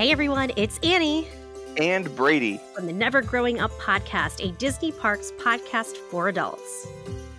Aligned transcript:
Hey 0.00 0.12
everyone, 0.12 0.50
it's 0.56 0.78
Annie 0.82 1.28
and 1.76 2.16
Brady 2.16 2.58
from 2.74 2.86
the 2.86 2.92
Never 2.94 3.20
Growing 3.20 3.60
Up 3.60 3.70
podcast, 3.72 4.42
a 4.42 4.50
Disney 4.52 4.92
Parks 4.92 5.30
podcast 5.32 5.98
for 5.98 6.28
adults. 6.28 6.88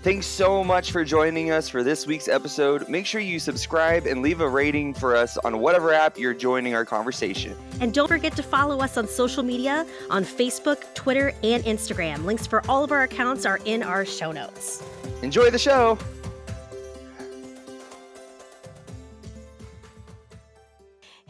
Thanks 0.04 0.28
so 0.28 0.64
much 0.64 0.92
for 0.92 1.04
joining 1.04 1.50
us 1.50 1.68
for 1.68 1.82
this 1.82 2.06
week's 2.06 2.28
episode. 2.28 2.88
Make 2.88 3.08
sure 3.08 3.20
you 3.20 3.40
subscribe 3.40 4.06
and 4.06 4.22
leave 4.22 4.42
a 4.42 4.48
rating 4.48 4.94
for 4.94 5.16
us 5.16 5.40
on 5.40 5.58
whatever 5.58 5.92
app 5.92 6.20
you're 6.20 6.36
joining 6.36 6.76
our 6.76 6.86
conversation. 6.86 7.58
And 7.80 7.96
don't 7.96 8.08
forget 8.08 8.36
to 8.36 8.44
follow 8.44 8.80
us 8.80 8.96
on 8.96 9.08
social 9.08 9.42
media 9.42 9.84
on 10.12 10.24
Facebook, 10.24 10.84
Twitter, 10.94 11.34
and 11.42 11.64
Instagram. 11.64 12.26
Links 12.26 12.46
for 12.46 12.62
all 12.70 12.84
of 12.84 12.92
our 12.92 13.02
accounts 13.02 13.44
are 13.44 13.60
in 13.66 13.82
our 13.82 14.06
show 14.06 14.32
notes. 14.32 14.84
Enjoy 15.24 15.50
the 15.50 15.58
show. 15.58 15.98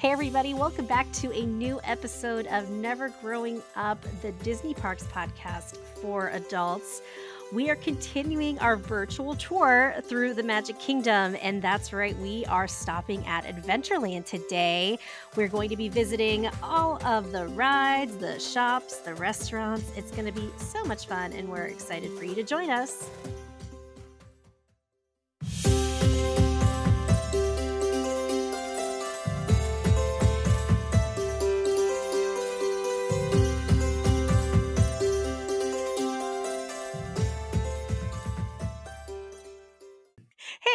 Hey, 0.01 0.09
everybody, 0.09 0.55
welcome 0.55 0.87
back 0.87 1.11
to 1.11 1.31
a 1.31 1.45
new 1.45 1.79
episode 1.83 2.47
of 2.47 2.71
Never 2.71 3.09
Growing 3.21 3.61
Up, 3.75 4.03
the 4.23 4.31
Disney 4.43 4.73
Parks 4.73 5.03
podcast 5.03 5.77
for 6.01 6.29
adults. 6.29 7.03
We 7.51 7.69
are 7.69 7.75
continuing 7.75 8.57
our 8.57 8.77
virtual 8.77 9.35
tour 9.35 9.93
through 10.05 10.33
the 10.33 10.41
Magic 10.41 10.79
Kingdom, 10.79 11.37
and 11.39 11.61
that's 11.61 11.93
right, 11.93 12.17
we 12.17 12.45
are 12.45 12.67
stopping 12.67 13.23
at 13.27 13.45
Adventureland 13.45 14.25
today. 14.25 14.97
We're 15.35 15.47
going 15.47 15.69
to 15.69 15.77
be 15.77 15.87
visiting 15.87 16.49
all 16.63 16.99
of 17.05 17.31
the 17.31 17.45
rides, 17.49 18.17
the 18.17 18.39
shops, 18.39 18.97
the 18.97 19.13
restaurants. 19.13 19.91
It's 19.95 20.09
going 20.09 20.25
to 20.25 20.31
be 20.31 20.49
so 20.57 20.83
much 20.83 21.05
fun, 21.05 21.31
and 21.33 21.47
we're 21.47 21.65
excited 21.65 22.09
for 22.17 22.25
you 22.25 22.33
to 22.33 22.41
join 22.41 22.71
us. 22.71 23.07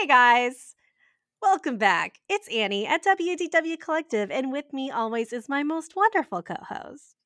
Hey 0.07 0.13
guys, 0.13 0.77
welcome 1.43 1.79
back. 1.79 2.21
It's 2.29 2.47
Annie 2.47 2.87
at 2.87 3.05
WDW 3.05 3.77
Collective, 3.81 4.31
and 4.31 4.53
with 4.53 4.73
me 4.73 4.89
always 4.89 5.33
is 5.33 5.49
my 5.49 5.65
most 5.65 5.97
wonderful 5.97 6.43
co 6.43 6.55
host. 6.61 7.17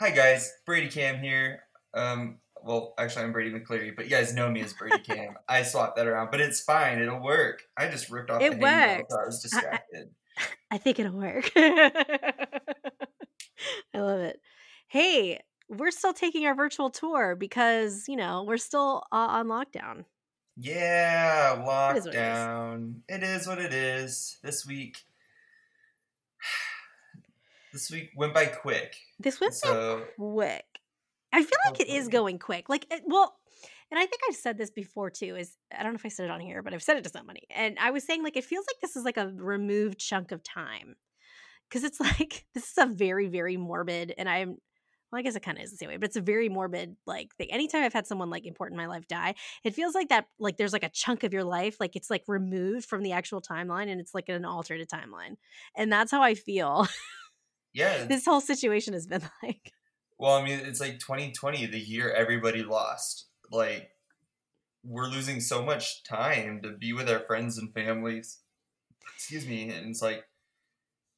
Hi 0.00 0.10
guys, 0.10 0.52
Brady 0.66 0.88
Cam 0.88 1.18
here. 1.18 1.60
Um, 1.94 2.40
well, 2.62 2.92
actually, 2.98 3.24
I'm 3.24 3.32
Brady 3.32 3.58
McCleary, 3.58 3.96
but 3.96 4.04
you 4.04 4.10
guys 4.10 4.34
know 4.34 4.50
me 4.50 4.60
as 4.60 4.74
Brady 4.74 4.98
Cam. 4.98 5.36
I 5.48 5.62
swapped 5.62 5.96
that 5.96 6.06
around, 6.06 6.30
but 6.30 6.42
it's 6.42 6.60
fine. 6.60 6.98
It'll 6.98 7.22
work. 7.22 7.62
I 7.74 7.88
just 7.88 8.10
ripped 8.10 8.28
off 8.28 8.42
it 8.42 8.52
the 8.52 8.58
works. 8.58 9.04
so 9.08 9.18
I 9.18 9.24
was 9.24 9.40
distracted. 9.40 10.10
I, 10.38 10.42
I 10.72 10.76
think 10.76 10.98
it'll 10.98 11.12
work. 11.12 11.50
I 11.56 12.50
love 13.94 14.20
it. 14.20 14.40
Hey, 14.88 15.40
we're 15.70 15.90
still 15.90 16.12
taking 16.12 16.44
our 16.44 16.54
virtual 16.54 16.90
tour 16.90 17.34
because, 17.34 18.04
you 18.08 18.16
know, 18.16 18.44
we're 18.46 18.58
still 18.58 19.04
uh, 19.10 19.16
on 19.16 19.46
lockdown. 19.46 20.04
Yeah, 20.56 21.62
what 21.62 21.96
it 21.96 21.98
is. 21.98 22.06
lockdown. 22.06 22.94
It 23.08 23.22
is 23.22 23.46
what 23.46 23.58
it 23.58 23.74
is. 23.74 24.38
This 24.42 24.66
week, 24.66 25.04
this 27.72 27.90
week 27.90 28.10
went 28.16 28.32
by 28.32 28.46
quick. 28.46 28.96
This 29.20 29.40
went 29.40 29.54
So 29.54 30.04
quick. 30.18 30.64
I 31.32 31.42
feel 31.42 31.58
like 31.66 31.80
it 31.80 31.88
is 31.88 32.08
going 32.08 32.38
quick. 32.38 32.70
Like, 32.70 32.86
it, 32.90 33.02
well, 33.04 33.36
and 33.90 33.98
I 33.98 34.06
think 34.06 34.22
I've 34.28 34.36
said 34.36 34.56
this 34.56 34.70
before 34.70 35.10
too. 35.10 35.36
Is 35.36 35.56
I 35.76 35.82
don't 35.82 35.92
know 35.92 35.96
if 35.96 36.06
I 36.06 36.08
said 36.08 36.24
it 36.24 36.30
on 36.30 36.40
here, 36.40 36.62
but 36.62 36.72
I've 36.72 36.82
said 36.82 36.96
it 36.96 37.04
to 37.04 37.10
somebody, 37.10 37.42
and 37.54 37.76
I 37.78 37.90
was 37.90 38.04
saying 38.04 38.22
like 38.22 38.36
it 38.36 38.44
feels 38.44 38.64
like 38.66 38.80
this 38.80 38.96
is 38.96 39.04
like 39.04 39.18
a 39.18 39.28
removed 39.28 39.98
chunk 39.98 40.32
of 40.32 40.42
time 40.42 40.96
because 41.68 41.84
it's 41.84 42.00
like 42.18 42.46
this 42.54 42.64
is 42.70 42.78
a 42.78 42.86
very 42.86 43.28
very 43.28 43.56
morbid, 43.56 44.14
and 44.16 44.28
I'm. 44.28 44.56
Well, 45.10 45.20
I 45.20 45.22
guess 45.22 45.36
it 45.36 45.42
kind 45.42 45.56
of 45.56 45.64
is 45.64 45.70
the 45.70 45.76
same 45.76 45.88
way, 45.88 45.96
but 45.96 46.08
it's 46.08 46.16
a 46.16 46.20
very 46.20 46.48
morbid 46.48 46.96
like 47.06 47.34
thing. 47.36 47.52
Anytime 47.52 47.84
I've 47.84 47.92
had 47.92 48.06
someone 48.06 48.28
like 48.28 48.44
important 48.44 48.80
in 48.80 48.86
my 48.86 48.92
life 48.92 49.06
die, 49.06 49.34
it 49.62 49.74
feels 49.74 49.94
like 49.94 50.08
that 50.08 50.26
like 50.38 50.56
there's 50.56 50.72
like 50.72 50.82
a 50.82 50.88
chunk 50.88 51.22
of 51.22 51.32
your 51.32 51.44
life, 51.44 51.76
like 51.78 51.94
it's 51.94 52.10
like 52.10 52.24
removed 52.26 52.88
from 52.88 53.02
the 53.02 53.12
actual 53.12 53.40
timeline 53.40 53.88
and 53.88 54.00
it's 54.00 54.14
like 54.14 54.28
an 54.28 54.44
alternate 54.44 54.88
timeline. 54.88 55.36
And 55.76 55.92
that's 55.92 56.10
how 56.10 56.22
I 56.22 56.34
feel. 56.34 56.88
yeah. 57.72 58.04
this 58.04 58.24
whole 58.24 58.40
situation 58.40 58.94
has 58.94 59.06
been 59.06 59.22
like. 59.42 59.72
Well, 60.18 60.34
I 60.34 60.44
mean, 60.44 60.60
it's 60.64 60.80
like 60.80 60.98
2020, 60.98 61.66
the 61.66 61.78
year 61.78 62.10
everybody 62.10 62.62
lost. 62.62 63.26
Like, 63.52 63.90
we're 64.82 65.08
losing 65.08 65.40
so 65.40 65.62
much 65.62 66.04
time 66.04 66.62
to 66.62 66.72
be 66.72 66.92
with 66.92 67.10
our 67.10 67.20
friends 67.20 67.58
and 67.58 67.72
families. 67.74 68.38
Excuse 69.14 69.46
me, 69.46 69.68
and 69.68 69.90
it's 69.90 70.00
like, 70.00 70.24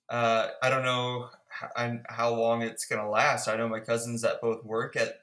uh, 0.08 0.48
I 0.62 0.68
don't 0.68 0.84
know 0.84 1.28
and 1.76 2.04
how 2.08 2.34
long 2.34 2.62
it's 2.62 2.86
gonna 2.86 3.08
last. 3.08 3.48
I 3.48 3.56
know 3.56 3.68
my 3.68 3.80
cousins 3.80 4.22
that 4.22 4.40
both 4.40 4.64
work 4.64 4.96
at 4.96 5.14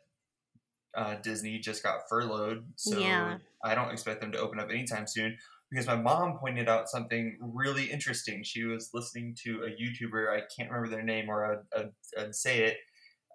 uh, 0.94 1.16
Disney 1.16 1.60
just 1.60 1.84
got 1.84 2.08
furloughed, 2.10 2.66
so 2.76 2.98
Yeah. 3.00 3.38
I 3.64 3.76
don't 3.76 3.92
expect 3.92 4.22
them 4.22 4.32
to 4.32 4.40
open 4.40 4.60
up 4.60 4.70
anytime 4.70 5.08
soon. 5.08 5.38
Because 5.72 5.88
my 5.88 5.96
mom 5.96 6.38
pointed 6.38 6.70
out 6.70 6.90
something 6.90 7.38
really 7.42 7.86
interesting. 7.92 8.44
She 8.44 8.64
was 8.64 8.92
listening 8.94 9.36
to 9.44 9.64
a 9.64 9.70
YouTuber. 9.70 10.30
I 10.30 10.42
can't 10.56 10.70
remember 10.70 10.96
their 10.96 11.04
name, 11.04 11.28
or 11.28 11.46
I'd, 11.76 11.80
I'd, 11.80 11.92
I'd 12.18 12.36
say 12.36 12.66
it 12.66 12.78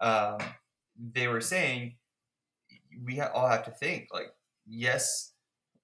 um, 0.01 0.39
they 1.13 1.29
were 1.29 1.41
saying 1.41 1.97
we 3.05 3.17
ha- 3.17 3.31
all 3.35 3.49
have 3.49 3.65
to 3.65 3.71
think 3.71 4.09
like 4.13 4.33
yes 4.67 5.33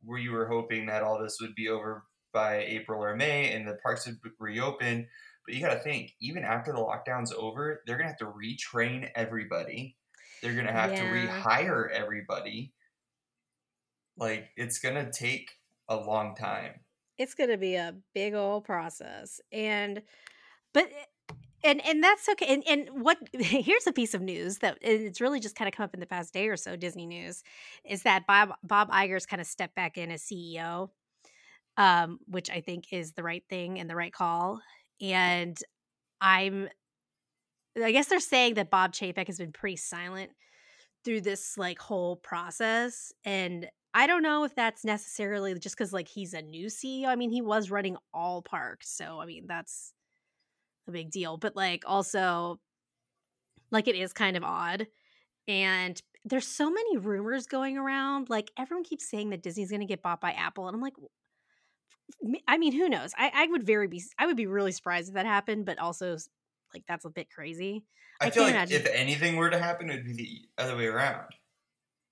we 0.04 0.28
were 0.28 0.46
hoping 0.46 0.86
that 0.86 1.02
all 1.02 1.20
this 1.20 1.38
would 1.40 1.54
be 1.54 1.68
over 1.68 2.04
by 2.32 2.58
april 2.66 3.02
or 3.02 3.14
may 3.16 3.52
and 3.52 3.66
the 3.66 3.78
parks 3.82 4.06
would 4.06 4.18
reopen 4.38 5.06
but 5.46 5.54
you 5.54 5.60
got 5.60 5.74
to 5.74 5.80
think 5.80 6.12
even 6.20 6.44
after 6.44 6.72
the 6.72 6.78
lockdown's 6.78 7.32
over 7.32 7.82
they're 7.86 7.96
gonna 7.96 8.08
have 8.08 8.18
to 8.18 8.26
retrain 8.26 9.08
everybody. 9.14 9.96
They're 10.42 10.54
gonna 10.54 10.72
have 10.72 10.94
to 10.94 11.02
rehire 11.02 11.90
everybody. 11.90 12.72
Like 14.18 14.50
it's 14.56 14.78
gonna 14.78 15.10
take 15.10 15.50
a 15.88 15.96
long 15.96 16.34
time. 16.34 16.80
It's 17.18 17.34
going 17.34 17.50
to 17.50 17.56
be 17.56 17.76
a 17.76 17.94
big 18.14 18.34
old 18.34 18.64
process 18.64 19.40
and 19.50 20.02
but 20.74 20.90
and 21.64 21.84
and 21.86 22.02
that's 22.02 22.28
okay 22.28 22.46
and 22.46 22.62
and 22.68 23.02
what 23.02 23.18
here's 23.32 23.86
a 23.86 23.92
piece 23.92 24.14
of 24.14 24.20
news 24.20 24.58
that 24.58 24.78
it's 24.82 25.20
really 25.20 25.40
just 25.40 25.56
kind 25.56 25.68
of 25.68 25.74
come 25.74 25.84
up 25.84 25.94
in 25.94 26.00
the 26.00 26.06
past 26.06 26.32
day 26.32 26.48
or 26.48 26.56
so 26.56 26.76
disney 26.76 27.06
news 27.06 27.42
is 27.84 28.02
that 28.02 28.26
bob 28.26 28.50
bob 28.62 28.90
Iger's 28.90 29.26
kind 29.26 29.40
of 29.40 29.46
stepped 29.46 29.74
back 29.74 29.96
in 29.96 30.10
as 30.10 30.22
ceo 30.22 30.90
um 31.78 32.20
which 32.26 32.50
i 32.50 32.60
think 32.60 32.92
is 32.92 33.12
the 33.12 33.22
right 33.22 33.42
thing 33.48 33.78
and 33.78 33.88
the 33.88 33.96
right 33.96 34.12
call 34.12 34.60
and 35.00 35.58
i'm 36.20 36.68
i 37.82 37.92
guess 37.92 38.06
they're 38.06 38.20
saying 38.20 38.54
that 38.54 38.70
bob 38.70 38.92
chapek 38.92 39.26
has 39.26 39.38
been 39.38 39.52
pretty 39.52 39.76
silent 39.76 40.30
through 41.04 41.20
this 41.20 41.56
like 41.56 41.78
whole 41.78 42.16
process 42.16 43.12
and 43.24 43.68
I 43.96 44.06
don't 44.06 44.22
know 44.22 44.44
if 44.44 44.54
that's 44.54 44.84
necessarily 44.84 45.58
just 45.58 45.74
because 45.74 45.90
like 45.90 46.06
he's 46.06 46.34
a 46.34 46.42
new 46.42 46.66
CEO. 46.66 47.06
I 47.06 47.16
mean, 47.16 47.30
he 47.30 47.40
was 47.40 47.70
running 47.70 47.96
all 48.12 48.42
parks, 48.42 48.90
so 48.90 49.20
I 49.20 49.24
mean 49.24 49.46
that's 49.46 49.94
a 50.86 50.90
big 50.90 51.10
deal. 51.10 51.38
But 51.38 51.56
like 51.56 51.82
also, 51.86 52.60
like 53.70 53.88
it 53.88 53.96
is 53.96 54.12
kind 54.12 54.36
of 54.36 54.44
odd, 54.44 54.86
and 55.48 55.98
there's 56.26 56.46
so 56.46 56.70
many 56.70 56.98
rumors 56.98 57.46
going 57.46 57.78
around. 57.78 58.28
Like 58.28 58.50
everyone 58.58 58.84
keeps 58.84 59.08
saying 59.08 59.30
that 59.30 59.42
Disney's 59.42 59.70
going 59.70 59.80
to 59.80 59.86
get 59.86 60.02
bought 60.02 60.20
by 60.20 60.32
Apple, 60.32 60.68
and 60.68 60.74
I'm 60.74 60.82
like, 60.82 60.92
I 62.48 62.58
mean, 62.58 62.72
who 62.72 62.88
knows? 62.88 63.12
I, 63.16 63.30
I 63.34 63.46
would 63.46 63.64
very 63.64 63.88
be, 63.88 64.02
I 64.18 64.26
would 64.26 64.36
be 64.36 64.46
really 64.46 64.72
surprised 64.72 65.08
if 65.08 65.14
that 65.14 65.26
happened, 65.26 65.66
but 65.66 65.78
also 65.78 66.16
like 66.74 66.84
that's 66.88 67.04
a 67.04 67.10
bit 67.10 67.30
crazy. 67.30 67.84
i, 68.20 68.26
I 68.26 68.30
feel 68.30 68.44
can't 68.44 68.56
like 68.56 68.70
imagine- 68.70 68.86
if 68.86 68.94
anything 68.94 69.36
were 69.36 69.50
to 69.50 69.58
happen 69.58 69.90
it 69.90 69.96
would 69.96 70.16
be 70.16 70.48
the 70.56 70.62
other 70.62 70.76
way 70.76 70.86
around 70.86 71.26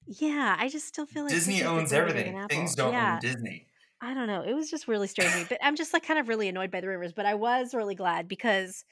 Yeah, 0.07 0.57
I 0.59 0.69
just 0.69 0.87
still 0.87 1.07
feel 1.07 1.25
like 1.25 1.33
Disney 1.33 1.63
owns 1.63 1.93
everything. 1.93 2.47
Things 2.49 2.75
don't 2.75 2.93
yeah. 2.93 3.15
own 3.15 3.21
Disney. 3.21 3.67
I 4.01 4.13
don't 4.13 4.27
know. 4.27 4.43
It 4.43 4.53
was 4.53 4.71
just 4.71 4.87
really 4.87 5.07
strange 5.07 5.35
me. 5.35 5.47
But 5.49 5.59
I'm 5.63 5.77
just 5.77 5.95
like 5.95 6.07
kind 6.07 6.21
of 6.21 6.29
really 6.29 6.49
annoyed 6.49 6.71
by 6.71 6.81
the 6.83 6.89
rumors. 6.89 7.13
But 7.15 7.25
I 7.27 7.35
was 7.35 7.75
really 7.75 7.95
glad 7.95 8.29
because 8.29 8.85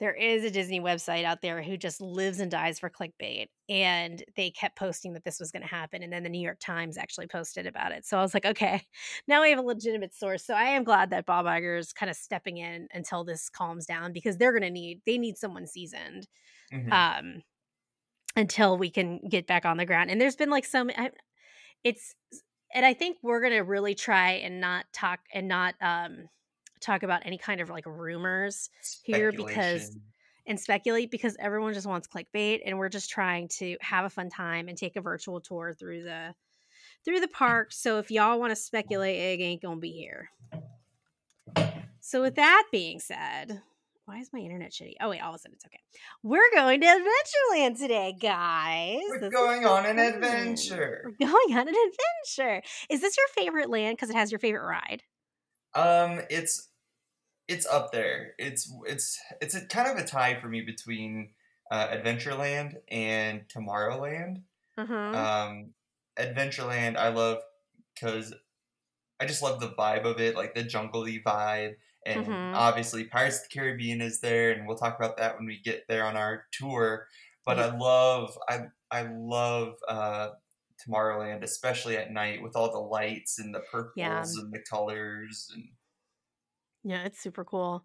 there 0.00 0.14
is 0.14 0.44
a 0.44 0.50
Disney 0.50 0.80
website 0.80 1.24
out 1.24 1.42
there 1.42 1.62
who 1.62 1.76
just 1.76 2.00
lives 2.00 2.40
and 2.40 2.50
dies 2.50 2.80
for 2.80 2.90
clickbait. 2.90 3.48
And 3.68 4.24
they 4.34 4.50
kept 4.50 4.76
posting 4.76 5.12
that 5.12 5.24
this 5.24 5.38
was 5.38 5.52
going 5.52 5.62
to 5.62 5.68
happen. 5.68 6.02
And 6.02 6.12
then 6.12 6.22
the 6.24 6.30
New 6.30 6.40
York 6.40 6.58
Times 6.60 6.98
actually 6.98 7.28
posted 7.28 7.66
about 7.66 7.92
it. 7.92 8.04
So 8.06 8.18
I 8.18 8.22
was 8.22 8.34
like, 8.34 8.46
okay, 8.46 8.82
now 9.28 9.42
we 9.42 9.50
have 9.50 9.58
a 9.58 9.62
legitimate 9.62 10.14
source. 10.14 10.44
So 10.44 10.54
I 10.54 10.64
am 10.64 10.84
glad 10.84 11.10
that 11.10 11.26
Bob 11.26 11.46
Iger 11.46 11.78
is 11.78 11.92
kind 11.92 12.10
of 12.10 12.16
stepping 12.16 12.56
in 12.56 12.88
until 12.92 13.24
this 13.24 13.50
calms 13.50 13.86
down 13.86 14.12
because 14.12 14.38
they're 14.38 14.52
going 14.52 14.62
to 14.62 14.70
need, 14.70 15.02
they 15.06 15.18
need 15.18 15.36
someone 15.38 15.66
seasoned 15.66 16.26
Mhm. 16.70 16.90
um 16.92 17.42
until 18.36 18.78
we 18.78 18.90
can 18.90 19.18
get 19.28 19.46
back 19.46 19.64
on 19.64 19.76
the 19.76 19.84
ground 19.86 20.10
and 20.10 20.20
there's 20.20 20.36
been 20.36 20.50
like 20.50 20.64
some 20.64 20.90
I, 20.96 21.10
it's 21.84 22.14
and 22.74 22.86
i 22.86 22.94
think 22.94 23.18
we're 23.22 23.42
gonna 23.42 23.64
really 23.64 23.94
try 23.94 24.32
and 24.32 24.60
not 24.60 24.86
talk 24.92 25.20
and 25.34 25.48
not 25.48 25.74
um 25.80 26.28
talk 26.80 27.02
about 27.02 27.22
any 27.24 27.38
kind 27.38 27.60
of 27.60 27.68
like 27.70 27.86
rumors 27.86 28.70
here 29.02 29.32
because 29.32 29.96
and 30.46 30.58
speculate 30.58 31.10
because 31.10 31.36
everyone 31.38 31.74
just 31.74 31.86
wants 31.86 32.08
clickbait 32.08 32.60
and 32.64 32.78
we're 32.78 32.88
just 32.88 33.10
trying 33.10 33.48
to 33.48 33.76
have 33.80 34.04
a 34.04 34.10
fun 34.10 34.28
time 34.30 34.68
and 34.68 34.76
take 34.76 34.96
a 34.96 35.00
virtual 35.00 35.40
tour 35.40 35.74
through 35.78 36.02
the 36.02 36.34
through 37.04 37.20
the 37.20 37.28
park 37.28 37.72
so 37.72 37.98
if 37.98 38.10
y'all 38.10 38.40
want 38.40 38.50
to 38.50 38.56
speculate 38.56 39.16
it 39.16 39.42
ain't 39.42 39.62
gonna 39.62 39.76
be 39.76 39.92
here 39.92 40.30
so 42.00 42.22
with 42.22 42.34
that 42.36 42.64
being 42.72 42.98
said 42.98 43.60
Why 44.06 44.18
is 44.18 44.30
my 44.32 44.40
internet 44.40 44.72
shitty? 44.72 44.94
Oh 45.00 45.10
wait, 45.10 45.20
all 45.20 45.30
of 45.30 45.36
a 45.36 45.38
sudden 45.38 45.54
it's 45.54 45.64
okay. 45.66 45.78
We're 46.24 46.50
going 46.52 46.80
to 46.80 46.86
Adventureland 46.86 47.78
today, 47.78 48.16
guys. 48.20 48.98
We're 49.08 49.20
This 49.20 49.32
going 49.32 49.64
on 49.64 49.86
an 49.86 50.00
adventure. 50.00 51.02
We're 51.04 51.28
going 51.28 51.56
on 51.56 51.68
an 51.68 51.74
adventure. 51.74 52.62
Is 52.88 53.00
this 53.02 53.16
your 53.16 53.28
favorite 53.36 53.70
land 53.70 53.96
because 53.96 54.10
it 54.10 54.16
has 54.16 54.32
your 54.32 54.40
favorite 54.40 54.66
ride? 54.66 55.02
Um, 55.74 56.22
it's 56.28 56.69
it's 57.50 57.66
up 57.66 57.90
there. 57.92 58.32
It's 58.38 58.72
it's 58.86 59.18
it's 59.42 59.54
a 59.54 59.66
kind 59.66 59.88
of 59.90 59.96
a 60.02 60.06
tie 60.06 60.40
for 60.40 60.48
me 60.48 60.60
between 60.62 61.30
uh, 61.70 61.88
Adventureland 61.88 62.76
and 62.88 63.42
Tomorrowland. 63.48 64.42
Uh-huh. 64.78 64.94
Um, 64.94 65.74
Adventureland 66.18 66.96
I 66.96 67.08
love 67.08 67.38
because 67.94 68.32
I 69.20 69.26
just 69.26 69.42
love 69.42 69.60
the 69.60 69.70
vibe 69.70 70.04
of 70.04 70.20
it, 70.20 70.34
like 70.36 70.54
the 70.54 70.62
jungly 70.64 71.22
vibe, 71.22 71.74
and 72.06 72.24
Mhm. 72.26 72.54
obviously 72.54 73.04
Pirates 73.04 73.38
of 73.42 73.42
the 73.50 73.58
Caribbean 73.58 74.00
is 74.00 74.20
there, 74.20 74.52
and 74.52 74.66
we'll 74.66 74.78
talk 74.78 74.96
about 74.98 75.16
that 75.18 75.36
when 75.36 75.46
we 75.46 75.58
get 75.60 75.86
there 75.88 76.04
on 76.04 76.16
our 76.16 76.46
tour. 76.52 77.06
But 77.44 77.58
Ye- 77.58 77.64
I 77.64 77.76
love 77.76 78.38
I 78.48 78.66
I 78.90 79.02
love 79.02 79.74
uh, 79.88 80.30
Tomorrowland, 80.86 81.42
especially 81.42 81.96
at 81.96 82.10
night 82.12 82.42
with 82.42 82.56
all 82.56 82.70
the 82.72 82.78
lights 82.78 83.38
and 83.38 83.54
the 83.54 83.60
purples 83.60 83.92
Yeah. 83.96 84.22
and 84.22 84.52
the 84.52 84.60
colors 84.60 85.50
and. 85.54 85.64
Yeah, 86.84 87.04
it's 87.04 87.20
super 87.20 87.44
cool. 87.44 87.84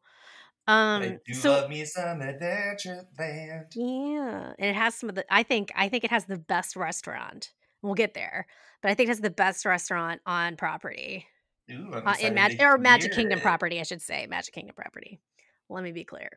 I 0.67 0.73
Um, 0.73 1.19
do 1.25 1.33
so 1.33 1.51
love 1.51 1.69
me 1.69 1.85
some 1.85 2.19
Adventureland. 2.21 3.75
yeah, 3.75 4.53
and 4.57 4.69
it 4.69 4.75
has 4.75 4.95
some 4.95 5.09
of 5.09 5.15
the. 5.15 5.25
I 5.33 5.43
think 5.43 5.71
I 5.75 5.89
think 5.89 6.03
it 6.03 6.09
has 6.11 6.25
the 6.25 6.37
best 6.37 6.75
restaurant. 6.75 7.51
We'll 7.81 7.93
get 7.93 8.13
there, 8.15 8.47
but 8.81 8.89
I 8.89 8.95
think 8.95 9.07
it 9.07 9.11
has 9.11 9.19
the 9.21 9.29
best 9.29 9.65
restaurant 9.65 10.21
on 10.25 10.55
property. 10.57 11.27
Ooh, 11.71 11.93
I'm 11.93 12.07
uh, 12.07 12.15
in 12.21 12.33
Mag- 12.33 12.59
or 12.61 12.77
Magic 12.77 13.11
Kingdom 13.11 13.39
it. 13.39 13.43
property, 13.43 13.79
I 13.79 13.83
should 13.83 14.01
say. 14.01 14.25
Magic 14.27 14.53
Kingdom 14.53 14.75
property. 14.75 15.19
Let 15.69 15.83
me 15.83 15.91
be 15.91 16.03
clear. 16.03 16.29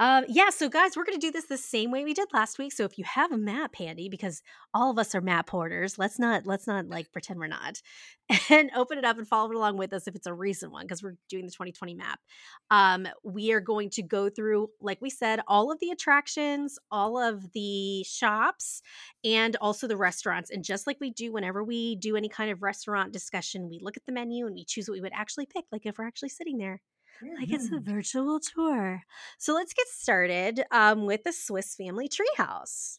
Um, 0.00 0.24
yeah, 0.28 0.50
so 0.50 0.68
guys, 0.68 0.96
we're 0.96 1.04
gonna 1.04 1.18
do 1.18 1.32
this 1.32 1.46
the 1.46 1.56
same 1.58 1.90
way 1.90 2.04
we 2.04 2.14
did 2.14 2.28
last 2.32 2.56
week. 2.56 2.72
So 2.72 2.84
if 2.84 2.98
you 2.98 3.04
have 3.04 3.32
a 3.32 3.36
map 3.36 3.74
handy, 3.74 4.08
because 4.08 4.42
all 4.72 4.92
of 4.92 4.98
us 4.98 5.12
are 5.12 5.20
map 5.20 5.50
hoarders, 5.50 5.98
let's 5.98 6.20
not 6.20 6.46
let's 6.46 6.68
not 6.68 6.86
like 6.88 7.10
pretend 7.10 7.40
we're 7.40 7.48
not, 7.48 7.82
and 8.48 8.70
open 8.76 8.96
it 8.98 9.04
up 9.04 9.18
and 9.18 9.26
follow 9.26 9.50
it 9.50 9.56
along 9.56 9.76
with 9.76 9.92
us 9.92 10.06
if 10.06 10.14
it's 10.14 10.28
a 10.28 10.32
recent 10.32 10.70
one, 10.70 10.84
because 10.84 11.02
we're 11.02 11.16
doing 11.28 11.46
the 11.46 11.50
2020 11.50 11.94
map. 11.94 12.20
Um, 12.70 13.08
we 13.24 13.50
are 13.50 13.60
going 13.60 13.90
to 13.90 14.02
go 14.04 14.28
through, 14.30 14.68
like 14.80 15.02
we 15.02 15.10
said, 15.10 15.40
all 15.48 15.72
of 15.72 15.80
the 15.80 15.90
attractions, 15.90 16.78
all 16.92 17.18
of 17.20 17.50
the 17.52 18.04
shops, 18.04 18.82
and 19.24 19.56
also 19.56 19.88
the 19.88 19.96
restaurants. 19.96 20.50
And 20.50 20.62
just 20.62 20.86
like 20.86 20.98
we 21.00 21.10
do 21.10 21.32
whenever 21.32 21.64
we 21.64 21.96
do 21.96 22.16
any 22.16 22.28
kind 22.28 22.52
of 22.52 22.62
restaurant 22.62 23.12
discussion, 23.12 23.68
we 23.68 23.80
look 23.82 23.96
at 23.96 24.06
the 24.06 24.12
menu 24.12 24.46
and 24.46 24.54
we 24.54 24.64
choose 24.64 24.88
what 24.88 24.94
we 24.94 25.00
would 25.00 25.12
actually 25.12 25.46
pick, 25.46 25.64
like 25.72 25.86
if 25.86 25.98
we're 25.98 26.06
actually 26.06 26.28
sitting 26.28 26.58
there. 26.58 26.80
Like 27.38 27.50
it's 27.50 27.70
a 27.72 27.80
virtual 27.80 28.40
tour. 28.40 29.02
So 29.38 29.54
let's 29.54 29.72
get 29.72 29.86
started 29.88 30.62
um, 30.70 31.06
with 31.06 31.24
the 31.24 31.32
Swiss 31.32 31.74
Family 31.74 32.08
Treehouse. 32.08 32.98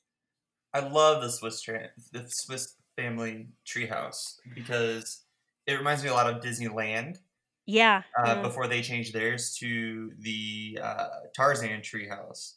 I 0.73 0.79
love 0.81 1.21
the 1.23 1.29
Swiss 1.29 1.61
tra- 1.61 1.89
the 2.11 2.25
Swiss 2.27 2.75
Family 2.97 3.47
Treehouse 3.65 4.35
because 4.53 5.23
it 5.65 5.73
reminds 5.73 6.03
me 6.03 6.09
a 6.09 6.13
lot 6.13 6.29
of 6.33 6.41
Disneyland. 6.43 7.17
Yeah. 7.65 8.03
Uh, 8.17 8.35
mm, 8.35 8.41
Before 8.43 8.67
they 8.67 8.81
changed 8.81 9.13
theirs 9.13 9.55
to 9.59 10.11
the 10.19 10.79
uh, 10.81 11.07
Tarzan 11.35 11.81
Treehouse, 11.81 12.55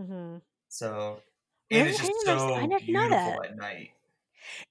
Mm-hmm. 0.00 0.38
so 0.68 1.20
and 1.70 1.88
it's 1.88 2.00
Really? 2.00 2.10
I 2.10 2.12
just 2.12 2.26
so 2.26 2.54
I 2.54 2.66
beautiful 2.66 3.10
that. 3.10 3.44
at 3.50 3.56
night. 3.56 3.90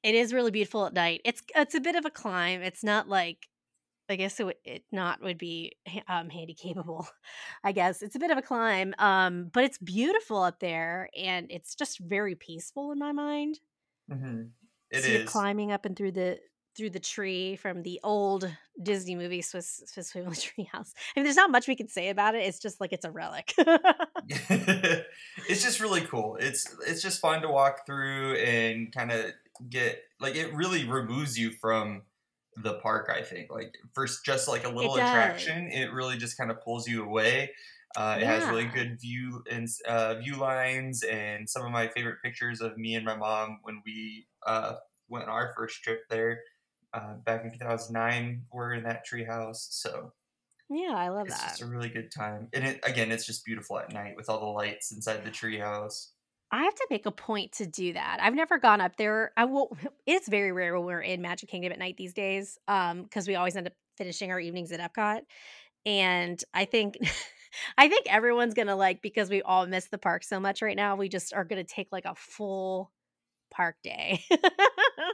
It 0.04 0.16
is 0.16 0.34
really 0.34 0.51
beautiful 0.51 0.86
at 0.86 0.94
night. 0.94 1.22
It's 1.25 1.42
it's 1.56 1.74
a 1.75 1.80
bit 1.80 1.95
of 1.95 2.06
a 2.06 2.10
climb. 2.12 2.62
It's 2.62 2.84
not 2.84 3.07
like 3.07 3.48
I 4.09 4.15
guess 4.15 4.39
it, 4.39 4.59
it 4.65 4.83
not 4.91 5.21
would 5.21 5.38
be 5.38 5.77
um, 6.07 6.29
handy 6.29 6.53
capable. 6.53 7.07
I 7.63 7.71
guess 7.71 8.01
it's 8.01 8.15
a 8.15 8.19
bit 8.19 8.31
of 8.31 8.38
a 8.38 8.41
climb, 8.41 8.94
um, 9.00 9.50
but 9.53 9.63
it's 9.63 9.77
beautiful 9.77 10.41
up 10.44 10.59
there, 10.59 11.09
and 11.17 11.51
it's 11.51 11.75
just 11.75 12.00
very 12.00 12.35
peaceful 12.35 12.91
in 12.91 13.00
my 13.00 13.11
mind. 13.11 13.59
hmm 14.09 14.44
It 14.91 15.01
so 15.03 15.11
you're 15.11 15.21
is. 15.21 15.29
climbing 15.29 15.71
up 15.71 15.85
and 15.85 15.95
through 15.95 16.11
the 16.13 16.39
through 16.75 16.89
the 16.89 17.00
tree 17.00 17.55
from 17.55 17.83
the 17.83 18.00
old 18.03 18.51
Disney 18.81 19.15
movie 19.15 19.41
Swiss 19.41 19.83
Swiss 19.85 20.11
Family 20.11 20.35
Treehouse. 20.35 20.94
I 20.95 21.19
mean, 21.19 21.23
there's 21.23 21.35
not 21.35 21.51
much 21.51 21.67
we 21.67 21.75
can 21.75 21.88
say 21.88 22.09
about 22.09 22.35
it. 22.35 22.44
It's 22.45 22.59
just 22.59 22.81
like 22.81 22.94
it's 22.94 23.06
a 23.06 23.11
relic. 23.11 23.53
it's 24.27 25.63
just 25.63 25.79
really 25.79 26.01
cool. 26.01 26.38
It's 26.39 26.75
it's 26.88 27.01
just 27.01 27.21
fun 27.21 27.41
to 27.41 27.49
walk 27.49 27.85
through 27.85 28.35
and 28.35 28.91
kind 28.91 29.11
of 29.11 29.31
get 29.69 30.01
like 30.19 30.35
it 30.35 30.53
really 30.53 30.85
removes 30.85 31.38
you 31.38 31.51
from 31.51 32.03
the 32.57 32.75
park. 32.75 33.09
I 33.13 33.21
think 33.21 33.51
like 33.51 33.75
first 33.94 34.25
just 34.25 34.47
like 34.47 34.65
a 34.65 34.69
little 34.69 34.95
does. 34.95 35.09
attraction, 35.09 35.67
it 35.67 35.91
really 35.91 36.17
just 36.17 36.38
kind 36.38 36.51
of 36.51 36.61
pulls 36.61 36.88
you 36.88 37.03
away. 37.03 37.51
Uh, 37.95 38.17
it 38.19 38.25
has 38.25 38.44
really 38.45 38.65
good 38.65 39.00
view 39.00 39.44
and 39.51 39.67
uh, 39.88 40.15
view 40.15 40.35
lines, 40.35 41.03
and 41.03 41.47
some 41.47 41.63
of 41.63 41.71
my 41.71 41.88
favorite 41.88 42.17
pictures 42.23 42.59
of 42.59 42.77
me 42.77 42.95
and 42.95 43.05
my 43.05 43.15
mom 43.15 43.59
when 43.61 43.81
we 43.85 44.25
uh, 44.47 44.75
went 45.09 45.25
on 45.25 45.29
our 45.29 45.53
first 45.55 45.83
trip 45.83 46.01
there 46.09 46.39
uh, 46.94 47.15
back 47.25 47.44
in 47.44 47.51
2009 47.51 48.44
were 48.51 48.73
in 48.73 48.83
that 48.83 49.06
treehouse. 49.06 49.67
So 49.69 50.13
yeah, 50.69 50.94
I 50.95 51.09
love 51.09 51.27
it's 51.27 51.39
that. 51.39 51.49
just 51.49 51.61
a 51.61 51.65
really 51.67 51.89
good 51.89 52.11
time. 52.11 52.47
And 52.53 52.65
it 52.65 52.79
again, 52.83 53.11
it's 53.11 53.25
just 53.25 53.45
beautiful 53.45 53.77
at 53.77 53.94
night 53.94 54.15
with 54.15 54.29
all 54.29 54.39
the 54.39 54.45
lights 54.45 54.91
inside 54.91 55.23
the 55.23 55.29
treehouse. 55.29 56.09
I 56.53 56.65
have 56.65 56.75
to 56.75 56.88
make 56.91 57.07
a 57.07 57.11
point 57.11 57.53
to 57.53 57.65
do 57.65 57.94
that. 57.94 58.19
I've 58.21 58.35
never 58.35 58.59
gone 58.59 58.79
up 58.79 58.95
there. 58.95 59.31
I 59.35 59.45
will. 59.45 59.75
It's 60.05 60.27
very 60.29 60.51
rare 60.51 60.77
when 60.77 60.85
we're 60.85 61.01
in 61.01 61.21
Magic 61.21 61.50
Kingdom 61.50 61.71
at 61.71 61.79
night 61.79 61.97
these 61.97 62.13
days, 62.13 62.59
um, 62.67 63.03
because 63.03 63.27
we 63.27 63.35
always 63.35 63.55
end 63.55 63.67
up 63.67 63.73
finishing 63.97 64.31
our 64.31 64.39
evenings 64.39 64.71
at 64.71 64.79
Epcot. 64.79 65.21
And 65.85 66.41
I 66.53 66.65
think, 66.65 66.97
I 67.77 67.88
think 67.88 68.05
everyone's 68.07 68.53
gonna 68.53 68.75
like 68.75 69.01
because 69.01 69.31
we 69.31 69.41
all 69.41 69.65
miss 69.65 69.88
the 69.88 69.97
park 69.97 70.23
so 70.23 70.39
much 70.39 70.61
right 70.61 70.75
now. 70.75 70.95
We 70.95 71.09
just 71.09 71.33
are 71.33 71.44
gonna 71.44 71.63
take 71.63 71.88
like 71.91 72.05
a 72.05 72.13
full 72.15 72.91
park 73.49 73.77
day. 73.83 74.23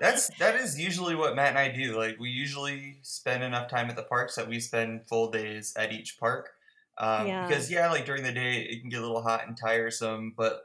That's 0.01 0.29
that 0.39 0.55
is 0.55 0.77
usually 0.77 1.15
what 1.15 1.37
Matt 1.37 1.49
and 1.49 1.57
I 1.57 1.71
do. 1.71 1.97
Like 1.97 2.19
we 2.19 2.31
usually 2.31 2.97
spend 3.01 3.43
enough 3.43 3.69
time 3.69 3.89
at 3.89 3.95
the 3.95 4.03
parks 4.03 4.35
that 4.35 4.49
we 4.49 4.59
spend 4.59 5.07
full 5.07 5.31
days 5.31 5.73
at 5.77 5.93
each 5.93 6.19
park. 6.19 6.49
Um, 6.97 7.27
Yeah. 7.27 7.47
Because 7.47 7.71
yeah, 7.71 7.89
like 7.89 8.05
during 8.05 8.23
the 8.23 8.33
day 8.33 8.61
it 8.61 8.81
can 8.81 8.89
get 8.89 8.99
a 8.99 9.05
little 9.05 9.21
hot 9.21 9.47
and 9.47 9.55
tiresome, 9.55 10.33
but 10.35 10.63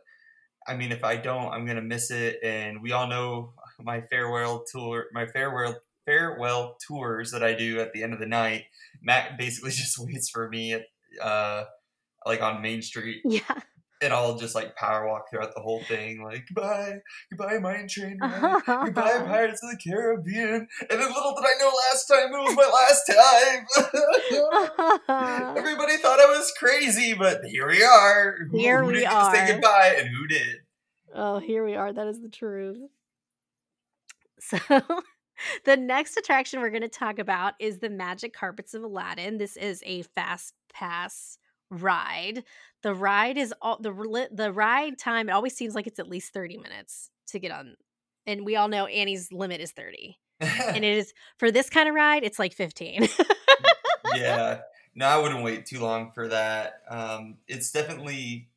I 0.66 0.76
mean, 0.76 0.92
if 0.92 1.04
I 1.04 1.16
don't, 1.16 1.52
I'm 1.52 1.66
gonna 1.66 1.82
miss 1.82 2.10
it. 2.10 2.38
And 2.42 2.82
we 2.82 2.92
all 2.92 3.06
know 3.06 3.52
my 3.80 4.00
farewell 4.02 4.64
tour, 4.70 5.06
my 5.12 5.26
farewell 5.26 5.80
farewell 6.06 6.76
tours 6.86 7.30
that 7.30 7.42
I 7.42 7.54
do 7.54 7.80
at 7.80 7.92
the 7.92 8.02
end 8.02 8.12
of 8.12 8.20
the 8.20 8.26
night. 8.26 8.64
Matt 9.02 9.38
basically 9.38 9.70
just 9.72 9.98
waits 9.98 10.28
for 10.28 10.48
me 10.48 10.74
at 10.74 10.82
uh, 11.20 11.64
like 12.26 12.42
on 12.42 12.62
Main 12.62 12.82
Street, 12.82 13.22
yeah. 13.24 13.60
And 14.02 14.12
I'll 14.12 14.36
just 14.36 14.54
like 14.54 14.76
power 14.76 15.06
walk 15.06 15.30
throughout 15.30 15.54
the 15.54 15.60
whole 15.60 15.82
thing, 15.84 16.22
like 16.22 16.44
goodbye, 16.48 16.98
goodbye, 17.30 17.58
Mine 17.58 17.88
Train 17.88 18.18
ride. 18.20 18.62
Goodbye, 18.66 19.18
Pirates 19.26 19.62
of 19.62 19.70
the 19.70 19.78
Caribbean. 19.82 20.66
And 20.80 21.00
then 21.00 21.08
little 21.08 21.34
did 21.34 21.44
I 21.44 21.54
know 21.58 21.72
last 21.90 22.06
time 22.06 22.32
it 22.32 22.38
was 22.38 22.56
my 22.56 22.68
last 22.70 23.06
time. 25.08 25.56
Everybody 25.56 25.96
thought 25.98 26.20
I 26.20 26.26
was 26.26 26.52
crazy, 26.58 27.14
but 27.14 27.44
here 27.44 27.68
we 27.68 27.82
are. 27.82 28.36
Here 28.52 28.80
who 28.80 28.88
we 28.88 28.94
didn't 28.94 29.12
are. 29.12 29.34
say 29.34 29.52
goodbye 29.52 29.96
and 29.98 30.08
who 30.08 30.26
did? 30.26 30.56
Oh, 31.14 31.38
here 31.38 31.64
we 31.64 31.74
are. 31.76 31.92
That 31.92 32.08
is 32.08 32.20
the 32.20 32.28
truth. 32.28 32.78
So, 34.40 34.58
the 35.64 35.76
next 35.76 36.16
attraction 36.16 36.60
we're 36.60 36.70
going 36.70 36.82
to 36.82 36.88
talk 36.88 37.18
about 37.18 37.54
is 37.58 37.78
the 37.78 37.88
Magic 37.88 38.34
Carpets 38.34 38.74
of 38.74 38.82
Aladdin. 38.82 39.38
This 39.38 39.56
is 39.56 39.82
a 39.86 40.02
fast 40.02 40.54
pass 40.72 41.38
ride. 41.82 42.44
The 42.82 42.94
ride 42.94 43.36
is 43.36 43.54
all 43.62 43.78
the 43.80 44.28
the 44.32 44.52
ride 44.52 44.98
time. 44.98 45.28
It 45.28 45.32
always 45.32 45.56
seems 45.56 45.74
like 45.74 45.86
it's 45.86 45.98
at 45.98 46.08
least 46.08 46.32
thirty 46.32 46.56
minutes 46.56 47.10
to 47.28 47.38
get 47.38 47.50
on, 47.50 47.76
and 48.26 48.44
we 48.44 48.56
all 48.56 48.68
know 48.68 48.86
Annie's 48.86 49.32
limit 49.32 49.60
is 49.60 49.72
thirty, 49.72 50.18
and 50.40 50.76
it 50.84 50.96
is 50.96 51.12
for 51.38 51.50
this 51.50 51.70
kind 51.70 51.88
of 51.88 51.94
ride. 51.94 52.24
It's 52.24 52.38
like 52.38 52.52
fifteen. 52.52 53.08
yeah. 54.14 54.60
No, 54.94 55.06
I 55.06 55.20
wouldn't 55.20 55.42
wait 55.42 55.66
too 55.66 55.80
long 55.80 56.12
for 56.12 56.28
that. 56.28 56.82
Um, 56.88 57.38
it's 57.48 57.72
definitely, 57.72 58.48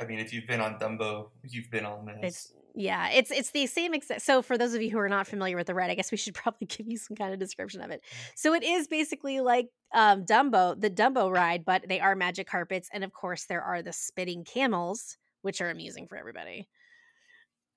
I 0.00 0.04
mean, 0.04 0.20
if 0.20 0.32
you've 0.32 0.46
been 0.46 0.60
on 0.60 0.78
Dumbo, 0.78 1.30
you've 1.42 1.70
been 1.70 1.84
on 1.84 2.06
this. 2.06 2.16
It's 2.22 2.52
yeah, 2.80 3.10
it's 3.10 3.30
it's 3.30 3.50
the 3.50 3.66
same 3.66 3.94
exact. 3.94 4.22
So 4.22 4.42
for 4.42 4.56
those 4.56 4.74
of 4.74 4.80
you 4.82 4.90
who 4.90 4.98
are 4.98 5.08
not 5.08 5.26
familiar 5.26 5.56
with 5.56 5.66
the 5.66 5.74
ride, 5.74 5.90
I 5.90 5.94
guess 5.94 6.10
we 6.10 6.16
should 6.16 6.34
probably 6.42 6.66
give 6.66 6.86
you 6.88 6.96
some 6.96 7.16
kind 7.16 7.32
of 7.32 7.38
description 7.38 7.82
of 7.82 7.90
it. 7.90 8.02
So 8.34 8.54
it 8.54 8.62
is 8.62 8.88
basically 8.88 9.40
like 9.40 9.68
um 9.94 10.24
Dumbo, 10.24 10.80
the 10.80 10.90
Dumbo 10.90 11.30
ride, 11.30 11.64
but 11.64 11.88
they 11.88 12.00
are 12.00 12.16
magic 12.16 12.48
carpets, 12.48 12.88
and 12.92 13.04
of 13.04 13.12
course 13.12 13.44
there 13.44 13.62
are 13.62 13.82
the 13.82 13.92
spitting 13.92 14.44
camels, 14.44 15.16
which 15.42 15.60
are 15.60 15.70
amusing 15.70 16.06
for 16.06 16.16
everybody. 16.16 16.68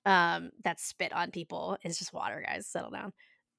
Um, 0.06 0.50
that 0.64 0.80
spit 0.80 1.12
on 1.14 1.30
people. 1.30 1.78
It's 1.82 1.98
just 1.98 2.12
water, 2.12 2.42
guys. 2.46 2.66
Settle 2.66 2.90
down. 2.90 3.12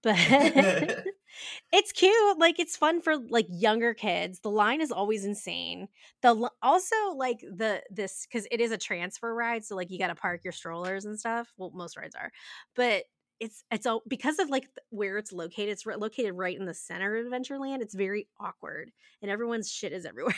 But 0.05 0.15
it's 1.73 1.91
cute 1.91 2.39
like 2.39 2.59
it's 2.59 2.77
fun 2.77 3.01
for 3.01 3.17
like 3.17 3.47
younger 3.49 3.93
kids 3.93 4.39
the 4.41 4.49
line 4.51 4.81
is 4.81 4.91
always 4.91 5.25
insane 5.25 5.87
the 6.21 6.49
also 6.61 6.95
like 7.15 7.39
the 7.41 7.81
this 7.89 8.27
because 8.27 8.47
it 8.51 8.61
is 8.61 8.71
a 8.71 8.77
transfer 8.77 9.33
ride 9.33 9.65
so 9.65 9.75
like 9.75 9.91
you 9.91 9.99
got 9.99 10.07
to 10.07 10.15
park 10.15 10.43
your 10.43 10.53
strollers 10.53 11.05
and 11.05 11.19
stuff 11.19 11.51
well 11.57 11.71
most 11.73 11.97
rides 11.97 12.15
are 12.15 12.31
but 12.75 13.03
it's 13.39 13.63
it's 13.71 13.85
all 13.85 14.01
because 14.07 14.39
of 14.39 14.49
like 14.49 14.69
where 14.91 15.17
it's 15.17 15.33
located 15.33 15.69
it's 15.69 15.85
re- 15.85 15.95
located 15.95 16.33
right 16.33 16.57
in 16.57 16.65
the 16.65 16.73
center 16.73 17.17
of 17.17 17.25
adventureland 17.25 17.81
it's 17.81 17.95
very 17.95 18.27
awkward 18.39 18.91
and 19.21 19.29
everyone's 19.31 19.71
shit 19.71 19.91
is 19.91 20.05
everywhere 20.05 20.35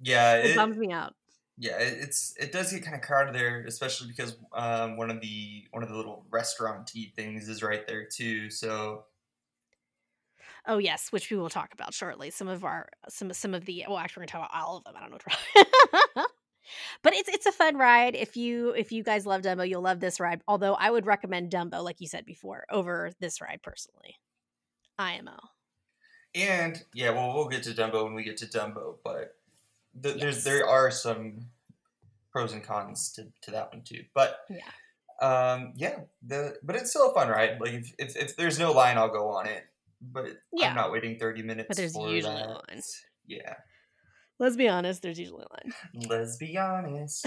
Yeah, 0.00 0.34
It 0.44 0.46
it, 0.50 0.56
bums 0.56 0.76
me 0.76 0.92
out. 0.92 1.14
Yeah, 1.56 1.78
it, 1.78 1.98
it's 2.00 2.34
it 2.38 2.52
does 2.52 2.72
get 2.72 2.84
kind 2.84 2.96
of 2.96 3.02
crowded 3.02 3.34
there, 3.34 3.64
especially 3.66 4.08
because 4.08 4.36
um, 4.52 4.96
one 4.96 5.10
of 5.10 5.20
the 5.20 5.64
one 5.70 5.82
of 5.82 5.88
the 5.88 5.96
little 5.96 6.24
restaurant 6.30 6.90
things 7.14 7.48
is 7.48 7.62
right 7.62 7.86
there 7.86 8.04
too. 8.04 8.50
So 8.50 9.04
Oh 10.66 10.78
yes, 10.78 11.12
which 11.12 11.30
we 11.30 11.36
will 11.36 11.50
talk 11.50 11.74
about 11.74 11.92
shortly. 11.92 12.30
Some 12.30 12.48
of 12.48 12.64
our 12.64 12.88
some 13.08 13.32
some 13.32 13.54
of 13.54 13.66
the 13.66 13.84
well, 13.86 13.98
actually, 13.98 14.22
we're 14.22 14.26
gonna 14.26 14.44
talk 14.44 14.50
about 14.50 14.62
all 14.62 14.78
of 14.78 14.84
them. 14.84 14.94
I 14.96 15.00
don't 15.00 15.10
know 15.10 15.18
what. 16.14 16.26
but 17.02 17.12
it's 17.14 17.28
it's 17.28 17.46
a 17.46 17.52
fun 17.52 17.76
ride. 17.76 18.14
If 18.14 18.36
you 18.36 18.70
if 18.70 18.90
you 18.90 19.02
guys 19.02 19.26
love 19.26 19.42
Dumbo, 19.42 19.68
you'll 19.68 19.82
love 19.82 20.00
this 20.00 20.20
ride. 20.20 20.40
Although 20.48 20.74
I 20.74 20.90
would 20.90 21.04
recommend 21.04 21.50
Dumbo, 21.50 21.84
like 21.84 22.00
you 22.00 22.08
said 22.08 22.24
before, 22.24 22.64
over 22.70 23.12
this 23.20 23.42
ride 23.42 23.60
personally. 23.62 24.16
IMO. 24.98 25.38
and 26.34 26.82
yeah, 26.94 27.10
well, 27.10 27.34
we'll 27.34 27.48
get 27.48 27.64
to 27.64 27.70
Dumbo 27.70 28.04
when 28.04 28.14
we 28.14 28.24
get 28.24 28.38
to 28.38 28.46
Dumbo, 28.46 28.96
but 29.04 29.36
th- 30.02 30.20
there's 30.20 30.44
there 30.44 30.66
are 30.66 30.90
some 30.90 31.46
pros 32.32 32.52
and 32.52 32.62
cons 32.64 33.12
to, 33.12 33.26
to 33.42 33.50
that 33.52 33.72
one 33.72 33.82
too. 33.82 34.02
But 34.14 34.38
Yeah. 34.50 34.62
um, 35.52 35.72
yeah, 35.76 36.00
the 36.26 36.56
but 36.62 36.76
it's 36.76 36.90
still 36.90 37.10
a 37.10 37.14
fun 37.14 37.28
ride. 37.28 37.60
Like 37.60 37.72
if, 37.74 37.92
if, 37.98 38.16
if 38.16 38.36
there's 38.36 38.58
no 38.58 38.72
line, 38.72 38.98
I'll 38.98 39.08
go 39.12 39.28
on 39.28 39.46
it. 39.46 39.64
But 40.00 40.26
Yeah. 40.52 40.68
I'm 40.70 40.74
not 40.74 40.92
waiting 40.92 41.18
30 41.18 41.42
minutes. 41.42 41.68
But 41.68 41.76
there's 41.76 41.96
usually 41.96 42.20
that. 42.34 42.48
line. 42.48 42.82
Yeah, 43.26 43.54
Let's 44.38 44.56
be 44.56 44.68
honest, 44.68 45.00
there's 45.00 45.18
usually 45.18 45.44
a 45.44 45.52
line. 45.52 46.06
let's 46.10 46.36
be 46.36 46.58
honest. 46.58 47.24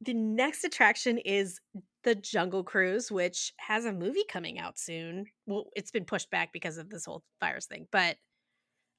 the 0.00 0.14
next 0.14 0.64
attraction 0.64 1.18
is 1.18 1.60
the 2.02 2.14
Jungle 2.14 2.64
Cruise, 2.64 3.12
which 3.12 3.52
has 3.58 3.84
a 3.84 3.92
movie 3.92 4.24
coming 4.28 4.58
out 4.58 4.78
soon. 4.78 5.26
Well, 5.46 5.66
it's 5.76 5.90
been 5.90 6.04
pushed 6.04 6.30
back 6.30 6.52
because 6.52 6.78
of 6.78 6.90
this 6.90 7.04
whole 7.04 7.22
virus 7.40 7.66
thing, 7.66 7.86
but 7.92 8.16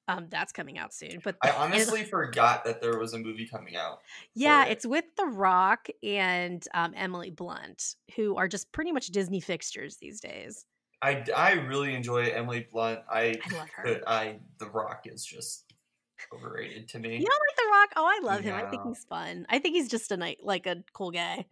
um, 0.08 0.26
that's 0.30 0.52
coming 0.52 0.78
out 0.78 0.94
soon. 0.94 1.20
But 1.22 1.36
I 1.42 1.50
honestly 1.50 2.04
forgot 2.04 2.64
that 2.64 2.80
there 2.80 2.98
was 2.98 3.12
a 3.14 3.18
movie 3.18 3.46
coming 3.46 3.76
out. 3.76 4.00
yeah, 4.34 4.64
it. 4.66 4.72
it's 4.72 4.86
with 4.86 5.04
The 5.16 5.26
Rock 5.26 5.88
and 6.02 6.66
um, 6.74 6.92
Emily 6.96 7.30
Blunt, 7.30 7.96
who 8.14 8.36
are 8.36 8.48
just 8.48 8.72
pretty 8.72 8.92
much 8.92 9.08
Disney 9.08 9.40
fixtures 9.40 9.96
these 9.96 10.20
days. 10.20 10.66
I, 11.02 11.24
I 11.36 11.52
really 11.52 11.94
enjoy 11.94 12.28
Emily 12.28 12.66
Blunt. 12.70 13.00
I 13.10 13.36
I 13.44 13.54
love 13.56 13.68
her. 13.76 14.00
I 14.06 14.38
The 14.58 14.70
Rock 14.70 15.02
is 15.04 15.24
just 15.24 15.64
overrated 16.32 16.88
to 16.88 16.98
me. 16.98 17.16
You 17.16 17.26
don't 17.26 17.42
like 17.48 17.56
The 17.56 17.70
Rock? 17.70 17.92
Oh, 17.96 18.06
I 18.06 18.20
love 18.26 18.40
him. 18.40 18.54
I 18.54 18.70
think 18.70 18.82
he's 18.86 19.04
fun. 19.04 19.46
I 19.48 19.58
think 19.58 19.74
he's 19.74 19.88
just 19.88 20.10
a 20.12 20.16
night 20.16 20.38
like 20.42 20.66
a 20.66 20.82
cool 20.92 21.10
guy. 21.10 21.46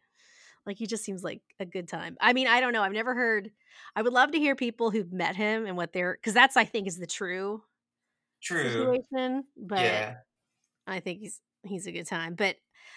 Like 0.66 0.78
he 0.78 0.86
just 0.86 1.04
seems 1.04 1.22
like 1.22 1.42
a 1.60 1.66
good 1.66 1.88
time. 1.88 2.16
I 2.20 2.32
mean, 2.32 2.46
I 2.46 2.60
don't 2.60 2.72
know. 2.72 2.82
I've 2.82 2.92
never 2.92 3.14
heard. 3.14 3.50
I 3.94 4.00
would 4.00 4.14
love 4.14 4.32
to 4.32 4.38
hear 4.38 4.56
people 4.56 4.90
who've 4.90 5.12
met 5.12 5.36
him 5.36 5.66
and 5.66 5.76
what 5.76 5.92
they're 5.92 6.14
because 6.14 6.32
that's 6.32 6.56
I 6.56 6.64
think 6.64 6.88
is 6.88 6.96
the 6.96 7.06
true 7.06 7.62
True. 8.44 8.70
situation. 8.70 9.44
But 9.56 9.80
Yeah. 9.80 10.14
I 10.86 11.00
think 11.00 11.20
he's 11.20 11.40
he's 11.62 11.86
a 11.86 11.92
good 11.92 12.06
time. 12.06 12.34
But 12.34 12.56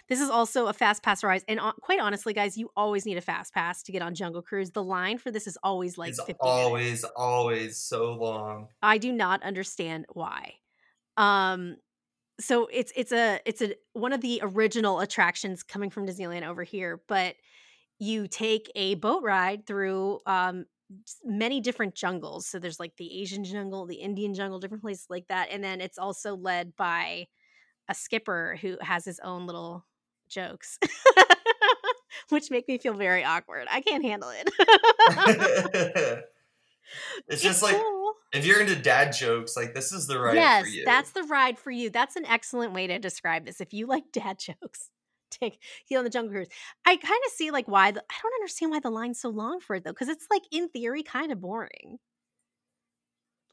this 0.10 0.20
is 0.20 0.30
also 0.30 0.68
a 0.68 0.74
fast 0.74 1.02
pass 1.04 1.24
ride, 1.24 1.44
and 1.48 1.60
uh, 1.60 1.72
quite 1.82 2.00
honestly, 2.00 2.34
guys, 2.34 2.58
you 2.58 2.70
always 2.76 3.06
need 3.06 3.18
a 3.18 3.22
fast 3.22 3.54
pass 3.54 3.84
to 3.84 3.92
get 3.92 4.02
on 4.02 4.14
Jungle 4.16 4.42
Cruise. 4.42 4.72
The 4.72 4.84
line 4.84 5.18
for 5.18 5.32
this 5.32 5.48
is 5.48 5.58
always 5.64 5.98
like 5.98 6.10
it's 6.10 6.20
50 6.20 6.32
minutes. 6.44 6.66
always, 6.66 7.04
always 7.16 7.78
so 7.78 8.14
long. 8.14 8.68
I 8.82 8.98
do 8.98 9.12
not 9.14 9.44
understand 9.44 10.06
why. 10.14 10.56
Um 11.16 11.78
so 12.40 12.68
it's 12.72 12.92
it's 12.96 13.12
a 13.12 13.40
it's 13.46 13.62
a 13.62 13.76
one 13.94 14.14
of 14.14 14.22
the 14.22 14.40
original 14.44 15.00
attractions 15.00 15.64
coming 15.64 15.90
from 15.90 16.06
Disneyland 16.06 16.46
over 16.48 16.64
here, 16.64 17.02
but 17.08 17.36
you 18.00 18.28
take 18.28 18.72
a 18.76 18.96
boat 18.96 19.24
ride 19.24 19.66
through 19.66 20.20
um 20.26 20.66
many 21.24 21.62
different 21.62 21.96
jungles. 21.96 22.48
So 22.48 22.60
there's 22.60 22.80
like 22.80 22.96
the 22.98 23.22
Asian 23.22 23.44
jungle, 23.44 23.86
the 23.86 23.96
Indian 23.96 24.34
jungle, 24.34 24.60
different 24.60 24.84
places 24.84 25.08
like 25.10 25.28
that, 25.28 25.50
and 25.52 25.64
then 25.64 25.82
it's 25.82 25.98
also 25.98 26.36
led 26.36 26.76
by 26.76 27.28
a 27.90 27.94
skipper 27.94 28.58
who 28.62 28.78
has 28.82 29.06
his 29.06 29.20
own 29.20 29.46
little 29.46 29.86
jokes. 30.28 30.80
Which 32.30 32.52
make 32.52 32.68
me 32.68 32.78
feel 32.78 32.94
very 32.94 33.24
awkward. 33.24 33.68
I 33.70 33.82
can't 33.82 34.04
handle 34.04 34.32
it. 34.34 34.50
it's 37.28 37.42
just 37.42 37.64
like 37.64 37.76
cool. 37.76 38.14
if 38.34 38.46
you're 38.46 38.60
into 38.60 38.76
dad 38.76 39.12
jokes, 39.12 39.56
like 39.56 39.74
this 39.74 39.92
is 39.92 40.08
the 40.08 40.20
ride 40.20 40.36
yes, 40.36 40.64
for 40.64 40.70
you. 40.70 40.86
that's 40.86 41.12
the 41.12 41.24
ride 41.24 41.58
for 41.58 41.72
you. 41.72 41.90
That's 41.90 42.16
an 42.16 42.26
excellent 42.26 42.74
way 42.74 42.88
to 42.88 43.00
describe 43.00 43.46
this. 43.46 43.62
If 43.62 43.74
you 43.74 43.88
like 43.88 44.12
dad 44.12 44.40
jokes, 44.62 44.90
take 45.32 45.62
get 45.90 45.98
on 45.98 46.04
the 46.04 46.10
Jungle 46.10 46.34
Cruise. 46.34 46.48
I 46.86 46.98
kind 46.98 47.22
of 47.26 47.32
see 47.32 47.52
like 47.52 47.68
why 47.68 47.92
the, 47.92 48.02
I 48.10 48.16
don't 48.22 48.34
understand 48.36 48.72
why 48.72 48.80
the 48.80 48.90
line's 48.90 49.20
so 49.20 49.30
long 49.30 49.60
for 49.60 49.76
it 49.78 49.84
though, 49.84 49.92
because 49.92 50.10
it's 50.10 50.28
like 50.32 50.44
in 50.52 50.70
theory 50.70 51.04
kind 51.04 51.32
of 51.32 51.42
boring. 51.42 52.00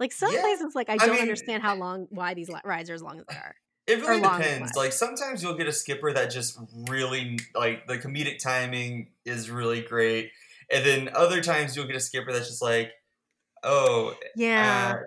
Like 0.01 0.13
some 0.13 0.31
Yeah, 0.31 0.41
places, 0.41 0.75
like 0.75 0.89
I 0.91 0.99
I 0.99 1.07
don't 1.07 1.13
mean- 1.13 1.23
understand 1.23 1.63
how 1.63 1.75
long 1.77 2.07
why 2.11 2.35
these 2.35 2.51
rides 2.65 2.91
are 2.91 2.95
as 2.95 3.03
long 3.03 3.19
as 3.21 3.27
they 3.27 3.35
are. 3.37 3.55
It 3.87 4.01
really 4.01 4.23
depends. 4.23 4.77
Like 4.77 4.93
sometimes 4.93 5.43
you'll 5.43 5.55
get 5.57 5.67
a 5.69 5.73
skipper 5.73 6.13
that 6.13 6.31
just 6.31 6.59
really 6.89 7.39
like 7.55 7.87
the 7.87 7.99
comedic 7.99 8.39
timing 8.39 9.13
is 9.25 9.51
really 9.51 9.83
great, 9.83 10.33
and 10.71 10.85
then 10.85 11.11
other 11.15 11.43
times 11.43 11.77
you'll 11.77 11.87
get 11.87 11.97
a 11.97 12.01
skipper 12.01 12.33
that's 12.33 12.49
just 12.49 12.63
like, 12.63 12.93
oh, 13.65 14.17
Yeah, 14.35 14.95
uh, 14.95 15.03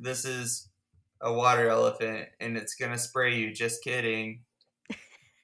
this 0.00 0.24
is 0.24 0.68
a 1.20 1.32
water 1.32 1.68
elephant 1.68 2.28
and 2.40 2.56
it's 2.56 2.74
gonna 2.74 2.98
spray 2.98 3.38
you. 3.38 3.52
Just 3.52 3.84
kidding. 3.84 4.44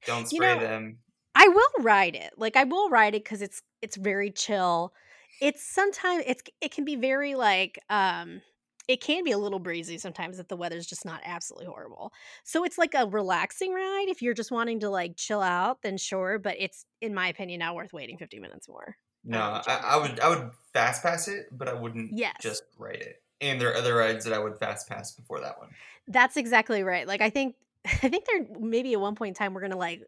Don't 0.08 0.26
You 0.30 0.40
spray 0.40 0.54
know, 0.54 0.60
them. 0.60 0.98
I 1.34 1.48
will 1.48 1.84
ride 1.84 2.14
it. 2.14 2.34
Like 2.36 2.56
I 2.56 2.64
will 2.64 2.90
ride 2.90 3.14
it 3.14 3.24
because 3.24 3.42
it's 3.42 3.62
it's 3.82 3.96
very 3.96 4.30
chill. 4.30 4.92
It's 5.40 5.64
sometimes 5.64 6.24
it's 6.26 6.42
it 6.60 6.72
can 6.72 6.84
be 6.84 6.96
very 6.96 7.34
like 7.34 7.78
um 7.90 8.40
it 8.88 9.02
can 9.02 9.22
be 9.22 9.32
a 9.32 9.38
little 9.38 9.58
breezy 9.58 9.98
sometimes 9.98 10.38
if 10.38 10.48
the 10.48 10.56
weather's 10.56 10.86
just 10.86 11.04
not 11.04 11.20
absolutely 11.24 11.66
horrible. 11.66 12.12
So 12.44 12.64
it's 12.64 12.78
like 12.78 12.94
a 12.94 13.06
relaxing 13.06 13.72
ride. 13.74 14.06
If 14.08 14.22
you're 14.22 14.34
just 14.34 14.50
wanting 14.50 14.80
to 14.80 14.90
like 14.90 15.16
chill 15.16 15.42
out, 15.42 15.82
then 15.82 15.98
sure. 15.98 16.38
But 16.38 16.56
it's 16.58 16.86
in 17.00 17.14
my 17.14 17.28
opinion 17.28 17.60
not 17.60 17.74
worth 17.74 17.92
waiting 17.92 18.16
50 18.18 18.40
minutes 18.40 18.68
more. 18.68 18.96
No, 19.24 19.40
I, 19.40 19.76
I 19.76 19.96
would 19.98 20.20
I 20.20 20.28
would 20.28 20.52
fast 20.72 21.02
pass 21.02 21.28
it, 21.28 21.48
but 21.52 21.68
I 21.68 21.74
wouldn't 21.74 22.16
Yes. 22.16 22.36
just 22.40 22.62
ride 22.78 23.02
it. 23.02 23.22
And 23.40 23.60
there 23.60 23.70
are 23.70 23.76
other 23.76 23.94
rides 23.94 24.24
that 24.24 24.32
I 24.34 24.38
would 24.38 24.58
fast 24.58 24.88
pass 24.88 25.12
before 25.12 25.40
that 25.40 25.58
one. 25.58 25.68
That's 26.06 26.36
exactly 26.36 26.82
right. 26.82 27.06
Like 27.06 27.20
I 27.20 27.30
think 27.30 27.54
I 27.86 28.08
think 28.08 28.24
there 28.26 28.46
maybe 28.58 28.92
at 28.92 29.00
one 29.00 29.14
point 29.14 29.30
in 29.30 29.34
time 29.34 29.54
we're 29.54 29.60
gonna 29.62 29.76
like 29.76 30.02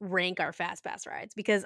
rank 0.00 0.40
our 0.40 0.52
fast 0.52 0.84
pass 0.84 1.06
rides 1.06 1.34
because 1.34 1.64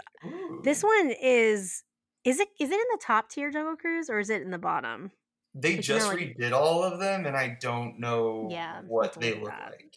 this 0.63 0.83
one 0.83 1.13
is 1.23 1.83
is 2.25 2.39
it 2.41 2.49
is 2.61 2.71
it 2.71 2.75
in 2.75 2.87
the 2.93 3.01
top 3.03 3.29
tier 3.31 3.51
Jungle 3.51 3.77
Cruise 3.77 4.09
or 4.11 4.19
is 4.21 4.31
it 4.31 4.43
in 4.43 4.51
the 4.51 4.59
bottom? 4.59 5.11
They 5.55 5.75
It's, 5.75 5.87
just 5.87 6.07
like- 6.07 6.19
redid 6.19 6.53
all 6.53 6.85
of 6.85 7.01
them, 7.01 7.27
and 7.27 7.37
I 7.37 7.57
don't 7.61 7.99
know 7.99 8.47
Yeah, 8.51 8.83
what 8.87 9.15
they 9.15 9.35
look 9.35 9.47
that. 9.51 9.73
like. 9.73 9.97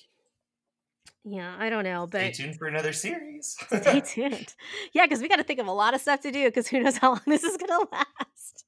Yeah, 1.26 1.56
I 1.58 1.70
don't 1.70 1.84
know, 1.84 2.08
but 2.08 2.34
Stay 2.34 2.44
tuned 2.44 2.58
for 2.58 2.68
another 2.68 2.92
series. 2.92 3.56
stay 3.68 4.02
tuned. 4.06 4.54
Yeah, 4.94 5.06
because 5.06 5.22
we 5.22 5.30
got 5.30 5.36
to 5.38 5.44
think 5.44 5.60
of 5.60 5.68
a 5.68 5.72
lot 5.72 5.94
of 5.94 6.02
stuff 6.02 6.22
to 6.22 6.32
do 6.32 6.46
because 6.46 6.68
who 6.68 6.82
knows 6.82 6.98
how 7.02 7.10
long 7.12 7.22
this 7.28 7.44
is 7.44 7.56
gonna 7.58 7.86
last. 7.92 8.66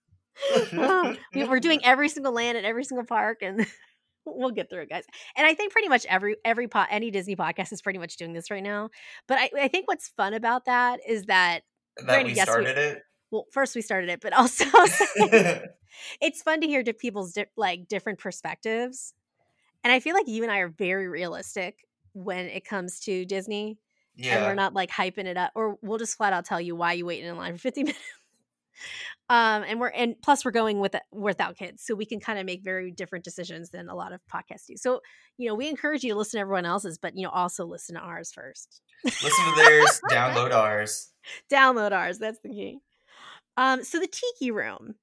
Oh, 0.74 1.16
we're 1.34 1.60
doing 1.60 1.84
every 1.84 2.08
single 2.10 2.34
land 2.34 2.58
at 2.58 2.66
every 2.66 2.84
single 2.84 3.06
park, 3.06 3.40
and 3.42 3.66
we'll 4.26 4.52
get 4.52 4.70
through 4.70 4.82
it, 4.84 4.90
guys. 4.90 5.04
And 5.38 5.46
I 5.46 5.54
think 5.54 5.72
pretty 5.72 5.88
much 5.90 6.06
every 6.08 6.36
every 6.44 6.68
po- 6.68 6.86
any 6.90 7.12
Disney 7.12 7.36
podcast 7.36 7.72
is 7.72 7.82
pretty 7.82 8.00
much 8.00 8.18
doing 8.18 8.34
this 8.34 8.50
right 8.52 8.64
now. 8.64 8.90
But 9.28 9.38
I, 9.40 9.50
I 9.64 9.68
think 9.68 9.88
what's 9.88 10.10
fun 10.10 10.34
about 10.34 10.66
that 10.66 11.00
is 11.08 11.26
that 11.26 11.62
that 11.98 12.06
Granted, 12.06 12.26
we 12.28 12.34
yes, 12.34 12.48
we- 12.48 12.52
started 12.52 12.78
it. 12.78 13.02
well, 13.32 13.46
first 13.52 13.76
we 13.76 13.82
started 13.82 14.10
it, 14.10 14.20
but 14.22 14.34
also 14.38 14.66
it's 16.22 16.42
fun 16.42 16.62
to 16.62 16.68
hear 16.68 16.84
people's 16.84 17.34
di- 17.34 17.46
like 17.56 17.88
different 17.88 18.20
perspectives. 18.20 19.14
And 19.84 19.94
I 19.94 20.00
feel 20.00 20.16
like 20.16 20.28
you 20.28 20.44
and 20.44 20.52
I 20.52 20.60
are 20.60 20.70
very 20.70 21.08
realistic 21.08 21.76
when 22.14 22.46
it 22.48 22.66
comes 22.66 23.00
to 23.02 23.24
Disney, 23.26 23.78
and 24.24 24.44
we're 24.44 24.56
not 24.56 24.74
like 24.74 24.90
hyping 24.90 25.26
it 25.26 25.38
up, 25.38 25.52
or 25.54 25.78
we'll 25.82 26.00
just 26.00 26.18
flat 26.18 26.34
out 26.34 26.46
tell 26.46 26.60
you 26.60 26.76
why 26.76 26.94
you 26.94 27.06
waited 27.06 27.28
in 27.28 27.38
line 27.38 27.54
for 27.54 27.60
50 27.60 27.84
minutes. 27.84 28.00
Um, 29.30 29.64
and 29.68 29.80
we're 29.80 29.88
and 29.90 30.16
plus 30.22 30.46
we're 30.46 30.52
going 30.52 30.80
with 30.80 30.96
without 31.12 31.58
kids, 31.58 31.84
so 31.84 31.96
we 31.96 32.06
can 32.06 32.20
kind 32.20 32.40
of 32.40 32.46
make 32.46 32.64
very 32.64 32.92
different 32.92 33.26
decisions 33.26 33.70
than 33.72 33.90
a 33.90 33.96
lot 33.96 34.14
of 34.14 34.22
podcasts 34.34 34.66
do. 34.68 34.78
So 34.78 35.02
you 35.38 35.48
know, 35.48 35.56
we 35.56 35.68
encourage 35.68 36.04
you 36.04 36.14
to 36.14 36.18
listen 36.18 36.38
to 36.38 36.42
everyone 36.42 36.66
else's, 36.66 36.98
but 36.98 37.16
you 37.16 37.24
know, 37.24 37.30
also 37.30 37.66
listen 37.66 37.96
to 37.96 38.02
ours 38.02 38.32
first. 38.32 38.82
Listen 39.04 39.46
to 39.46 39.64
theirs, 39.64 40.02
download 40.12 40.54
ours. 40.54 41.10
Download 41.52 41.92
ours. 41.92 42.20
That's 42.20 42.40
the 42.44 42.50
key. 42.50 42.80
Um, 43.58 43.84
so 43.84 44.00
the 44.00 44.08
Tiki 44.08 44.52
Room. 44.52 44.96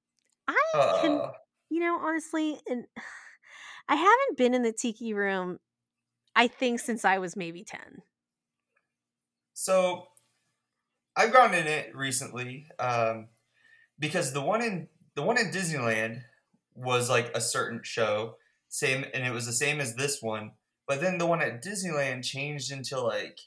I 0.49 0.99
can 1.03 1.13
Uh, 1.13 1.33
You 1.71 1.81
know, 1.81 1.99
honestly, 1.99 2.61
and 2.69 2.85
I 3.89 3.97
haven't 3.97 4.37
been 4.39 4.55
in 4.55 4.63
the 4.63 4.73
tiki 4.73 5.13
room. 5.15 5.59
I 6.37 6.47
think 6.49 6.81
since 6.81 7.05
I 7.05 7.19
was 7.19 7.37
maybe 7.37 7.65
ten. 7.65 8.03
so 9.55 10.07
I've 11.15 11.33
gone 11.33 11.55
in 11.55 11.67
it 11.67 11.95
recently 11.95 12.67
um, 12.79 13.29
because 13.99 14.33
the 14.33 14.43
one 14.43 14.63
in 14.63 14.89
the 15.15 15.23
one 15.23 15.39
in 15.39 15.51
Disneyland 15.51 16.25
was 16.75 17.11
like 17.11 17.31
a 17.37 17.41
certain 17.41 17.83
show, 17.83 18.37
same, 18.69 19.05
and 19.15 19.27
it 19.27 19.33
was 19.33 19.47
the 19.47 19.53
same 19.53 19.81
as 19.81 19.97
this 19.97 20.23
one. 20.23 20.53
But 20.87 21.01
then 21.01 21.19
the 21.19 21.27
one 21.27 21.43
at 21.43 21.63
Disneyland 21.63 22.25
changed 22.25 22.73
into 22.73 23.01
like 23.01 23.39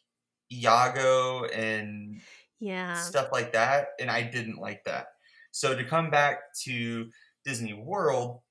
Iago 0.51 1.45
and 1.45 2.21
Yeah, 2.59 3.11
stuff 3.11 3.29
like 3.31 3.53
that, 3.53 3.89
and 3.99 4.09
I 4.09 4.23
didn't 4.23 4.57
like 4.59 4.85
that. 4.85 5.07
So 5.51 5.75
to 5.75 5.85
come 5.85 6.09
back 6.11 6.53
to 6.63 7.11
Disney 7.45 7.73
World, 7.73 8.41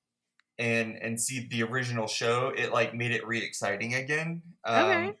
and 0.57 0.97
and 0.97 1.19
see 1.21 1.47
the 1.47 1.63
original 1.63 2.07
show, 2.07 2.49
it 2.49 2.71
like 2.71 2.93
made 2.93 3.11
it 3.11 3.27
re-exciting 3.27 3.93
again. 3.95 4.43
Um, 4.63 5.13
Okay. 5.13 5.17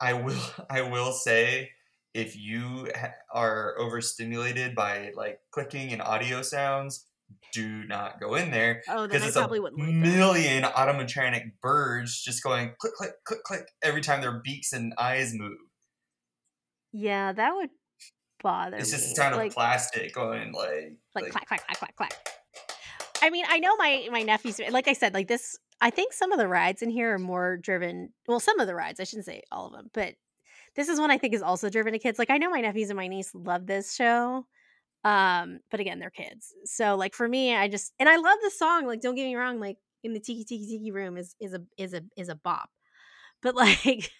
I 0.00 0.14
will 0.14 0.40
I 0.70 0.82
will 0.82 1.12
say 1.12 1.72
if 2.14 2.36
you 2.36 2.88
ha- 2.94 3.12
are 3.32 3.74
overstimulated 3.78 4.74
by 4.74 5.12
like 5.16 5.40
clicking 5.50 5.92
and 5.92 6.02
audio 6.02 6.42
sounds, 6.42 7.06
do 7.52 7.84
not 7.84 8.20
go 8.20 8.34
in 8.34 8.50
there 8.50 8.82
Oh, 8.88 9.06
then 9.06 9.22
I 9.22 9.26
it's 9.26 9.36
probably 9.36 9.58
a 9.58 9.62
wouldn't 9.62 9.80
like 9.80 9.88
that. 9.88 9.94
million 9.94 10.62
automatronic 10.64 11.52
birds 11.62 12.22
just 12.22 12.42
going 12.42 12.72
click 12.78 12.92
click 12.94 13.12
click 13.24 13.42
click 13.44 13.68
every 13.82 14.02
time 14.02 14.20
their 14.20 14.40
beaks 14.44 14.72
and 14.74 14.92
eyes 14.98 15.32
move. 15.34 15.56
Yeah, 16.92 17.32
that 17.32 17.54
would 17.54 17.70
bother 18.42 18.76
It's 18.76 18.92
me. 18.92 18.98
just 18.98 19.10
the 19.10 19.14
sound 19.14 19.36
like, 19.36 19.48
of 19.48 19.54
plastic 19.54 20.14
going 20.14 20.52
like 20.52 20.92
like 21.14 21.30
clack 21.30 21.46
clack 21.48 21.66
clack 21.66 21.78
clack 21.78 21.96
clack. 21.96 22.12
I 23.22 23.30
mean, 23.30 23.44
I 23.48 23.58
know 23.60 23.76
my 23.76 24.08
my 24.10 24.22
nephews. 24.22 24.60
Like 24.70 24.88
I 24.88 24.92
said, 24.92 25.14
like 25.14 25.28
this. 25.28 25.58
I 25.80 25.90
think 25.90 26.12
some 26.12 26.30
of 26.32 26.38
the 26.38 26.46
rides 26.46 26.82
in 26.82 26.90
here 26.90 27.14
are 27.14 27.18
more 27.18 27.56
driven. 27.56 28.10
Well, 28.28 28.40
some 28.40 28.60
of 28.60 28.66
the 28.66 28.74
rides. 28.74 29.00
I 29.00 29.04
shouldn't 29.04 29.26
say 29.26 29.42
all 29.50 29.66
of 29.66 29.72
them, 29.72 29.90
but 29.94 30.14
this 30.76 30.88
is 30.88 30.98
one 31.00 31.10
I 31.10 31.18
think 31.18 31.34
is 31.34 31.42
also 31.42 31.68
driven 31.70 31.92
to 31.92 31.98
kids. 31.98 32.18
Like 32.18 32.30
I 32.30 32.38
know 32.38 32.50
my 32.50 32.60
nephews 32.60 32.90
and 32.90 32.96
my 32.96 33.08
niece 33.08 33.30
love 33.34 33.66
this 33.66 33.94
show. 33.94 34.46
Um, 35.04 35.58
but 35.70 35.80
again, 35.80 35.98
they're 35.98 36.10
kids. 36.10 36.52
So 36.64 36.94
like 36.96 37.14
for 37.14 37.26
me, 37.28 37.54
I 37.54 37.68
just 37.68 37.92
and 37.98 38.08
I 38.08 38.16
love 38.16 38.38
the 38.42 38.50
song. 38.50 38.86
Like 38.86 39.00
don't 39.00 39.14
get 39.14 39.24
me 39.24 39.34
wrong. 39.34 39.58
Like 39.60 39.76
in 40.04 40.12
the 40.14 40.20
tiki 40.20 40.44
tiki 40.44 40.66
tiki 40.66 40.90
room 40.92 41.16
is 41.16 41.34
is 41.40 41.54
a 41.54 41.62
is 41.76 41.92
a 41.94 42.02
is 42.16 42.28
a 42.28 42.34
bop. 42.36 42.70
But 43.42 43.54
like, 43.56 44.10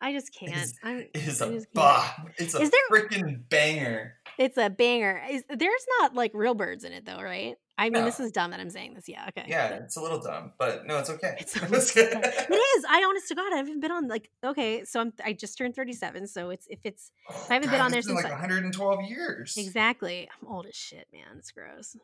I 0.00 0.12
just 0.12 0.34
can't. 0.34 0.54
It's, 0.56 0.74
I'm, 0.82 1.06
is 1.14 1.40
I 1.40 1.46
a 1.46 1.52
just 1.52 1.66
can't. 1.66 1.74
bah. 1.74 2.14
It's 2.36 2.54
a 2.54 2.60
Is 2.60 2.70
there- 2.70 2.80
freaking 3.00 3.48
banger. 3.48 4.14
It's 4.38 4.56
a 4.56 4.70
banger. 4.70 5.20
Is 5.30 5.44
there's 5.48 5.86
not 6.00 6.14
like 6.14 6.30
real 6.32 6.54
birds 6.54 6.84
in 6.84 6.92
it 6.92 7.04
though, 7.04 7.20
right? 7.20 7.56
I 7.76 7.90
mean, 7.90 8.04
this 8.04 8.18
is 8.18 8.32
dumb 8.32 8.50
that 8.50 8.58
I'm 8.58 8.70
saying 8.70 8.94
this. 8.94 9.08
Yeah, 9.08 9.26
okay. 9.28 9.44
Yeah, 9.48 9.68
it's 9.68 9.96
a 9.96 10.00
little 10.00 10.20
dumb, 10.20 10.52
but 10.58 10.84
no, 10.86 10.98
it's 10.98 11.10
okay. 11.10 11.36
It's 11.38 11.56
it 11.96 11.98
is. 11.98 12.84
I 12.88 13.04
honest 13.08 13.28
to 13.28 13.34
God, 13.36 13.52
I 13.52 13.56
haven't 13.56 13.80
been 13.80 13.92
on 13.92 14.08
like 14.08 14.30
okay, 14.44 14.84
so 14.84 15.00
I'm 15.00 15.12
I 15.24 15.32
just 15.32 15.56
turned 15.58 15.76
37, 15.76 16.26
so 16.26 16.50
it's 16.50 16.66
if 16.68 16.80
it's 16.84 17.12
oh, 17.30 17.46
I 17.50 17.54
haven't 17.54 17.70
been 17.70 17.80
on 17.80 17.90
there 17.92 18.02
since, 18.02 18.14
like 18.16 18.24
like- 18.24 18.32
112 18.32 19.02
years. 19.02 19.54
exactly. 19.56 20.28
I'm 20.40 20.48
old 20.48 20.66
as 20.66 20.74
shit, 20.74 21.06
man. 21.12 21.38
It's 21.38 21.50
gross. 21.52 21.96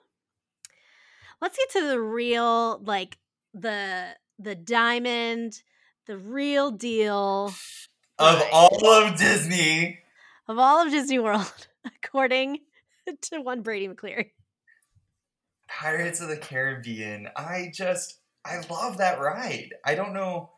Let's 1.40 1.56
get 1.56 1.70
to 1.80 1.88
the 1.88 2.00
real 2.00 2.78
like 2.84 3.18
the 3.52 4.10
the 4.38 4.54
diamond, 4.54 5.62
the 6.06 6.16
real 6.18 6.70
deal 6.70 7.52
Of 8.18 8.42
all 8.52 8.86
of 8.86 9.16
Disney, 9.18 10.00
of 10.46 10.58
all 10.58 10.84
of 10.84 10.90
Disney 10.92 11.18
World, 11.18 11.66
according 11.84 12.60
to 13.22 13.40
one 13.40 13.62
Brady 13.62 13.88
McCleary. 13.88 14.30
Pirates 15.68 16.20
of 16.20 16.28
the 16.28 16.36
Caribbean. 16.36 17.28
I 17.36 17.70
just 17.74 18.20
I 18.44 18.60
love 18.70 18.98
that 18.98 19.18
ride. 19.20 19.70
I 19.84 19.94
don't 19.94 20.12
know 20.14 20.50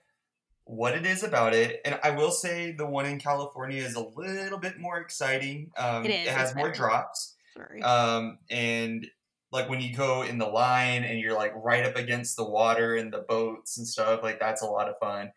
what 0.65 0.95
it 0.97 1.07
is 1.07 1.23
about 1.23 1.55
it, 1.55 1.81
and 1.85 1.99
I 2.03 2.11
will 2.11 2.33
say 2.33 2.73
the 2.73 2.87
one 2.87 3.07
in 3.07 3.21
California 3.21 3.83
is 3.83 3.95
a 3.95 4.01
little 4.01 4.59
bit 4.59 4.79
more 4.81 4.99
exciting. 4.99 5.71
Um, 5.79 6.05
It 6.05 6.11
is, 6.11 6.27
It 6.27 6.33
has 6.33 6.55
more 6.57 6.69
better. 6.69 6.79
drops. 6.79 7.37
Sorry. 7.55 7.81
um, 7.83 8.39
and 8.51 9.07
like 9.53 9.71
when 9.71 9.81
you 9.81 9.95
go 9.95 10.23
in 10.23 10.37
the 10.39 10.47
line 10.47 11.05
and 11.05 11.19
you're 11.21 11.35
like 11.35 11.53
right 11.57 11.87
up 11.87 11.97
against 11.97 12.37
the 12.37 12.45
water 12.45 12.97
and 12.97 13.11
the 13.13 13.21
boats 13.29 13.79
and 13.79 13.87
stuff 13.87 14.23
like 14.23 14.39
that's 14.39 14.61
a 14.61 14.67
lot 14.67 14.89
of 14.91 14.97
fun 15.01 15.31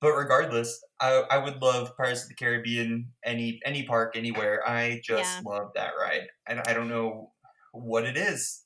but 0.00 0.12
regardless 0.12 0.82
i, 1.00 1.24
I 1.30 1.38
would 1.38 1.60
love 1.62 1.96
pirates 1.96 2.22
of 2.24 2.28
the 2.28 2.34
caribbean 2.34 3.12
any 3.24 3.60
any 3.64 3.84
park 3.84 4.16
anywhere 4.16 4.66
i 4.68 5.00
just 5.04 5.40
Yeah. 5.40 5.44
love 5.44 5.72
that 5.74 5.92
ride 5.98 6.28
and 6.46 6.60
i 6.60 6.72
don't 6.74 6.88
know 6.88 7.32
what 7.72 8.04
it 8.04 8.16
is 8.16 8.64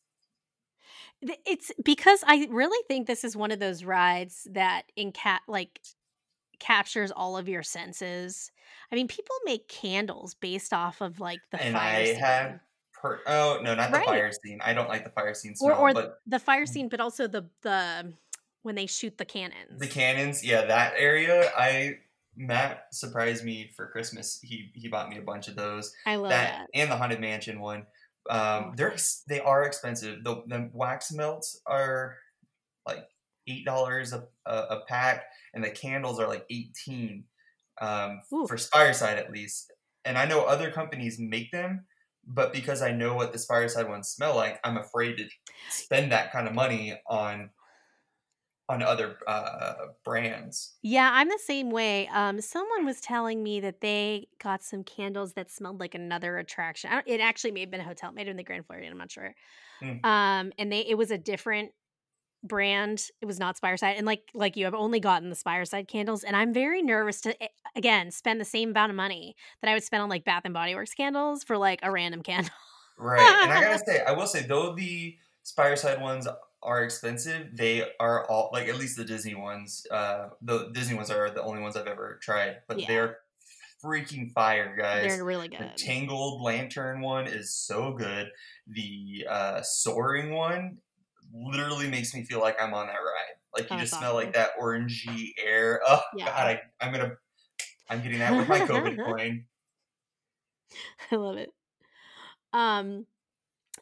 It's 1.20 1.72
because 1.84 2.22
I 2.26 2.46
really 2.50 2.82
think 2.86 3.06
this 3.06 3.24
is 3.24 3.36
one 3.36 3.50
of 3.50 3.58
those 3.58 3.84
rides 3.84 4.46
that 4.52 4.92
in 4.96 5.12
cat 5.12 5.42
like 5.48 5.80
captures 6.60 7.12
all 7.12 7.36
of 7.38 7.48
your 7.48 7.62
senses. 7.64 8.52
I 8.92 8.96
mean, 8.96 9.08
people 9.08 9.36
make 9.44 9.68
candles 9.68 10.34
based 10.34 10.72
off 10.74 11.00
of 11.02 11.20
like 11.20 11.42
the 11.50 11.58
and 11.58 11.76
fire 11.76 11.78
i 11.78 12.06
scene. 12.06 12.20
have 12.20 12.60
per- 12.92 13.22
oh 13.26 13.60
no 13.62 13.74
not 13.74 13.92
the 13.92 13.98
Right. 13.98 14.06
fire 14.06 14.30
scene 14.32 14.60
i 14.62 14.72
don't 14.72 14.88
like 14.88 15.04
the 15.04 15.10
fire 15.10 15.34
scene 15.34 15.54
or 15.58 15.74
or 15.74 15.92
but 15.92 16.22
the 16.26 16.38
fire 16.38 16.66
mm. 16.66 16.66
scene, 16.66 16.88
but 16.88 17.00
also 17.00 17.26
the 17.26 17.48
the 17.62 18.12
when 18.62 18.74
they 18.74 18.86
shoot 18.86 19.16
the 19.18 19.24
cannons. 19.24 19.78
The 19.78 19.86
cannons, 19.86 20.44
yeah, 20.44 20.64
that 20.66 20.94
area. 20.96 21.50
I 21.56 21.98
Matt 22.36 22.84
surprised 22.92 23.44
me 23.44 23.70
for 23.76 23.88
Christmas. 23.88 24.38
He 24.42 24.70
he 24.74 24.88
bought 24.88 25.08
me 25.08 25.18
a 25.18 25.22
bunch 25.22 25.48
of 25.48 25.56
those. 25.56 25.92
I 26.06 26.16
love 26.16 26.30
that, 26.30 26.58
that. 26.60 26.66
and 26.74 26.90
the 26.90 26.96
haunted 26.96 27.20
mansion 27.20 27.60
one. 27.60 27.86
Oh, 28.30 28.38
Um, 28.38 28.74
they're 28.76 28.94
they 29.28 29.40
are 29.40 29.64
expensive. 29.64 30.22
The, 30.22 30.42
the 30.46 30.70
wax 30.72 31.12
melts 31.12 31.60
are 31.66 32.16
like 32.86 33.04
eight 33.46 33.64
dollars 33.64 34.12
a, 34.12 34.24
a 34.46 34.54
a 34.54 34.80
pack, 34.86 35.24
and 35.54 35.64
the 35.64 35.70
candles 35.70 36.20
are 36.20 36.28
like 36.28 36.44
eighteen 36.50 37.24
um, 37.80 38.20
Ooh. 38.32 38.46
for 38.46 38.56
Spireside 38.56 39.18
at 39.18 39.32
least. 39.32 39.72
And 40.04 40.16
I 40.16 40.26
know 40.26 40.44
other 40.44 40.70
companies 40.70 41.18
make 41.18 41.50
them, 41.50 41.86
but 42.26 42.52
because 42.52 42.82
I 42.82 42.92
know 42.92 43.14
what 43.14 43.32
the 43.32 43.38
Spireside 43.38 43.88
ones 43.88 44.08
smell 44.08 44.36
like, 44.36 44.60
I'm 44.64 44.76
afraid 44.76 45.16
to 45.16 45.24
spend 45.70 46.12
that 46.12 46.32
kind 46.32 46.46
of 46.46 46.54
money 46.54 46.98
on 47.08 47.50
on 48.68 48.82
other 48.82 49.16
uh, 49.26 49.74
brands. 50.04 50.74
Yeah, 50.82 51.10
I'm 51.12 51.28
the 51.28 51.40
same 51.42 51.70
way. 51.70 52.08
Um, 52.08 52.40
someone 52.40 52.84
was 52.84 53.00
telling 53.00 53.42
me 53.42 53.60
that 53.60 53.80
they 53.80 54.28
got 54.42 54.62
some 54.62 54.84
candles 54.84 55.32
that 55.34 55.50
smelled 55.50 55.80
like 55.80 55.94
another 55.94 56.36
attraction. 56.38 56.90
I 56.90 56.94
don't, 56.94 57.08
it 57.08 57.20
actually 57.20 57.52
may 57.52 57.60
have 57.60 57.70
been 57.70 57.80
a 57.80 57.84
hotel, 57.84 58.12
may 58.12 58.22
have 58.22 58.26
been 58.26 58.36
the 58.36 58.44
Grand 58.44 58.66
Floridian. 58.66 58.92
I'm 58.92 58.98
not 58.98 59.10
sure. 59.10 59.34
Hmm. 59.80 60.04
Um, 60.04 60.52
and 60.58 60.70
they 60.70 60.80
it 60.80 60.98
was 60.98 61.10
a 61.10 61.18
different 61.18 61.70
brand. 62.44 63.02
It 63.22 63.26
was 63.26 63.38
not 63.38 63.56
Spireside, 63.56 63.96
and 63.96 64.06
like 64.06 64.22
like 64.34 64.56
you, 64.56 64.66
I've 64.66 64.74
only 64.74 65.00
gotten 65.00 65.30
the 65.30 65.36
Spireside 65.36 65.88
candles, 65.88 66.22
and 66.22 66.36
I'm 66.36 66.52
very 66.52 66.82
nervous 66.82 67.22
to 67.22 67.42
eh, 67.42 67.48
again 67.74 68.10
spend 68.10 68.40
the 68.40 68.44
same 68.44 68.70
amount 68.70 68.90
of 68.90 68.96
money 68.96 69.34
that 69.62 69.70
I 69.70 69.74
would 69.74 69.84
spend 69.84 70.02
on 70.02 70.10
like 70.10 70.24
Bath 70.24 70.42
and 70.44 70.52
Body 70.52 70.74
Works 70.74 70.94
candles 70.94 71.42
for 71.42 71.56
like 71.56 71.80
a 71.82 71.90
random 71.90 72.22
candle. 72.22 72.52
Right. 72.98 73.20
And 73.20 73.52
I 73.52 73.62
gotta 73.62 73.78
say, 73.86 74.02
I 74.04 74.12
will 74.12 74.26
say, 74.26 74.42
though 74.42 74.74
the 74.74 75.16
Spireside 75.42 76.00
ones 76.02 76.28
are 76.62 76.82
expensive, 76.84 77.56
they 77.56 77.84
are 78.00 78.26
all 78.28 78.50
like 78.52 78.68
at 78.68 78.76
least 78.76 78.96
the 78.96 79.04
Disney 79.04 79.34
ones. 79.34 79.86
Uh, 79.90 80.30
the 80.42 80.70
Disney 80.72 80.94
ones 80.96 81.10
are 81.10 81.30
the 81.30 81.42
only 81.42 81.60
ones 81.60 81.76
I've 81.76 81.86
ever 81.86 82.18
tried, 82.22 82.58
but 82.66 82.80
Yeah. 82.80 82.86
they're 82.88 83.18
freaking 83.82 84.32
fire, 84.32 84.74
guys. 84.76 85.02
They're 85.02 85.24
really 85.24 85.48
good. 85.48 85.60
The. 85.76 85.82
Tangled 85.84 86.42
Lantern 86.42 87.00
one 87.00 87.26
is 87.26 87.54
so 87.54 87.92
good. 87.92 88.30
The 88.66 89.26
uh, 89.28 89.62
Soaring 89.62 90.32
one 90.32 90.78
literally 91.32 91.88
makes 91.88 92.14
me 92.14 92.24
feel 92.24 92.40
like 92.40 92.60
I'm 92.60 92.74
on 92.74 92.86
that 92.88 92.94
ride. 92.94 93.36
Like 93.56 93.70
you 93.70 93.76
Oh, 93.76 93.80
just 93.80 93.92
that's 93.92 94.00
smell 94.00 94.14
like 94.14 94.32
that 94.34 94.50
orangey 94.60 95.32
air. 95.42 95.80
Oh 95.88 96.00
Yeah. 96.16 96.26
God, 96.26 96.46
I, 96.46 96.60
I'm 96.80 96.92
gonna, 96.92 97.12
I'm 97.88 98.02
getting 98.02 98.18
that 98.18 98.36
with 98.36 98.48
my 98.48 98.60
COVID 98.60 99.04
coin. 99.04 99.44
I 101.10 101.16
love 101.16 101.36
it. 101.36 101.52
Um, 102.52 103.06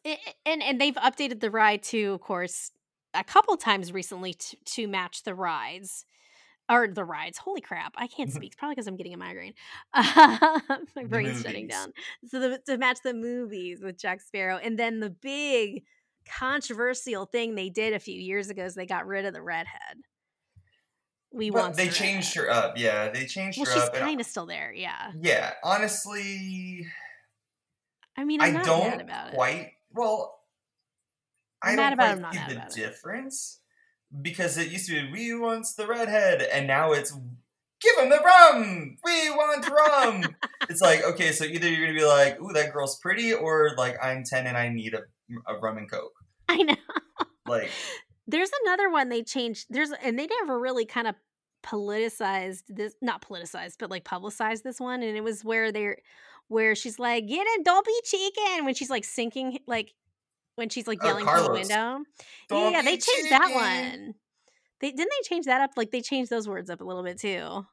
i- 0.05 0.19
i- 0.27 0.35
and 0.45 0.63
and 0.63 0.81
they've 0.81 0.95
updated 0.97 1.41
the 1.41 1.51
ride 1.51 1.83
too, 1.83 2.13
of 2.13 2.21
course, 2.21 2.71
a 3.15 3.25
couple 3.25 3.57
times 3.57 3.93
recently 3.93 4.35
to 4.35 4.57
to 4.65 4.89
match 4.89 5.23
the 5.23 5.35
rides 5.35 6.05
or 6.69 6.89
the 6.89 7.05
rides. 7.05 7.39
Holy 7.39 7.61
crap, 7.61 7.95
I 7.97 8.07
can't 8.09 8.33
speak. 8.33 8.49
It's 8.49 8.57
probably 8.57 8.75
because 8.75 8.87
I'm 8.89 8.97
getting 8.97 9.15
a 9.15 9.17
migraine. 9.17 9.55
My 9.95 11.05
brain's 11.09 11.43
shutting 11.43 11.69
down. 11.69 11.93
So 12.27 12.41
the, 12.41 12.59
to 12.67 12.77
match 12.79 12.99
the 13.05 13.15
movies 13.15 13.81
with 13.83 13.99
Jack 13.99 14.21
Sparrow, 14.21 14.57
and 14.63 14.79
then 14.79 15.01
the 15.01 15.11
big 15.11 15.85
controversial 16.29 17.27
thing 17.27 17.55
they 17.55 17.69
did 17.71 17.93
a 17.95 18.01
few 18.01 18.21
years 18.21 18.51
ago 18.51 18.65
is 18.65 18.75
they 18.75 18.85
got 18.87 19.07
rid 19.07 19.25
of 19.25 19.33
the 19.35 19.43
redhead. 19.43 19.99
We 21.33 21.51
want 21.51 21.77
they 21.77 21.89
changed 21.89 22.35
her 22.37 22.51
up. 22.51 22.79
Yeah, 22.79 23.11
they 23.11 23.27
changed 23.27 23.59
Well, 23.59 23.67
her 23.67 23.73
she's 23.73 23.83
up. 23.83 23.95
I- 23.95 23.99
kind 24.01 24.21
of 24.21 24.27
still 24.27 24.47
there. 24.47 24.73
Yeah. 24.75 25.13
Yeah, 25.21 25.53
honestly, 25.63 26.87
I 28.17 28.25
mean, 28.25 28.41
I 28.41 28.47
I'm 28.47 28.55
not 28.55 28.65
don't 28.65 28.91
mad 28.91 29.01
about 29.03 29.29
it. 29.29 29.35
quite. 29.35 29.73
Well, 29.97 30.39
I 31.63 31.71
I'm 31.71 31.77
don't 31.77 31.85
mad 31.85 31.93
about 31.95 32.19
it, 32.19 32.21
quite 32.21 32.23
not 32.23 32.35
see 32.35 32.41
the 32.49 32.57
about 32.57 32.71
it. 32.71 32.75
difference 32.77 33.61
because 34.23 34.57
it 34.59 34.71
used 34.71 34.89
to 34.89 34.93
be 34.93 35.13
we 35.13 35.35
wants 35.35 35.75
the 35.75 35.87
redhead, 35.87 36.43
and 36.43 36.67
now 36.67 36.93
it's 36.93 37.13
give 37.81 37.99
him 37.99 38.11
the 38.11 38.19
rum. 38.19 38.97
We 39.05 39.31
want 39.31 39.69
rum. 39.69 40.37
it's 40.71 40.81
like 40.81 41.03
okay, 41.05 41.33
so 41.33 41.45
either 41.45 41.69
you're 41.69 41.87
gonna 41.87 41.99
be 41.99 42.05
like, 42.05 42.41
ooh, 42.41 42.53
that 42.53 42.73
girl's 42.73 42.99
pretty, 42.99 43.33
or 43.33 43.73
like 43.77 43.97
I'm 44.03 44.23
ten 44.25 44.47
and 44.47 44.57
I 44.57 44.69
need 44.69 44.95
a, 44.95 45.03
a 45.53 45.59
rum 45.59 45.79
and 45.79 45.91
coke. 45.91 46.13
I 46.49 46.63
know. 46.63 46.77
Like 47.47 47.71
There's 48.27 48.51
another 48.65 48.91
one 48.91 49.09
they 49.09 49.23
changed. 49.23 49.67
There's 49.71 49.91
and 50.03 50.19
they 50.19 50.27
never 50.27 50.59
really 50.59 50.85
kind 50.85 51.07
of 51.07 51.15
politicized 51.65 52.63
this 52.69 52.95
not 53.03 53.23
politicized, 53.23 53.75
but 53.79 53.91
like 53.91 54.05
publicized 54.05 54.63
this 54.65 54.81
one. 54.81 55.03
And 55.03 55.17
it 55.17 55.25
was 55.25 55.45
where 55.45 55.73
they're 55.73 55.99
where 56.49 56.75
she's 56.75 56.99
like, 56.99 57.27
get 57.27 57.47
it, 57.47 57.65
don't 57.65 57.87
be 57.87 58.01
chicken 58.05 58.65
when 58.65 58.75
she's 58.75 58.91
like 58.91 59.05
sinking 59.05 59.59
like 59.67 59.95
when 60.57 60.69
she's 60.69 60.87
like 60.87 60.99
Oh, 61.03 61.07
yelling 61.07 61.27
from 61.27 61.45
the 61.45 61.53
window. 61.53 62.05
Don't 62.49 62.73
yeah, 62.73 62.83
they 62.83 62.97
changed 62.97 63.31
that 63.31 63.53
one. 63.53 64.15
They 64.81 64.93
didn't 64.93 65.11
they 65.11 65.29
change 65.29 65.47
that 65.47 65.61
up? 65.61 65.73
Like 65.77 65.91
they 65.91 66.01
changed 66.03 66.31
those 66.31 66.49
words 66.49 66.71
up 66.71 66.81
a 66.81 66.85
little 66.85 67.03
bit 67.03 67.19
too. 67.19 67.67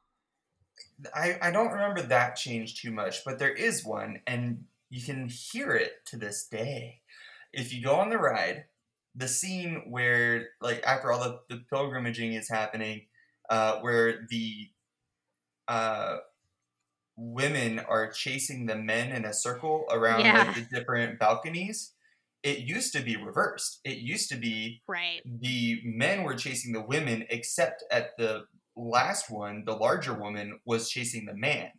I, 1.14 1.38
I 1.42 1.52
don't 1.52 1.72
remember 1.72 2.02
that 2.04 2.36
change 2.36 2.82
too 2.82 2.92
much, 2.92 3.24
but 3.26 3.40
there 3.40 3.54
is 3.54 3.86
one, 3.86 4.22
and 4.26 4.66
you 4.90 5.02
can 5.02 5.28
hear 5.28 5.72
it 5.72 6.06
to 6.08 6.18
this 6.18 6.48
day. 6.48 7.02
If 7.52 7.74
you 7.74 7.84
go 7.84 7.96
on 7.96 8.10
the 8.10 8.18
ride, 8.18 8.66
the 9.16 9.28
scene 9.28 9.86
where 9.90 10.50
like 10.62 10.84
after 10.86 11.12
all 11.12 11.20
the, 11.20 11.40
the 11.50 11.64
pilgrimaging 11.72 12.34
is 12.38 12.50
happening, 12.50 13.08
uh, 13.50 13.80
where 13.80 14.26
the 14.30 14.70
uh, 15.68 16.18
women 17.16 17.80
are 17.80 18.12
chasing 18.12 18.66
the 18.66 18.76
men 18.76 19.12
in 19.12 19.26
a 19.26 19.34
circle 19.34 19.86
around 19.92 20.22
Yeah. 20.22 20.44
like 20.44 20.56
the 20.56 20.78
different 20.80 21.20
balconies. 21.20 21.94
It 22.44 22.60
used 22.60 22.94
to 22.94 23.02
be 23.02 23.16
reversed. 23.16 23.80
It 23.86 24.00
used 24.00 24.30
to 24.30 24.36
be 24.36 24.82
Right. 24.88 25.22
the 25.26 25.82
men 25.86 26.24
were 26.24 26.36
chasing 26.36 26.74
the 26.74 26.82
women, 26.82 27.26
except 27.30 27.84
at 27.92 28.18
the 28.18 28.46
last 28.76 29.30
one, 29.30 29.64
the 29.66 29.76
larger 29.76 30.14
woman 30.14 30.60
was 30.66 30.90
chasing 30.90 31.26
the 31.26 31.36
man. 31.36 31.72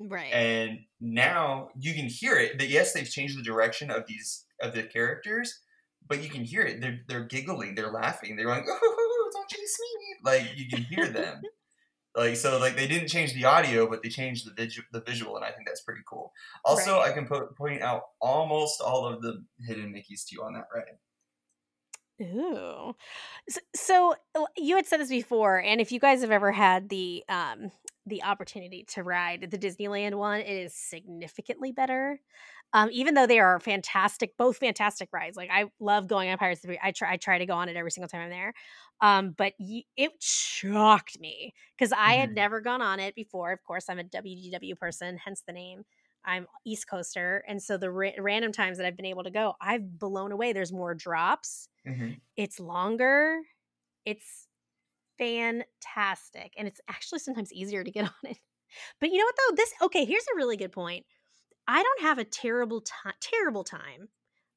Right. 0.00 0.32
And 0.32 0.80
now 1.00 1.70
you 1.78 1.92
can 1.94 2.06
hear 2.06 2.36
it. 2.36 2.58
That 2.58 2.68
yes, 2.68 2.92
they've 2.92 3.08
changed 3.08 3.38
the 3.38 3.42
direction 3.42 3.90
of 3.90 4.06
these 4.06 4.46
of 4.60 4.74
the 4.74 4.84
characters, 4.84 5.60
but 6.06 6.22
you 6.22 6.30
can 6.30 6.44
hear 6.44 6.62
it. 6.62 6.80
They're 6.80 7.00
they're 7.08 7.24
giggling, 7.24 7.74
they're 7.74 7.92
laughing, 7.92 8.36
they're 8.36 8.46
going, 8.46 8.64
"Oh, 8.68 9.30
don't 9.32 9.48
chase 9.50 9.78
me!" 9.80 10.16
Like 10.24 10.56
you 10.56 10.68
can 10.68 10.82
hear 10.84 11.06
them. 11.08 11.42
Like 12.18 12.36
so, 12.36 12.58
like 12.58 12.76
they 12.76 12.86
didn't 12.88 13.08
change 13.08 13.34
the 13.34 13.44
audio, 13.44 13.88
but 13.88 14.02
they 14.02 14.08
changed 14.10 14.46
the 14.46 14.54
visual, 14.54 14.86
the 14.92 15.00
visual, 15.02 15.36
and 15.36 15.44
I 15.44 15.52
think 15.52 15.66
that's 15.68 15.82
pretty 15.82 16.02
cool. 16.08 16.32
Also, 16.64 16.98
Right. 16.98 17.10
I 17.10 17.12
can 17.12 17.26
po- 17.26 17.48
point 17.56 17.82
out 17.82 18.02
almost 18.20 18.80
all 18.80 19.06
of 19.06 19.22
the 19.22 19.44
hidden 19.66 19.92
Mickeys 19.92 20.26
to 20.28 20.34
you 20.34 20.42
on 20.44 20.54
that 20.54 20.68
ride. 20.74 20.98
Ooh. 22.20 22.94
So, 23.48 23.60
so 23.76 24.14
you 24.56 24.74
had 24.76 24.86
said 24.86 24.98
this 25.00 25.08
before, 25.08 25.60
and 25.62 25.80
if 25.80 25.92
you 25.92 26.00
guys 26.00 26.20
have 26.22 26.32
ever 26.32 26.50
had 26.50 26.88
the 26.88 27.24
um 27.28 27.70
the 28.06 28.22
opportunity 28.24 28.84
to 28.88 29.02
ride 29.04 29.48
the 29.50 29.58
Disneyland 29.58 30.14
one, 30.16 30.40
it 30.40 30.48
is 30.48 30.74
significantly 30.74 31.72
better. 31.72 32.20
Um, 32.74 32.90
even 32.92 33.14
though 33.14 33.26
they 33.26 33.38
are 33.40 33.58
fantastic, 33.60 34.36
both 34.36 34.58
fantastic 34.58 35.08
rides. 35.12 35.36
Like 35.36 35.50
I 35.50 35.70
love 35.80 36.06
going 36.06 36.30
on 36.30 36.38
Pirates 36.38 36.58
of 36.58 36.62
the 36.62 36.76
Caribbean. 36.76 36.86
I 36.88 36.92
try 36.92 37.12
I 37.12 37.16
try 37.16 37.38
to 37.38 37.46
go 37.46 37.54
on 37.54 37.68
it 37.68 37.76
every 37.76 37.90
single 37.90 38.08
time 38.08 38.22
I'm 38.22 38.30
there. 38.30 38.52
Um, 39.00 39.30
but 39.32 39.54
y- 39.58 39.84
it 39.96 40.12
shocked 40.22 41.18
me 41.20 41.54
because 41.76 41.92
I 41.92 42.14
had 42.14 42.30
Mhm. 42.30 42.34
never 42.34 42.60
gone 42.60 42.82
on 42.82 43.00
it 43.00 43.14
before. 43.14 43.52
Of 43.52 43.62
course, 43.64 43.88
I'm 43.88 43.98
a 43.98 44.04
WDW 44.04 44.76
person, 44.76 45.16
hence 45.18 45.42
the 45.46 45.52
name. 45.52 45.84
I'm 46.24 46.46
East 46.66 46.88
Coaster, 46.88 47.42
and 47.48 47.62
so 47.62 47.78
the 47.78 47.90
ra- 47.90 48.10
random 48.18 48.52
times 48.52 48.76
that 48.78 48.86
I've 48.86 48.96
been 48.96 49.06
able 49.06 49.24
to 49.24 49.30
go, 49.30 49.54
I've 49.60 49.98
blown 49.98 50.32
away. 50.32 50.52
There's 50.52 50.72
more 50.72 50.94
drops 50.94 51.68
Mhm. 51.84 52.20
it's 52.36 52.60
longer. 52.60 53.40
It's 54.04 54.48
fantastic. 55.18 56.54
And 56.58 56.68
it's 56.68 56.80
actually 56.88 57.20
sometimes 57.20 57.52
easier 57.52 57.84
to 57.84 57.90
get 57.90 58.04
on 58.24 58.30
it. 58.30 58.38
But 59.00 59.10
you 59.10 59.18
know 59.18 59.24
what 59.26 59.36
though? 59.50 59.56
This 59.56 59.74
okay, 59.82 60.04
here's 60.04 60.26
a 60.32 60.36
really 60.36 60.56
good 60.56 60.72
point. 60.72 61.06
I 61.68 61.82
don't 61.82 62.00
have 62.00 62.18
a 62.18 62.24
terrible 62.24 62.80
time 62.80 63.12
terrible 63.20 63.62
time, 63.62 64.08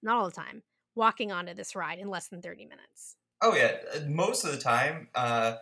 not 0.01 0.17
all 0.17 0.25
the 0.25 0.31
time, 0.31 0.63
walking 0.95 1.31
onto 1.31 1.53
this 1.53 1.75
ride 1.75 1.99
in 1.99 2.07
less 2.07 2.29
than 2.29 2.41
30 2.41 2.65
minutes. 2.65 3.17
Oh 3.41 3.53
yeah, 3.53 3.77
uh, 3.93 3.99
most 4.07 4.45
of 4.45 4.51
the 4.51 4.57
time, 4.57 5.09
uh, 5.13 5.55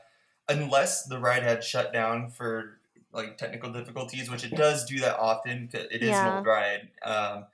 unless 0.48 1.06
the 1.06 1.20
ride 1.20 1.44
had 1.44 1.64
shut 1.64 1.92
down 1.92 2.30
for 2.30 2.80
like 3.12 3.38
technical 3.38 3.74
difficulties, 3.74 4.30
which 4.30 4.44
it 4.44 4.56
does 4.56 4.86
do 4.86 5.00
that 5.00 5.18
often. 5.18 5.70
It 5.74 6.04
is 6.04 6.20
an 6.20 6.28
old 6.28 6.46
ride. 6.46 6.90
Um, 7.04 7.46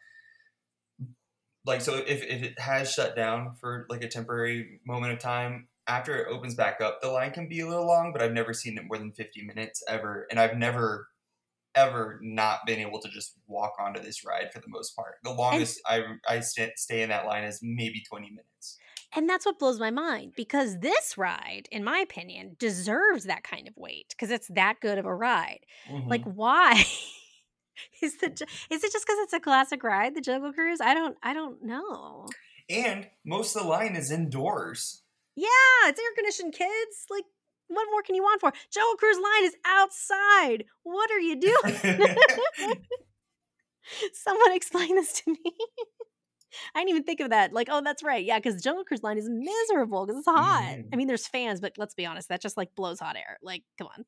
like 1.66 1.82
so, 1.82 1.96
if, 1.96 2.22
if 2.24 2.44
it 2.44 2.60
has 2.60 2.92
shut 2.92 3.16
down 3.16 3.56
for 3.56 3.86
like 3.90 4.04
a 4.04 4.10
temporary 4.10 4.82
moment 4.86 5.14
of 5.14 5.20
time, 5.20 5.70
after 5.88 6.18
it 6.18 6.28
opens 6.28 6.56
back 6.56 6.82
up, 6.82 7.02
the 7.02 7.10
line 7.10 7.32
can 7.32 7.48
be 7.48 7.62
a 7.62 7.68
little 7.68 7.88
long. 7.88 8.12
But 8.12 8.22
I've 8.22 8.34
never 8.34 8.54
seen 8.54 8.78
it 8.78 8.86
more 8.86 8.98
than 8.98 9.14
fifty 9.14 9.42
minutes 9.42 9.84
ever, 9.88 10.28
and 10.30 10.40
I've 10.40 10.58
never 10.58 11.08
ever 11.76 12.20
not 12.22 12.60
been 12.66 12.80
able 12.80 13.00
to 13.00 13.10
just 13.10 13.34
walk 13.48 13.74
onto 13.80 14.02
this 14.02 14.26
ride 14.26 14.52
for 14.54 14.60
the 14.60 14.70
most 14.70 14.96
part. 14.96 15.16
The 15.24 15.32
longest 15.32 15.82
I 15.86 16.04
I 16.28 16.40
sta 16.40 16.72
stay 16.76 17.02
in 17.02 17.10
that 17.10 17.26
line 17.26 17.44
is 17.44 17.60
maybe 17.62 18.04
twenty 18.08 18.30
minutes. 18.30 18.78
And 19.16 19.30
that's 19.30 19.46
what 19.46 19.60
blows 19.60 19.80
my 19.80 19.92
mind 19.92 20.34
because 20.36 20.80
this 20.80 21.18
ride, 21.18 21.70
in 21.72 21.86
my 21.86 22.00
opinion, 22.00 22.58
deserves 22.60 23.24
that 23.26 23.44
kind 23.44 23.68
of 23.68 23.74
wait 23.78 24.08
because 24.10 24.30
it's 24.30 24.50
that 24.50 24.82
good 24.82 24.98
of 24.98 25.06
a 25.06 25.16
ride. 25.16 25.62
Like, 26.06 26.22
mm-hmm. 26.22 26.32
why? 26.32 26.74
is 28.02 28.22
it 28.22 28.36
ju- 28.36 28.46
is 28.70 28.84
it 28.84 28.92
just 28.92 29.06
because 29.06 29.20
it's 29.20 29.34
a 29.34 29.40
classic 29.40 29.84
ride, 29.84 30.16
the 30.16 30.22
Jungle 30.22 30.52
Cruise? 30.52 30.82
I 30.82 30.94
don't 30.94 31.18
I 31.24 31.34
don't 31.34 31.64
know. 31.64 32.28
And 32.70 33.08
most 33.26 33.56
of 33.56 33.64
the 33.64 33.68
line 33.68 33.96
is 33.96 34.12
indoors. 34.12 35.04
Yeah, 35.36 35.48
it's 35.86 36.00
air 36.00 36.16
conditioned, 36.16 36.54
kids. 36.54 37.06
Like, 37.10 37.26
what 37.68 37.88
more 37.92 38.02
can 38.04 38.16
you 38.16 38.24
want 38.24 38.42
for? 38.42 38.52
Jungle 38.72 38.96
Cruise 38.98 39.18
line 39.20 39.44
is 39.46 39.56
outside. 39.66 40.66
What 40.84 41.10
are 41.12 41.20
you 41.20 41.40
doing? 41.98 41.98
Someone 44.14 44.54
explain 44.54 44.96
this 44.96 45.14
to 45.22 45.32
me. 45.32 45.40
I 46.76 46.80
didn't 46.80 46.90
even 46.90 47.04
think 47.04 47.20
of 47.20 47.30
that. 47.32 47.54
Like, 47.54 47.68
oh, 47.72 47.82
that's 47.84 48.04
right. 48.04 48.24
Yeah, 48.24 48.40
because 48.40 48.62
Jungle 48.62 48.84
Cruise 48.86 49.04
line 49.04 49.18
is 49.18 49.30
miserable 49.30 50.06
because 50.06 50.20
it's 50.20 50.28
hot. 50.28 50.80
I 50.94 50.96
Mhm. 50.96 50.96
mean, 50.96 51.08
there's 51.08 51.28
fans, 51.28 51.60
but 51.62 51.74
let's 51.78 51.94
be 51.94 52.06
honest, 52.06 52.30
that 52.30 52.42
just 52.42 52.58
like 52.58 52.74
blows 52.76 53.00
hot 53.00 53.16
air. 53.18 53.38
Like, 53.42 53.64
come 53.78 53.88
on. 53.88 54.06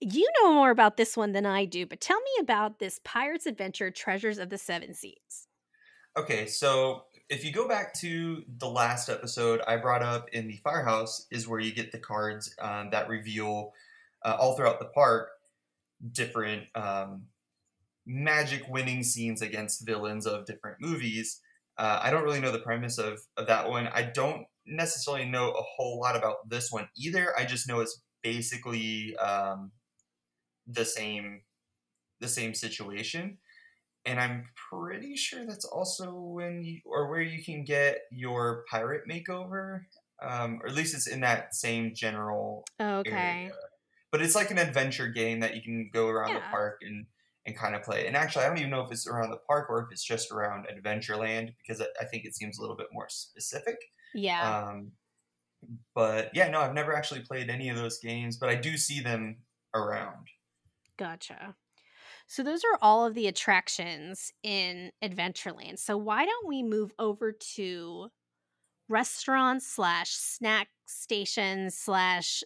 You 0.00 0.28
know 0.42 0.52
more 0.54 0.70
about 0.70 0.96
this 0.98 1.16
one 1.16 1.32
than 1.32 1.46
I 1.46 1.64
do, 1.66 1.86
but 1.86 2.00
tell 2.00 2.20
me 2.20 2.30
about 2.40 2.78
this 2.80 3.00
Pirates 3.04 3.46
Adventure 3.46 3.90
Treasures 3.90 4.38
of 4.38 4.50
the 4.50 4.58
Seven 4.58 4.94
Seas. 4.94 5.48
okay, 6.16 6.46
so 6.46 7.06
if 7.30 7.44
you 7.44 7.52
go 7.52 7.68
back 7.68 7.94
to 7.94 8.42
the 8.58 8.68
last 8.68 9.08
episode, 9.08 9.60
I 9.66 9.76
brought 9.76 10.02
up 10.02 10.28
in 10.32 10.48
the 10.48 10.56
firehouse 10.64 11.26
is 11.30 11.46
where 11.46 11.60
you 11.60 11.72
get 11.72 11.92
the 11.92 11.98
cards 11.98 12.52
um, 12.60 12.90
that 12.90 13.08
reveal 13.08 13.72
uh, 14.24 14.36
all 14.38 14.56
throughout 14.56 14.80
the 14.80 14.86
park 14.86 15.28
different 16.12 16.64
um, 16.74 17.26
magic 18.04 18.68
winning 18.68 19.04
scenes 19.04 19.42
against 19.42 19.86
villains 19.86 20.26
of 20.26 20.44
different 20.44 20.78
movies. 20.80 21.40
Uh, 21.78 22.00
I 22.02 22.10
don't 22.10 22.24
really 22.24 22.40
know 22.40 22.50
the 22.50 22.58
premise 22.58 22.98
of, 22.98 23.20
of 23.36 23.46
that 23.46 23.68
one. 23.68 23.88
I 23.94 24.02
don't 24.02 24.46
necessarily 24.66 25.24
know 25.24 25.50
a 25.50 25.62
whole 25.62 26.00
lot 26.00 26.16
about 26.16 26.48
this 26.48 26.72
one 26.72 26.88
either. 26.96 27.32
I 27.38 27.44
just 27.44 27.68
know 27.68 27.80
it's 27.80 28.02
basically 28.24 29.16
um, 29.16 29.70
the 30.66 30.84
same 30.84 31.42
the 32.18 32.28
same 32.28 32.54
situation. 32.54 33.38
And 34.04 34.18
I'm 34.20 34.48
pretty 34.70 35.16
sure 35.16 35.44
that's 35.46 35.64
also 35.64 36.12
when 36.14 36.64
you 36.64 36.80
or 36.86 37.08
where 37.10 37.20
you 37.20 37.42
can 37.44 37.64
get 37.64 37.98
your 38.10 38.64
pirate 38.70 39.02
makeover. 39.08 39.82
Um, 40.22 40.60
or 40.62 40.68
at 40.68 40.74
least 40.74 40.94
it's 40.94 41.06
in 41.06 41.20
that 41.20 41.54
same 41.54 41.94
general 41.94 42.64
Okay. 42.80 43.10
area. 43.12 43.52
But 44.12 44.22
it's 44.22 44.34
like 44.34 44.50
an 44.50 44.58
adventure 44.58 45.08
game 45.08 45.40
that 45.40 45.54
you 45.54 45.62
can 45.62 45.90
go 45.92 46.08
around 46.08 46.34
the 46.34 46.40
park 46.50 46.78
and, 46.82 47.06
and 47.46 47.56
kind 47.56 47.74
of 47.74 47.82
play. 47.82 48.06
And 48.06 48.16
actually, 48.16 48.44
I 48.44 48.48
don't 48.48 48.58
even 48.58 48.70
know 48.70 48.82
if 48.82 48.90
it's 48.92 49.06
around 49.06 49.30
the 49.30 49.38
park 49.38 49.70
or 49.70 49.82
if 49.82 49.92
it's 49.92 50.04
just 50.04 50.30
around 50.30 50.66
Adventureland 50.66 51.54
because 51.58 51.80
I, 51.80 51.86
I 52.00 52.04
think 52.06 52.24
it 52.24 52.34
seems 52.34 52.58
a 52.58 52.60
little 52.60 52.76
bit 52.76 52.88
more 52.92 53.08
specific. 53.08 53.78
Yeah. 54.14 54.56
Um, 54.68 54.92
but 55.94 56.30
yeah, 56.34 56.48
no, 56.48 56.60
I've 56.60 56.74
never 56.74 56.94
actually 56.94 57.20
played 57.20 57.50
any 57.50 57.68
of 57.68 57.76
those 57.76 57.98
games, 57.98 58.36
but 58.36 58.48
I 58.48 58.54
do 58.54 58.76
see 58.76 59.00
them 59.00 59.44
around. 59.74 60.28
Gotcha. 60.96 61.56
So 62.30 62.44
those 62.44 62.62
are 62.62 62.78
all 62.80 63.04
of 63.04 63.14
the 63.14 63.26
attractions 63.26 64.32
in 64.44 64.92
Adventureland. 65.02 65.80
So 65.80 65.96
why 65.96 66.24
don't 66.24 66.46
we 66.46 66.62
move 66.62 66.92
over 66.96 67.32
to 67.56 68.06
restaurants 68.88 69.66
slash 69.66 70.12
snack 70.12 70.68
stations 70.86 71.76
slash 71.76 72.44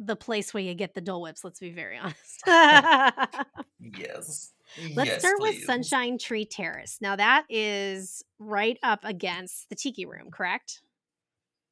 the 0.00 0.16
place 0.16 0.52
where 0.52 0.64
you 0.64 0.74
get 0.74 0.94
the 0.94 1.00
Dole 1.00 1.22
Whips? 1.22 1.44
Let's 1.44 1.60
be 1.60 1.70
very 1.70 1.98
honest. 2.02 2.42
Yes. 3.80 4.52
Let's 4.96 5.08
Yes, 5.10 5.20
start 5.20 5.36
with. 5.38 5.62
Sunshine 5.64 6.18
Tree 6.18 6.44
Terrace. 6.44 6.98
Now 7.00 7.14
that 7.14 7.44
is 7.48 8.24
right 8.40 8.78
up 8.82 9.04
against 9.04 9.68
the 9.68 9.76
Tiki 9.76 10.04
Room, 10.04 10.32
correct? 10.32 10.80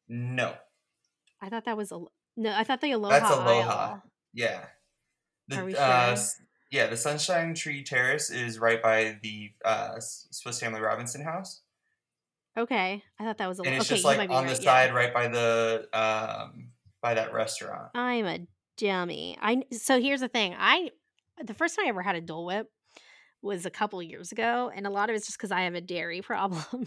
No, 0.08 0.54
I 1.40 1.48
thought 1.48 1.64
that 1.64 1.76
was 1.76 1.90
a 1.90 2.00
no. 2.36 2.52
I 2.54 2.62
thought 2.62 2.80
the 2.80 2.92
Aloha. 2.92 3.18
That's 3.18 3.30
Aloha. 3.32 3.90
Isle. 3.92 4.02
yeah. 4.34 4.64
The, 5.48 5.56
Are 5.56 5.64
we 5.64 5.74
uh, 5.76 6.14
sure? 6.14 6.24
Yeah, 6.70 6.86
the 6.86 6.96
Sunshine 6.96 7.54
Tree 7.54 7.82
Terrace 7.82 8.30
is 8.30 8.58
right 8.58 8.82
by 8.82 9.18
the 9.22 9.50
uh, 9.64 9.96
Swiss 9.98 10.60
Family 10.60 10.80
Robinson 10.80 11.22
house. 11.22 11.62
Okay, 12.56 13.02
I 13.18 13.24
thought 13.24 13.38
that 13.38 13.48
was 13.48 13.58
a. 13.58 13.62
and 13.62 13.74
it's 13.74 13.86
okay, 13.86 13.96
just 13.96 14.04
like 14.04 14.18
on 14.18 14.28
the 14.28 14.34
right, 14.34 14.62
yeah. 14.62 14.86
side 14.86 14.94
right 14.94 15.14
by 15.14 15.28
the 15.28 15.88
um 15.92 16.70
by 17.00 17.14
that 17.14 17.32
restaurant 17.32 17.90
I'm 17.94 18.26
a 18.26 18.40
dummy. 18.76 19.38
I 19.40 19.62
so 19.72 20.00
here's 20.00 20.20
the 20.20 20.28
thing. 20.28 20.54
I 20.58 20.90
the 21.42 21.54
first 21.54 21.76
time 21.76 21.86
I 21.86 21.88
ever 21.88 22.02
had 22.02 22.16
a 22.16 22.20
Dole 22.20 22.46
Whip 22.46 22.68
was 23.42 23.66
a 23.66 23.70
couple 23.70 24.02
years 24.02 24.32
ago, 24.32 24.70
and 24.74 24.86
a 24.86 24.90
lot 24.90 25.10
of 25.10 25.16
it's 25.16 25.26
just 25.26 25.38
because 25.38 25.52
I 25.52 25.62
have 25.62 25.74
a 25.74 25.80
dairy 25.80 26.22
problem. 26.22 26.86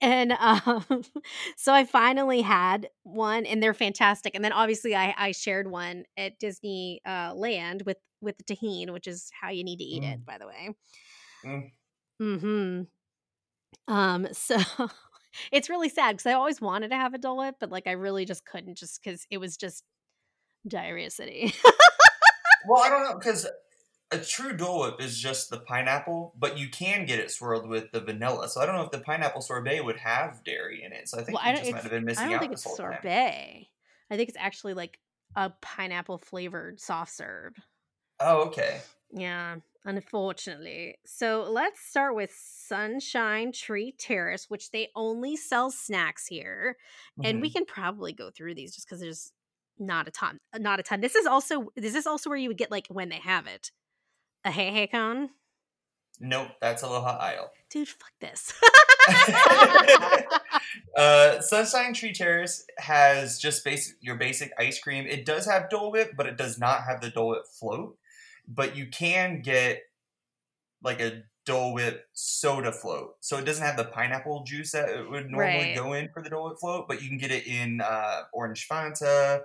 and 0.00 0.32
um, 0.32 1.04
so 1.56 1.72
I 1.72 1.84
finally 1.84 2.42
had 2.42 2.88
one, 3.02 3.46
and 3.46 3.62
they're 3.62 3.74
fantastic. 3.74 4.34
And 4.34 4.44
then 4.44 4.52
obviously 4.52 4.96
I, 4.96 5.14
I 5.16 5.32
shared 5.32 5.70
one 5.70 6.04
at 6.16 6.38
Disney 6.38 7.00
uh, 7.06 7.32
Land 7.34 7.82
with 7.86 7.98
with 8.20 8.36
the 8.38 8.44
Tajín, 8.44 8.90
which 8.92 9.06
is 9.06 9.30
how 9.40 9.50
you 9.50 9.64
need 9.64 9.78
to 9.78 9.84
eat 9.84 10.02
it, 10.02 10.20
Mm. 10.20 10.24
by 10.24 10.38
the 10.38 10.46
way. 10.46 10.74
Mm. 11.44 11.70
Hmm. 12.18 12.82
Um. 13.92 14.26
So. 14.34 14.58
It's 15.52 15.70
really 15.70 15.88
sad 15.88 16.12
because 16.16 16.26
I 16.26 16.32
always 16.32 16.60
wanted 16.60 16.88
to 16.88 16.96
have 16.96 17.14
a 17.14 17.18
Dole 17.18 17.36
Whip, 17.38 17.54
but 17.60 17.70
like 17.70 17.86
I 17.86 17.92
really 17.92 18.24
just 18.24 18.44
couldn't, 18.44 18.76
just 18.76 19.00
because 19.02 19.26
it 19.30 19.38
was 19.38 19.56
just 19.56 19.84
diarrhea 20.66 21.08
city. 21.10 21.54
well 22.68 22.82
i 22.82 22.88
don't 22.90 23.04
know 23.04 23.14
because 23.16 23.46
a 24.10 24.18
true 24.18 24.56
Dole 24.56 24.80
Whip 24.80 25.00
is 25.00 25.16
just 25.16 25.48
the 25.48 25.60
pineapple, 25.60 26.34
but 26.36 26.58
you 26.58 26.68
can 26.68 27.06
get 27.06 27.20
it 27.20 27.30
swirled 27.30 27.68
with 27.68 27.92
the 27.92 28.00
vanilla. 28.00 28.48
So 28.48 28.60
I 28.60 28.66
don't 28.66 28.74
know 28.74 28.82
if 28.82 28.90
the 28.90 28.98
pineapple 28.98 29.40
sorbet 29.40 29.80
would 29.82 29.98
have 29.98 30.42
dairy 30.42 30.82
in 30.82 30.92
it. 30.92 31.08
So 31.08 31.16
I 31.20 31.22
think 31.22 31.38
Well, 31.38 31.46
you 31.46 31.52
I 31.52 31.56
just 31.60 31.70
might 31.70 31.82
have 31.82 31.92
been 31.92 32.04
missing 32.04 32.24
I 32.24 32.26
don't 32.26 32.34
out 32.34 32.40
think 32.40 32.52
it's 32.54 32.64
whole 32.64 32.76
time. 32.76 32.94
sorbet. 32.94 33.68
I 34.10 34.16
think 34.16 34.28
it's 34.28 34.38
actually 34.38 34.74
like 34.74 34.98
a 35.36 35.50
pineapple 35.62 36.18
flavored 36.18 36.80
soft 36.80 37.12
serve. 37.12 37.54
Oh, 38.20 38.42
okay. 38.48 38.80
Yeah, 39.12 39.56
unfortunately. 39.84 40.96
So 41.06 41.46
let's 41.50 41.80
start 41.80 42.14
with 42.14 42.30
Sunshine 42.34 43.52
Tree 43.52 43.92
Terrace, 43.98 44.48
which 44.48 44.70
they 44.70 44.88
only 44.94 45.36
sell 45.36 45.70
snacks 45.70 46.26
here, 46.26 46.76
and 47.24 47.40
we 47.40 47.48
Mhm. 47.50 47.52
can 47.54 47.64
probably 47.66 48.12
go 48.12 48.30
through 48.30 48.54
these 48.54 48.74
just 48.74 48.86
because 48.86 49.00
there's 49.00 49.32
not 49.78 50.06
a 50.06 50.10
ton, 50.10 50.38
not 50.58 50.78
a 50.80 50.82
ton. 50.82 51.00
This 51.00 51.14
is 51.14 51.26
also 51.26 51.70
this 51.76 51.94
is 51.94 52.06
also 52.06 52.28
where 52.30 52.38
you 52.38 52.48
would 52.48 52.58
get 52.58 52.70
like 52.70 52.86
when 52.88 53.08
they 53.08 53.18
have 53.20 53.46
it, 53.46 53.70
a 54.44 54.50
hey 54.50 54.70
hey 54.70 54.86
cone, 54.86 55.30
Nope, 56.22 56.50
that's 56.60 56.82
Aloha 56.82 57.16
Isle. 57.18 57.50
dude. 57.70 57.88
Fuck 57.88 58.12
this. 58.20 58.52
uh, 60.96 61.40
Sunshine 61.40 61.94
Tree 61.94 62.12
Terrace 62.12 62.66
has 62.78 63.38
just 63.38 63.64
basic 63.64 63.96
your 64.00 64.16
basic 64.16 64.52
ice 64.58 64.78
cream. 64.78 65.06
It 65.06 65.24
does 65.24 65.46
have 65.46 65.70
Dole 65.70 65.90
Whip, 65.90 66.12
but 66.16 66.26
it 66.26 66.36
does 66.36 66.58
not 66.58 66.82
have 66.84 67.00
the 67.00 67.08
Dole 67.10 67.30
Whip 67.30 67.46
float. 67.46 67.96
But 68.50 68.76
you 68.76 68.88
can 68.88 69.42
get 69.42 69.82
like 70.82 71.00
a 71.00 71.22
Dole 71.46 71.72
Whip 71.74 72.06
soda 72.12 72.72
float. 72.72 73.16
So 73.20 73.36
it 73.38 73.44
doesn't 73.44 73.64
have 73.64 73.76
the 73.76 73.84
pineapple 73.86 74.44
juice 74.44 74.72
that 74.72 74.88
it 74.90 75.10
would 75.10 75.30
normally 75.30 75.68
Right. 75.68 75.76
go 75.76 75.92
in 75.94 76.10
for 76.12 76.22
the 76.22 76.30
Dole 76.30 76.48
Whip 76.50 76.58
float, 76.60 76.86
but 76.88 77.02
you 77.02 77.08
can 77.08 77.18
get 77.18 77.30
it 77.30 77.46
in 77.46 77.80
uh, 77.80 78.24
orange 78.32 78.68
Fanta. 78.68 79.42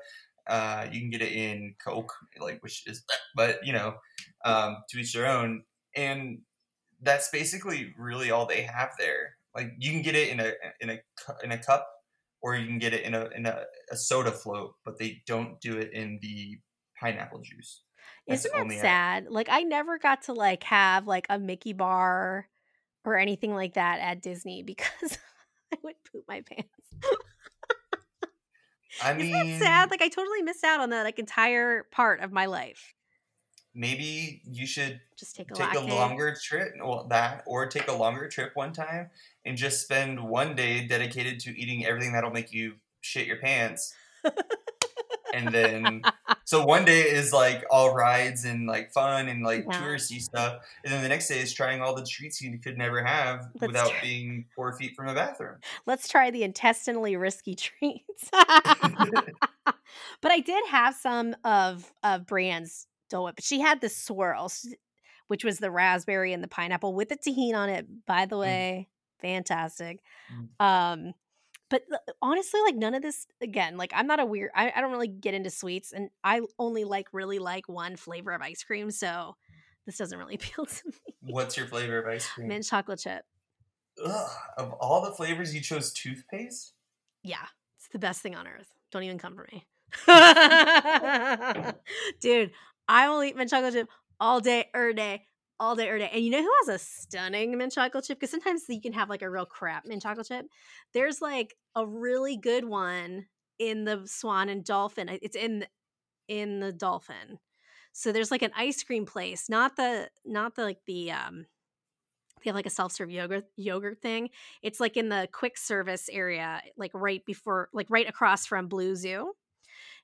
Uh, 0.48 0.88
you 0.91 1.00
can 1.02 1.10
get 1.10 1.22
it 1.22 1.32
in 1.32 1.76
Coke, 1.84 2.13
like 2.39 2.62
which 2.62 2.86
is, 2.88 3.04
but 3.36 3.65
you 3.65 3.74
know, 3.74 3.98
um, 4.46 4.78
to 4.89 5.00
each 5.00 5.13
their 5.13 5.26
own. 5.28 5.63
And 5.96 6.41
that's 7.02 7.30
basically 7.30 7.94
really 7.98 8.32
all 8.32 8.46
they 8.48 8.63
have 8.63 8.91
there. 9.00 9.38
Like 9.56 9.74
you 9.80 9.91
can 9.91 10.02
get 10.04 10.15
it 10.15 10.30
in 10.30 10.41
a 10.41 10.54
in 10.82 10.89
a 10.91 11.00
in 11.44 11.52
a 11.54 11.58
cup, 11.63 11.89
or 12.41 12.56
you 12.56 12.68
can 12.68 12.80
get 12.80 12.94
it 12.94 13.04
in 13.04 13.15
a 13.15 13.28
in 13.30 13.46
a, 13.46 13.65
a 13.91 13.98
soda 13.98 14.32
float, 14.34 14.76
but 14.86 15.00
they 15.00 15.24
don't 15.28 15.62
do 15.62 15.78
it 15.78 15.94
in 15.94 16.20
the 16.22 16.60
pineapple 17.00 17.41
juice. 17.41 17.85
That's 18.28 18.46
Isn't 18.46 18.70
that 18.70 18.80
sad? 18.82 19.28
Like 19.30 19.48
I 19.50 19.62
never 19.63 19.98
got 20.00 20.24
to 20.24 20.34
like 20.34 20.63
have 20.63 21.08
like 21.08 21.28
a 21.30 21.39
Mickey 21.39 21.74
bar 21.74 22.48
or 23.06 23.18
anything 23.18 23.54
like 23.54 23.74
that 23.76 24.00
at 24.00 24.22
Disney 24.22 24.63
because 24.72 25.18
I 25.74 25.78
would 25.84 25.96
poop 26.12 26.24
my 26.28 26.41
pants. 26.41 26.70
I 29.02 29.13
Isn't 29.18 29.32
mean, 29.32 29.60
that 29.60 29.60
sad? 29.60 29.91
Like 29.91 30.02
I 30.02 30.08
totally 30.10 30.41
missed 30.41 30.63
out 30.63 30.80
on 30.80 30.89
that 30.91 31.04
like 31.04 31.20
entire 31.20 31.84
part 31.91 32.22
of 32.22 32.32
my 32.32 32.46
life. 32.46 32.94
maybe 33.74 34.41
you 34.46 34.65
should 34.65 35.02
Just 35.18 35.36
take 35.36 35.52
a 35.52 35.54
take 35.54 35.74
a 35.74 35.80
longer 35.82 36.36
trip, 36.41 36.74
well, 36.84 37.08
that, 37.10 37.44
or 37.46 37.68
take 37.68 37.88
a 37.89 37.94
longer 37.94 38.28
trip 38.30 38.52
one 38.56 38.74
time 38.74 39.10
and 39.46 39.58
just 39.58 39.82
spend 39.82 40.20
one 40.24 40.56
day 40.56 40.88
dedicated 40.88 41.39
to 41.41 41.58
eating 41.60 41.86
everything 41.86 42.13
that'll 42.13 42.32
make 42.32 42.54
you 42.54 42.76
shit 43.02 43.28
your 43.28 43.38
pants. 43.38 43.94
and 45.34 45.54
then, 45.54 46.02
so 46.46 46.66
one 46.66 46.86
day 46.86 47.02
is 47.02 47.34
like 47.34 47.66
all 47.70 47.94
rides 47.94 48.46
and 48.46 48.68
like 48.68 48.92
fun 48.94 49.28
and 49.28 49.44
like 49.44 49.66
Yeah. 49.70 49.82
touristy 49.82 50.22
stuff, 50.22 50.62
and 50.84 50.94
then 50.94 51.04
the 51.04 51.10
next 51.10 51.28
day 51.28 51.40
is 51.42 51.54
trying 51.54 51.82
all 51.82 51.94
the 51.96 52.06
treats 52.06 52.42
you 52.42 52.58
could 52.60 52.78
never 52.78 53.04
have 53.04 53.48
That's 53.56 53.68
without 53.68 53.90
true. 53.90 54.00
being 54.02 54.46
four 54.56 54.72
feet 54.78 54.96
from 54.96 55.08
a 55.08 55.14
bathroom. 55.14 55.58
Let's 55.86 56.08
try 56.08 56.32
the 56.32 56.44
intestinally 56.44 57.16
risky 57.18 57.56
treats. 57.56 58.30
but 60.22 60.32
I 60.32 60.40
did 60.40 60.66
have 60.68 60.96
some 60.96 61.36
of 61.44 61.92
of 62.04 62.26
Brands 62.26 62.88
Dole 63.10 63.26
Whip. 63.26 63.36
She 63.42 63.60
had 63.60 63.82
the 63.82 63.90
swirls, 63.90 64.68
which 65.28 65.44
was 65.44 65.60
the 65.60 65.72
raspberry 65.72 66.34
and 66.34 66.44
the 66.44 66.48
pineapple 66.48 66.94
with 66.94 67.10
the 67.10 67.18
Tajín 67.18 67.56
on 67.56 67.70
it. 67.70 67.86
By 68.06 68.26
the 68.26 68.38
way, 68.38 68.88
fantastic. 69.22 70.00
Mm. 70.60 70.66
Um, 70.66 71.14
but 71.69 71.82
honestly, 72.21 72.62
like 72.62 72.75
none 72.75 72.93
of 72.93 73.01
this. 73.01 73.25
Again, 73.41 73.78
like 73.78 73.91
I'm 73.95 74.08
not 74.08 74.19
a 74.19 74.25
weird. 74.25 74.51
I, 74.56 74.71
I 74.75 74.82
don't 74.82 74.91
really 74.91 75.08
get 75.08 75.34
into 75.34 75.49
sweets, 75.49 75.91
and 75.91 76.10
I 76.23 76.41
only 76.60 76.84
like 76.84 77.08
really 77.12 77.39
like 77.39 77.67
one 77.67 77.95
flavor 77.95 78.32
of 78.32 78.41
ice 78.41 78.63
cream. 78.63 78.91
So 78.91 79.36
this 79.86 79.97
doesn't 79.97 80.17
really 80.17 80.36
appeal 80.41 80.65
to 80.65 80.82
me. 80.88 81.15
What's 81.21 81.58
your 81.58 81.67
flavor 81.67 81.99
of 81.99 82.08
ice 82.08 82.28
cream? 82.28 82.47
Mint 82.49 82.65
chocolate 82.65 82.99
chip. 82.99 83.23
Ugh, 84.04 84.30
of 84.58 84.73
all 84.73 85.04
the 85.04 85.12
flavors, 85.12 85.56
you 85.56 85.62
chose 85.62 85.93
toothpaste. 85.93 86.73
Yeah, 87.23 87.45
it's 87.78 87.88
the 87.91 87.99
best 87.99 88.21
thing 88.21 88.36
on 88.36 88.47
earth. 88.47 88.73
Don't 88.91 89.04
even 89.04 89.17
come 89.17 89.36
for 89.36 89.47
me. 89.51 89.65
Dude, 92.19 92.51
I 92.88 93.10
will 93.10 93.23
eat 93.23 93.36
mint 93.36 93.49
chocolate 93.49 93.73
chip 93.73 93.89
all 94.19 94.39
day, 94.39 94.69
er 94.75 94.93
day, 94.93 95.25
all 95.60 95.76
day, 95.76 95.89
er 95.89 95.98
day. 95.98 96.10
And 96.13 96.24
you 96.24 96.32
know 96.32 96.41
who 96.41 96.52
has 96.65 96.82
a 96.82 96.84
stunning 96.84 97.58
mint 97.58 97.74
chocolate 97.74 98.06
chip? 98.06 98.20
Because 98.20 98.32
sometimes 98.32 98.63
you 98.68 98.82
can 98.82 98.94
have 98.94 99.10
like 99.10 99.22
a 99.22 99.30
real 99.30 99.46
crap 99.46 99.86
mint 99.86 100.02
chocolate 100.02 100.28
chip. 100.28 100.46
There's 100.94 101.22
like 101.22 101.56
a 101.76 101.86
really 101.86 102.38
good 102.38 102.65
one 102.65 103.26
in 103.60 103.86
the 103.86 104.04
Swan 104.06 104.50
and 104.50 104.63
Dolphin. 104.63 105.10
It's 105.22 105.36
in 105.36 105.65
in 106.28 106.60
the 106.60 106.72
Dolphin. 106.72 107.39
So 107.94 108.12
there's 108.12 108.32
like 108.32 108.41
an 108.41 108.52
ice 108.58 108.84
cream 108.84 109.06
place, 109.06 109.50
not 109.50 109.78
the 109.78 110.10
not 110.26 110.56
the 110.56 110.63
like 110.63 110.80
the 110.86 111.12
um 111.12 111.46
they 112.44 112.50
have 112.50 112.56
like 112.56 112.68
a 112.68 112.72
self-serve 112.72 113.10
yogurt 113.10 113.46
yogurt 113.56 114.02
thing. 114.02 114.30
It's 114.62 114.80
like 114.80 114.98
in 114.98 115.10
the 115.10 115.28
quick 115.32 115.58
service 115.58 116.10
area, 116.12 116.62
like 116.78 116.91
right 116.94 117.26
before 117.26 117.70
like 117.74 117.88
right 117.89 118.08
across 118.08 118.46
from 118.46 118.68
Blue 118.68 118.96
Zoo. 118.96 119.34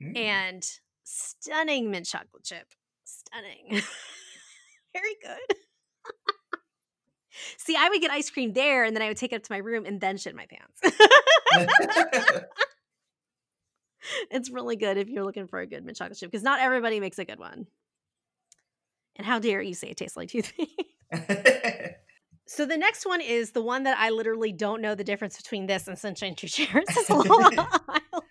Mm. 0.01 0.17
And 0.17 0.69
stunning 1.03 1.91
mint 1.91 2.05
chocolate 2.07 2.43
chip. 2.43 2.67
Stunning. 3.03 3.83
Very 4.93 5.15
good. 5.21 5.57
See, 7.57 7.75
I 7.77 7.89
would 7.89 8.01
get 8.01 8.11
ice 8.11 8.29
cream 8.29 8.53
there 8.53 8.83
and 8.83 8.95
then 8.95 9.01
I 9.01 9.07
would 9.07 9.17
take 9.17 9.31
it 9.33 9.37
up 9.37 9.43
to 9.43 9.51
my 9.51 9.57
room 9.57 9.85
and 9.85 10.01
then 10.01 10.17
shit 10.17 10.35
my 10.35 10.45
pants. 10.47 10.79
it's 14.31 14.51
really 14.51 14.75
good 14.75 14.97
if 14.97 15.07
you're 15.07 15.23
looking 15.23 15.47
for 15.47 15.59
a 15.59 15.65
good 15.65 15.85
mint 15.85 15.97
chocolate 15.97 16.17
chip 16.17 16.29
because 16.29 16.43
not 16.43 16.59
everybody 16.59 16.99
makes 16.99 17.19
a 17.19 17.25
good 17.25 17.39
one. 17.39 17.67
And 19.15 19.25
how 19.25 19.39
dare 19.39 19.61
you 19.61 19.73
say 19.73 19.89
it 19.89 19.97
tastes 19.97 20.17
like 20.17 20.29
toothpaste? 20.29 20.69
So 22.53 22.65
the 22.65 22.75
next 22.75 23.05
one 23.05 23.21
is 23.21 23.51
the 23.51 23.61
one 23.61 23.83
that 23.83 23.97
I 23.97 24.09
literally 24.09 24.51
don't 24.51 24.81
know 24.81 24.93
the 24.93 25.05
difference 25.05 25.37
between 25.37 25.67
this 25.67 25.87
and 25.87 25.97
Sunshine 25.97 26.35
Tree 26.35 26.49
Chairs. 26.49 26.83
Aloha 27.09 27.65
Isle. 27.87 28.23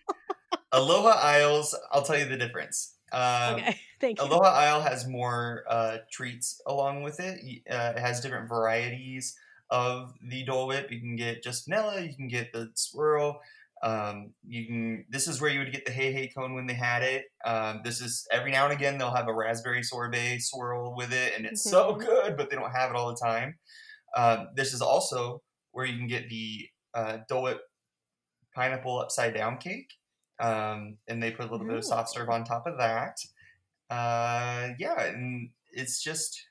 Aloha 0.73 1.19
Isles, 1.23 1.75
I'll 1.91 2.03
tell 2.03 2.19
you 2.19 2.27
the 2.27 2.37
difference. 2.37 2.97
Um, 3.13 3.55
okay, 3.57 3.81
thank 4.01 4.21
you. 4.21 4.27
Aloha 4.27 4.49
Isle 4.49 4.81
has 4.83 5.07
more 5.07 5.65
uh, 5.69 5.99
treats 6.11 6.61
along 6.67 7.03
with 7.03 7.21
it. 7.21 7.41
Uh, 7.71 7.95
it 7.97 7.99
has 8.01 8.21
different 8.21 8.49
varieties 8.49 9.37
of 9.71 10.15
the 10.29 10.45
Dole 10.45 10.67
Whip. 10.69 10.91
You 10.91 11.01
can 11.01 11.17
get 11.17 11.43
just 11.43 11.67
vanilla. 11.67 12.01
You 12.01 12.15
can 12.15 12.29
get 12.29 12.53
the 12.53 12.71
swirl. 12.75 13.41
Um, 13.83 14.35
you 14.47 14.67
can. 14.67 15.05
This 15.09 15.27
is 15.27 15.41
where 15.41 15.51
you 15.51 15.61
would 15.61 15.73
get 15.73 15.87
the 15.87 15.93
Hey 15.93 16.13
Hey 16.13 16.29
cone 16.29 16.55
when 16.55 16.67
they 16.67 16.75
had 16.75 17.03
it. 17.03 17.25
Um, 17.45 17.81
this 17.85 18.01
is 18.01 18.27
every 18.31 18.51
now 18.51 18.65
and 18.65 18.73
again 18.75 18.99
they'll 18.99 19.15
have 19.15 19.29
a 19.29 19.35
raspberry 19.35 19.83
sorbet 19.83 20.41
swirl 20.41 20.95
with 20.97 21.13
it, 21.13 21.33
and 21.37 21.47
it's 21.47 21.63
so 21.63 21.95
Mhm. 21.95 22.01
good. 22.01 22.37
But 22.37 22.51
they 22.51 22.57
don't 22.57 22.71
have 22.73 22.91
it 22.91 22.97
all 22.97 23.09
the 23.09 23.21
time. 23.25 23.59
Um, 24.17 24.49
this 24.55 24.75
is 24.75 24.83
also 24.83 25.43
where 25.73 25.87
you 25.87 25.97
can 25.97 26.09
get 26.09 26.29
the 26.29 26.69
uh, 26.95 27.19
Dole 27.29 27.43
Whip 27.45 27.61
pineapple 28.55 28.99
upside 28.99 29.35
down 29.35 29.59
cake. 29.59 29.91
Um, 30.41 30.97
and 31.07 31.23
they 31.23 31.31
put 31.31 31.49
a 31.49 31.53
little 31.53 31.67
bit 31.67 31.77
of 31.77 31.85
soft 31.85 32.11
serve 32.11 32.31
on 32.31 32.45
top 32.45 32.67
of 32.67 32.79
that. 32.79 33.19
Uh, 33.91 34.75
yeah, 34.79 35.03
and 35.03 35.51
it's 35.73 36.03
just 36.03 36.47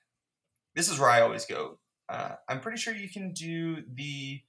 this 0.75 0.89
is 0.89 0.99
where 0.99 1.09
I 1.09 1.21
always 1.21 1.45
go. 1.45 1.79
Uh, 2.07 2.35
I'm 2.47 2.59
pretty 2.59 2.77
sure 2.77 2.93
you 2.93 3.09
can 3.09 3.33
do 3.33 3.77
the 3.93 4.41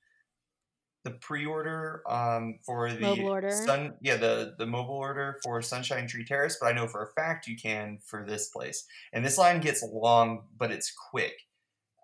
the 1.04 1.12
pre-order 1.12 2.02
um, 2.08 2.58
for 2.64 2.92
the 2.92 3.00
Mobile 3.00 3.28
order? 3.28 3.50
sun 3.50 3.94
yeah 4.02 4.16
the 4.16 4.54
the 4.58 4.66
mobile 4.66 4.96
order 4.96 5.38
for 5.42 5.62
Sunshine 5.62 6.06
Tree 6.06 6.24
Terrace, 6.24 6.58
but 6.60 6.66
I 6.66 6.72
know 6.72 6.86
for 6.86 7.02
a 7.02 7.12
fact 7.20 7.46
you 7.46 7.56
can 7.56 7.98
for 8.04 8.24
this 8.26 8.48
place. 8.48 8.84
And 9.12 9.24
this 9.24 9.38
line 9.38 9.60
gets 9.60 9.82
long, 9.82 10.42
but 10.58 10.70
it's 10.70 10.92
quick. 11.10 11.34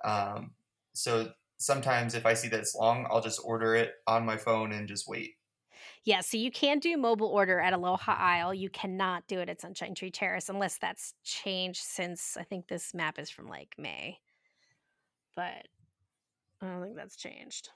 Um, 0.04 0.52
so 0.94 1.30
sometimes 1.58 2.14
if 2.14 2.24
I 2.24 2.34
see 2.34 2.48
that 2.48 2.60
it's 2.60 2.74
long, 2.74 3.06
I'll 3.10 3.20
just 3.20 3.40
order 3.44 3.74
it 3.74 3.92
on 4.06 4.24
my 4.24 4.36
phone 4.36 4.72
and 4.72 4.88
just 4.88 5.08
wait. 5.08 5.34
Yeah, 6.06 6.20
so 6.20 6.36
you 6.36 6.52
can 6.52 6.78
do 6.78 6.96
mobile 6.96 7.26
order 7.26 7.58
at 7.58 7.72
Aloha 7.72 8.12
Isle. 8.12 8.54
You 8.54 8.70
cannot 8.70 9.26
do 9.26 9.40
it 9.40 9.48
at 9.48 9.60
Sunshine 9.60 9.92
Tree 9.92 10.12
Terrace 10.12 10.48
unless 10.48 10.78
that's 10.78 11.14
changed 11.24 11.82
since 11.82 12.36
I 12.38 12.44
think 12.44 12.68
this 12.68 12.94
map 12.94 13.18
is 13.18 13.28
from 13.28 13.48
like 13.48 13.74
May. 13.76 14.20
But 15.34 15.66
I 16.62 16.66
don't 16.68 16.80
think 16.80 16.94
that's 16.94 17.16
changed. 17.16 17.70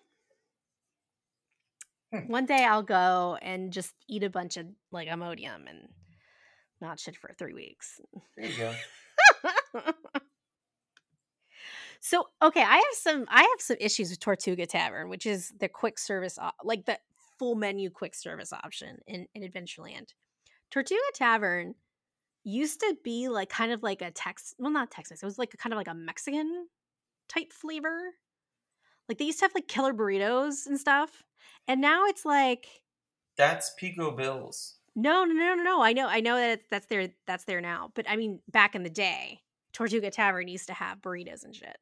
Hmm. 2.12 2.28
One 2.28 2.46
day 2.46 2.64
I'll 2.64 2.84
go 2.84 3.36
and 3.42 3.72
just 3.72 3.94
eat 4.08 4.22
a 4.22 4.30
bunch 4.30 4.56
of 4.56 4.66
like 4.92 5.08
Imodium 5.08 5.68
and 5.68 5.88
not 6.80 7.00
shit 7.00 7.16
for 7.16 7.34
three 7.36 7.52
weeks. 7.52 8.00
There 8.36 8.46
you 8.46 8.56
go. 8.56 9.82
so 12.00 12.28
okay, 12.40 12.62
I 12.62 12.76
have 12.76 12.94
some 12.94 13.26
I 13.28 13.40
have 13.40 13.60
some 13.60 13.76
issues 13.80 14.10
with 14.10 14.20
Tortuga 14.20 14.66
Tavern, 14.66 15.08
which 15.08 15.26
is 15.26 15.52
the 15.58 15.68
quick 15.68 15.98
service 15.98 16.38
like 16.62 16.86
the 16.86 16.96
full 17.40 17.56
menu 17.56 17.90
quick 17.90 18.14
service 18.14 18.52
option 18.52 18.98
in, 19.08 19.26
in 19.34 19.42
Adventureland. 19.42 20.10
Tortuga 20.70 21.00
Tavern 21.14 21.74
used 22.44 22.80
to 22.80 22.96
be 23.04 23.28
like 23.30 23.48
kind 23.48 23.72
of 23.72 23.82
like 23.82 24.02
a 24.02 24.12
Tex 24.12 24.54
well 24.58 24.70
not 24.72 24.92
Texas. 24.92 25.22
It 25.22 25.26
was 25.26 25.38
like 25.38 25.54
a 25.54 25.58
kind 25.58 25.72
of 25.72 25.78
like 25.78 25.88
a 25.88 25.94
Mexican 25.94 26.68
type 27.30 27.52
flavor. 27.52 28.12
Like 29.08 29.18
they 29.18 29.26
used 29.26 29.40
to 29.40 29.46
have 29.46 29.54
like 29.54 29.68
killer 29.68 29.94
burritos 29.94 30.66
and 30.66 30.78
stuff. 30.78 31.24
And 31.68 31.80
now 31.80 32.06
it's 32.06 32.26
like 32.26 32.66
That's 33.36 33.70
Pecos 33.76 34.16
Bill's. 34.16 34.78
no, 34.96 35.24
no, 35.24 35.34
no, 35.34 35.54
no, 35.54 35.62
no. 35.62 35.82
I 35.82 35.92
know, 35.92 36.08
I 36.08 36.20
know 36.20 36.36
that 36.36 36.62
that's 36.70 36.86
there, 36.86 37.08
that's 37.26 37.44
there 37.44 37.60
now. 37.60 37.90
But 37.94 38.08
I 38.08 38.16
mean, 38.16 38.40
back 38.48 38.74
in 38.74 38.82
the 38.82 38.90
day, 38.90 39.40
Tortuga 39.72 40.10
Tavern 40.10 40.48
used 40.48 40.66
to 40.68 40.74
have 40.74 41.00
burritos 41.00 41.44
and 41.44 41.54
shit, 41.54 41.78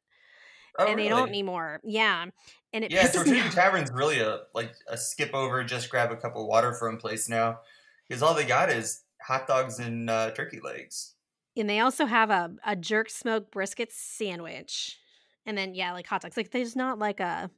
Oh, 0.77 0.87
and 0.87 0.99
they 0.99 1.09
don't 1.09 1.29
anymore. 1.29 1.79
Yeah, 1.83 2.25
and 2.73 2.83
it 2.83 2.91
Yeah, 2.91 3.07
Tortuga. 3.07 3.49
Tavern's 3.49 3.91
really 3.91 4.19
a 4.19 4.41
like 4.53 4.73
a 4.87 4.97
skip 4.97 5.33
over, 5.33 5.63
just 5.63 5.89
grab 5.89 6.11
a 6.11 6.15
cup 6.15 6.35
of 6.35 6.45
water 6.45 6.73
from 6.73 6.97
place 6.97 7.27
now, 7.27 7.59
because 8.07 8.21
all 8.21 8.33
they 8.33 8.45
got 8.45 8.69
is 8.69 9.03
hot 9.21 9.47
dogs 9.47 9.79
and 9.79 10.09
uh, 10.09 10.31
turkey 10.31 10.59
legs. 10.59 11.15
And 11.57 11.69
they 11.69 11.79
also 11.79 12.05
have 12.05 12.29
a 12.29 12.51
a 12.65 12.75
jerk 12.75 13.09
smoked 13.09 13.51
brisket 13.51 13.91
sandwich, 13.91 14.97
and 15.45 15.57
then 15.57 15.73
yeah, 15.73 15.93
like 15.93 16.07
hot 16.07 16.21
dogs. 16.21 16.37
Like 16.37 16.51
there's 16.51 16.75
not 16.75 16.99
like 16.99 17.19
a 17.19 17.49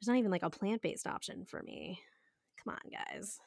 there's 0.00 0.08
not 0.08 0.18
even 0.18 0.30
like 0.30 0.42
a 0.42 0.50
plant 0.50 0.82
based 0.82 1.06
option 1.06 1.44
for 1.44 1.62
me. 1.62 2.00
Come 2.62 2.74
on, 2.74 2.90
guys. 2.90 3.38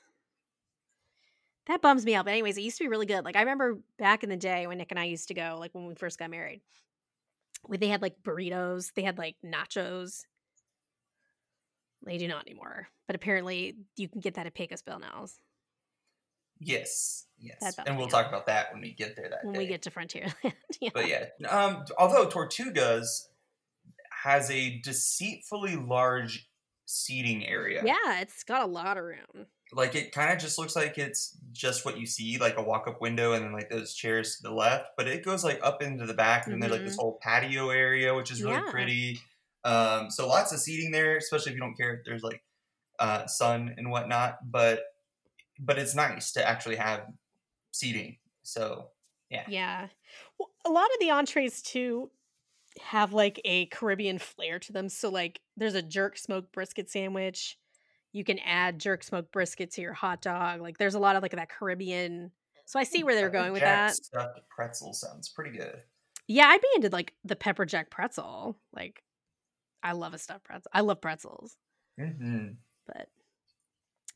That 1.68 1.82
bums 1.82 2.06
me 2.06 2.16
out. 2.16 2.26
But 2.26 2.32
anyways, 2.32 2.58
it 2.58 2.62
used 2.62 2.78
to 2.78 2.84
be 2.84 2.88
really 2.88 3.06
good. 3.06 3.26
Like 3.26 3.36
I 3.36 3.42
remember 3.42 3.80
back 3.98 4.24
in 4.24 4.30
the 4.30 4.38
day 4.38 4.68
when 4.68 4.78
Nick 4.78 4.92
and 4.92 5.00
I 5.00 5.06
used 5.06 5.28
to 5.30 5.34
go, 5.34 5.58
like 5.60 5.74
when 5.74 5.86
we 5.86 5.96
first 5.96 6.20
got 6.20 6.30
married, 6.30 6.62
they 7.70 7.88
had 7.88 8.02
like 8.02 8.16
burritos, 8.24 8.94
they 8.96 9.04
had 9.04 9.18
like 9.18 9.36
nachos. 9.46 10.22
They 12.06 12.18
do 12.18 12.28
not 12.28 12.46
anymore. 12.48 12.88
But 13.08 13.16
apparently 13.16 13.76
you 13.98 14.08
can 14.08 14.22
get 14.22 14.36
that 14.36 14.46
at 14.46 14.54
Pecos 14.54 14.82
Bill 14.82 15.00
now 15.00 15.26
Yes, 16.60 17.26
yes, 17.38 17.78
and 17.86 17.98
we'll 17.98 18.08
talk 18.08 18.28
about 18.28 18.46
that 18.46 18.72
when 18.72 18.82
we 18.82 18.94
get 18.94 19.18
there 19.18 19.30
that 19.30 19.44
when 19.44 19.54
day. 19.54 19.60
we 19.60 19.68
get 19.68 19.82
to 19.84 19.92
Frontierland. 19.92 20.34
yeah. 20.80 20.90
But 20.94 21.10
yeah, 21.10 21.26
um, 21.50 21.84
although 21.98 22.28
Tortugas 22.28 23.28
has 24.24 24.50
a 24.50 24.80
deceitfully 24.80 25.76
large 25.76 26.50
seating 26.86 27.46
area. 27.46 27.82
yeah, 27.86 28.22
it's 28.22 28.44
got 28.44 28.62
a 28.62 28.66
lot 28.66 28.98
of 28.98 29.04
room. 29.04 29.48
Like 29.74 29.96
it 29.96 30.12
kind 30.12 30.32
of 30.32 30.40
just 30.40 30.58
looks 30.58 30.76
like 30.76 30.98
it's 30.98 31.38
just 31.52 31.86
what 31.86 31.98
you 32.00 32.06
see, 32.06 32.38
like 32.38 32.58
a 32.58 32.64
walk-up 32.64 33.02
window, 33.02 33.34
and 33.34 33.44
then 33.44 33.54
like 33.54 33.70
those 33.70 33.94
chairs 33.94 34.38
to 34.38 34.44
the 34.44 34.52
left. 34.54 34.92
But 34.98 35.08
it 35.08 35.24
goes 35.24 35.44
like 35.44 35.60
up 35.64 35.82
into 35.82 36.06
the 36.06 36.14
back, 36.14 36.46
and 36.46 36.54
then 36.54 36.60
there's 36.60 36.72
like 36.74 36.86
this 36.86 36.98
whole 36.98 37.20
patio 37.22 37.70
area, 37.70 38.14
which 38.14 38.32
is 38.32 38.42
really 38.44 38.56
Yeah. 38.56 38.72
pretty. 38.72 39.20
Um, 39.64 40.12
so 40.12 40.28
lots 40.28 40.52
of 40.52 40.60
seating 40.60 40.92
there, 40.92 41.18
especially 41.18 41.52
if 41.52 41.56
you 41.56 41.62
don't 41.62 41.76
care 41.76 41.96
if 41.96 42.06
there's 42.06 42.24
like 42.24 42.44
uh, 43.00 43.26
sun 43.28 43.74
and 43.78 43.90
whatnot. 43.90 44.52
But 44.52 44.84
but 45.60 45.80
it's 45.80 45.96
nice 45.96 46.32
to 46.34 46.48
actually 46.48 46.76
have 46.76 47.08
seating. 47.72 48.18
So 48.44 48.92
Yeah. 49.30 49.88
Well, 50.38 50.52
a 50.66 50.70
lot 50.70 50.86
of 50.94 51.00
the 51.00 51.10
entrees 51.10 51.62
too 51.62 52.12
have 52.82 53.14
like 53.14 53.42
a 53.46 53.66
Caribbean 53.68 54.20
flair 54.20 54.60
to 54.60 54.72
them. 54.74 54.90
So 54.90 55.10
like 55.10 55.42
there's 55.58 55.76
a 55.76 55.82
jerk 55.82 56.18
smoked 56.18 56.52
brisket 56.52 56.90
sandwich. 56.90 57.58
You 58.16 58.24
can 58.24 58.40
add 58.40 58.80
jerk 58.80 59.04
smoked 59.04 59.34
brisket 59.34 59.72
to 59.72 59.82
your 59.82 59.92
hot 59.92 60.22
dog. 60.22 60.62
Like 60.62 60.78
there's 60.78 60.96
a 60.96 61.00
lot 61.00 61.18
of 61.18 61.22
like 61.22 61.34
that 61.34 61.50
Caribbean. 61.50 62.32
So 62.64 62.80
I 62.80 62.84
see 62.86 63.04
where 63.04 63.14
they're 63.14 63.30
going 63.30 63.52
with 63.52 63.62
that. 63.62 63.94
Stuffed 63.94 64.40
pretzel 64.50 64.94
sounds 64.94 65.28
pretty 65.28 65.58
good. 65.58 65.82
Yeah, 66.26 66.48
I'd 66.48 66.62
be 66.62 66.68
into 66.76 66.88
like 66.92 67.14
the 67.26 67.36
pepper 67.36 67.66
jack 67.66 67.90
pretzel. 67.90 68.58
Like 68.74 69.04
I 69.84 69.92
love 69.92 70.14
a 70.14 70.18
stuffed 70.18 70.46
pretzel. 70.46 70.72
I 70.72 70.80
love 70.80 71.02
pretzels. 71.02 71.58
Mm-hmm. 72.00 72.52
But 72.88 73.10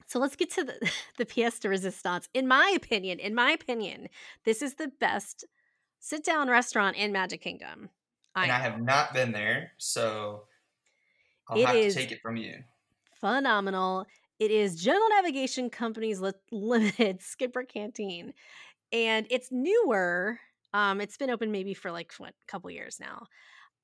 so 0.07 0.17
let's 0.19 0.37
get 0.37 0.49
to 0.51 0.63
the 0.63 0.91
the 1.17 1.25
pièce 1.25 1.59
de 1.59 1.67
resistance. 1.67 2.29
In 2.33 2.47
my 2.47 2.71
opinion, 2.73 3.19
in 3.19 3.35
my 3.35 3.51
opinion, 3.51 4.07
this 4.45 4.61
is 4.61 4.75
the 4.75 4.93
best 5.01 5.43
sit 5.99 6.23
down 6.23 6.49
restaurant 6.49 6.95
in 6.95 7.11
Magic 7.11 7.41
Kingdom. 7.41 7.89
And 8.33 8.49
I 8.49 8.59
have 8.59 8.81
not 8.81 9.13
been 9.13 9.33
there, 9.33 9.73
so 9.77 10.43
I'll 11.49 11.57
It 11.59 11.65
have 11.67 11.75
is- 11.75 11.95
to 11.95 11.99
take 11.99 12.13
it 12.13 12.21
from 12.21 12.37
you. 12.37 12.63
Phenomenal. 13.19 14.05
It 14.39 14.51
is 14.51 14.81
General 14.81 15.09
Navigation 15.09 15.69
Company's 15.69 16.19
li- 16.21 16.31
limited 16.51 17.21
Skipper 17.21 17.63
Canteen, 17.63 18.33
and 18.91 19.25
it's 19.29 19.49
newer. 19.51 20.39
Um, 20.73 21.01
it's 21.01 21.17
been 21.17 21.29
open 21.29 21.51
maybe 21.51 21.73
for 21.73 21.91
like 21.91 22.13
what 22.17 22.29
a 22.29 22.51
couple 22.51 22.69
years 22.71 22.99
now. 22.99 23.25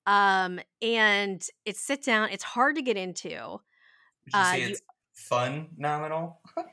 Um, 0.07 0.59
and 0.81 1.43
it's 1.65 1.81
sit 1.81 2.03
down. 2.03 2.29
It's 2.29 2.43
hard 2.43 2.75
to 2.75 2.81
get 2.81 2.95
into. 2.97 3.59
Uh, 4.33 4.55
you- 4.57 4.75
fun 5.13 5.67
nominal? 5.77 6.41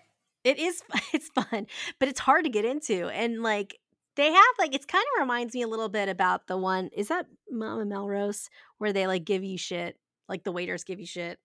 It 0.44 0.58
is. 0.58 0.82
It's 1.14 1.28
fun, 1.28 1.68
but 2.00 2.08
it's 2.08 2.18
hard 2.18 2.44
to 2.44 2.50
get 2.50 2.64
into. 2.64 3.06
And 3.08 3.42
like 3.44 3.78
they 4.16 4.32
have 4.32 4.54
like 4.58 4.74
it's 4.74 4.84
kind 4.86 5.04
of 5.14 5.20
reminds 5.20 5.54
me 5.54 5.62
a 5.62 5.68
little 5.68 5.88
bit 5.88 6.08
about 6.08 6.48
the 6.48 6.56
one. 6.56 6.88
Is 6.92 7.08
that 7.08 7.26
Mama 7.48 7.84
Melrose 7.84 8.50
where 8.78 8.92
they 8.92 9.06
like 9.06 9.24
give 9.24 9.44
you 9.44 9.56
shit? 9.56 9.96
Like 10.28 10.42
the 10.42 10.50
waiters 10.50 10.82
give 10.82 10.98
you 10.98 11.06
shit. 11.06 11.38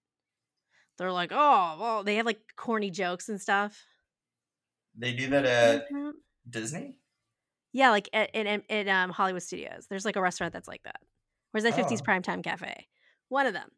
They're 0.97 1.11
like, 1.11 1.31
oh, 1.33 1.77
well, 1.79 2.03
they 2.03 2.15
have 2.15 2.25
like 2.25 2.39
corny 2.55 2.89
jokes 2.89 3.29
and 3.29 3.39
stuff. 3.39 3.85
They 4.97 5.13
do 5.13 5.29
that 5.29 5.45
at 5.45 5.65
what 5.67 5.73
I'm 5.73 5.79
talking 5.81 6.01
about? 6.01 6.13
Disney? 6.49 6.97
Yeah, 7.73 7.91
like 7.91 8.09
at, 8.13 8.35
at, 8.35 8.47
at, 8.47 8.63
at, 8.69 8.87
um, 8.87 9.11
Hollywood 9.11 9.43
Studios. 9.43 9.85
There's 9.89 10.05
like 10.05 10.15
a 10.15 10.21
restaurant 10.21 10.53
that's 10.53 10.67
like 10.67 10.83
that. 10.83 10.99
Where's 11.51 11.63
that 11.63 11.73
50s 11.75 12.01
Oh. 12.01 12.03
Primetime 12.03 12.43
Cafe? 12.43 12.87
One 13.29 13.45
of 13.45 13.53
them. 13.53 13.69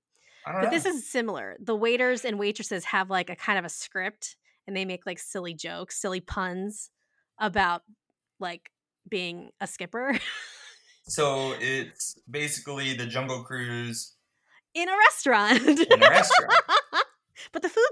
I 0.45 0.51
don't 0.53 0.61
But 0.61 0.67
know. 0.67 0.71
this 0.73 0.85
is 0.85 1.09
similar. 1.09 1.57
The 1.59 1.75
waiters 1.75 2.23
and 2.23 2.39
waitresses 2.39 2.85
have 2.85 3.09
like 3.09 3.29
a 3.29 3.35
kind 3.35 3.59
of 3.59 3.65
a 3.65 3.69
script 3.69 4.37
and 4.67 4.77
they 4.77 4.85
make 4.85 5.05
like 5.05 5.19
silly 5.19 5.53
jokes, 5.53 5.99
silly 5.99 6.21
puns 6.21 6.91
about 7.37 7.81
like 8.39 8.71
being 9.09 9.49
a 9.59 9.65
skipper 9.67 10.17
so 11.03 11.53
it's 11.59 12.19
basically 12.29 12.93
the 12.93 13.05
Jungle 13.05 13.43
Cruise 13.43 14.13
in 14.75 14.87
a 14.87 14.95
restaurant. 14.97 15.61
in 15.67 16.03
a 16.03 16.09
restaurant. 16.09 16.53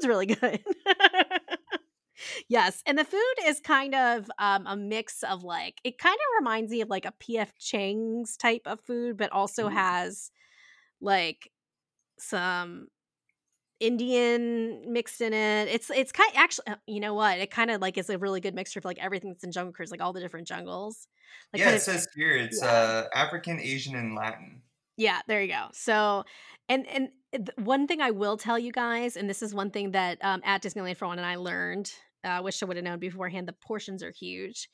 but 0.07 0.19
the 0.19 0.35
food's 0.35 0.47
really 0.47 0.61
good. 0.61 0.63
yes, 2.49 2.81
and 2.85 2.97
the 2.97 3.05
food 3.05 3.35
is 3.45 3.59
kind 3.59 3.95
of 3.95 4.29
um, 4.39 4.65
a 4.67 4.75
mix 4.75 5.23
of 5.23 5.43
like 5.43 5.79
it 5.83 5.97
kind 5.97 6.15
of 6.15 6.39
reminds 6.39 6.71
me 6.71 6.81
of 6.81 6.89
like 6.89 7.05
a 7.05 7.13
PF 7.21 7.49
Chang's 7.59 8.37
type 8.37 8.63
of 8.65 8.79
food, 8.81 9.17
but 9.17 9.31
also 9.31 9.65
Ooh. 9.65 9.69
has 9.69 10.31
like 11.01 11.51
some 12.19 12.87
Indian 13.79 14.91
mixed 14.91 15.21
in 15.21 15.33
it. 15.33 15.67
It's 15.67 15.89
it's 15.89 16.11
kind 16.11 16.31
actually 16.35 16.67
uh, 16.67 16.75
you 16.87 16.99
know 16.99 17.13
what 17.13 17.39
it 17.39 17.51
kind 17.51 17.69
of 17.69 17.81
like 17.81 17.97
is 17.97 18.09
a 18.09 18.17
really 18.17 18.41
good 18.41 18.55
mixture 18.55 18.79
of 18.79 18.85
like 18.85 18.97
everything 18.99 19.29
that's 19.29 19.43
in 19.43 19.51
Jungle 19.51 19.73
Cruise, 19.73 19.91
like 19.91 20.01
all 20.01 20.13
the 20.13 20.19
different 20.19 20.47
jungles. 20.47 21.07
Like 21.53 21.59
yeah, 21.59 21.65
kind 21.65 21.75
it 21.75 21.77
of- 21.77 21.83
says 21.83 22.07
here 22.15 22.31
it's 22.31 22.61
yeah. 22.61 22.69
uh, 22.69 23.05
African, 23.13 23.59
Asian, 23.59 23.95
and 23.95 24.15
Latin. 24.15 24.61
Yeah, 24.97 25.21
there 25.27 25.41
you 25.41 25.49
go. 25.49 25.67
So, 25.73 26.23
and 26.69 26.87
and 26.87 27.09
one 27.57 27.87
thing 27.87 28.01
I 28.01 28.11
will 28.11 28.37
tell 28.37 28.59
you 28.59 28.71
guys, 28.71 29.17
and 29.17 29.29
this 29.29 29.41
is 29.41 29.53
one 29.53 29.71
thing 29.71 29.91
that 29.91 30.17
um, 30.21 30.41
at 30.43 30.61
Disneyland 30.61 30.97
for 30.97 31.07
one, 31.07 31.19
and 31.19 31.25
I 31.25 31.35
learned. 31.35 31.91
I 32.23 32.37
uh, 32.37 32.41
wish 32.41 32.61
I 32.61 32.65
would 32.65 32.77
have 32.77 32.83
known 32.83 32.99
beforehand. 32.99 33.47
The 33.47 33.53
portions 33.53 34.03
are 34.03 34.11
huge. 34.11 34.69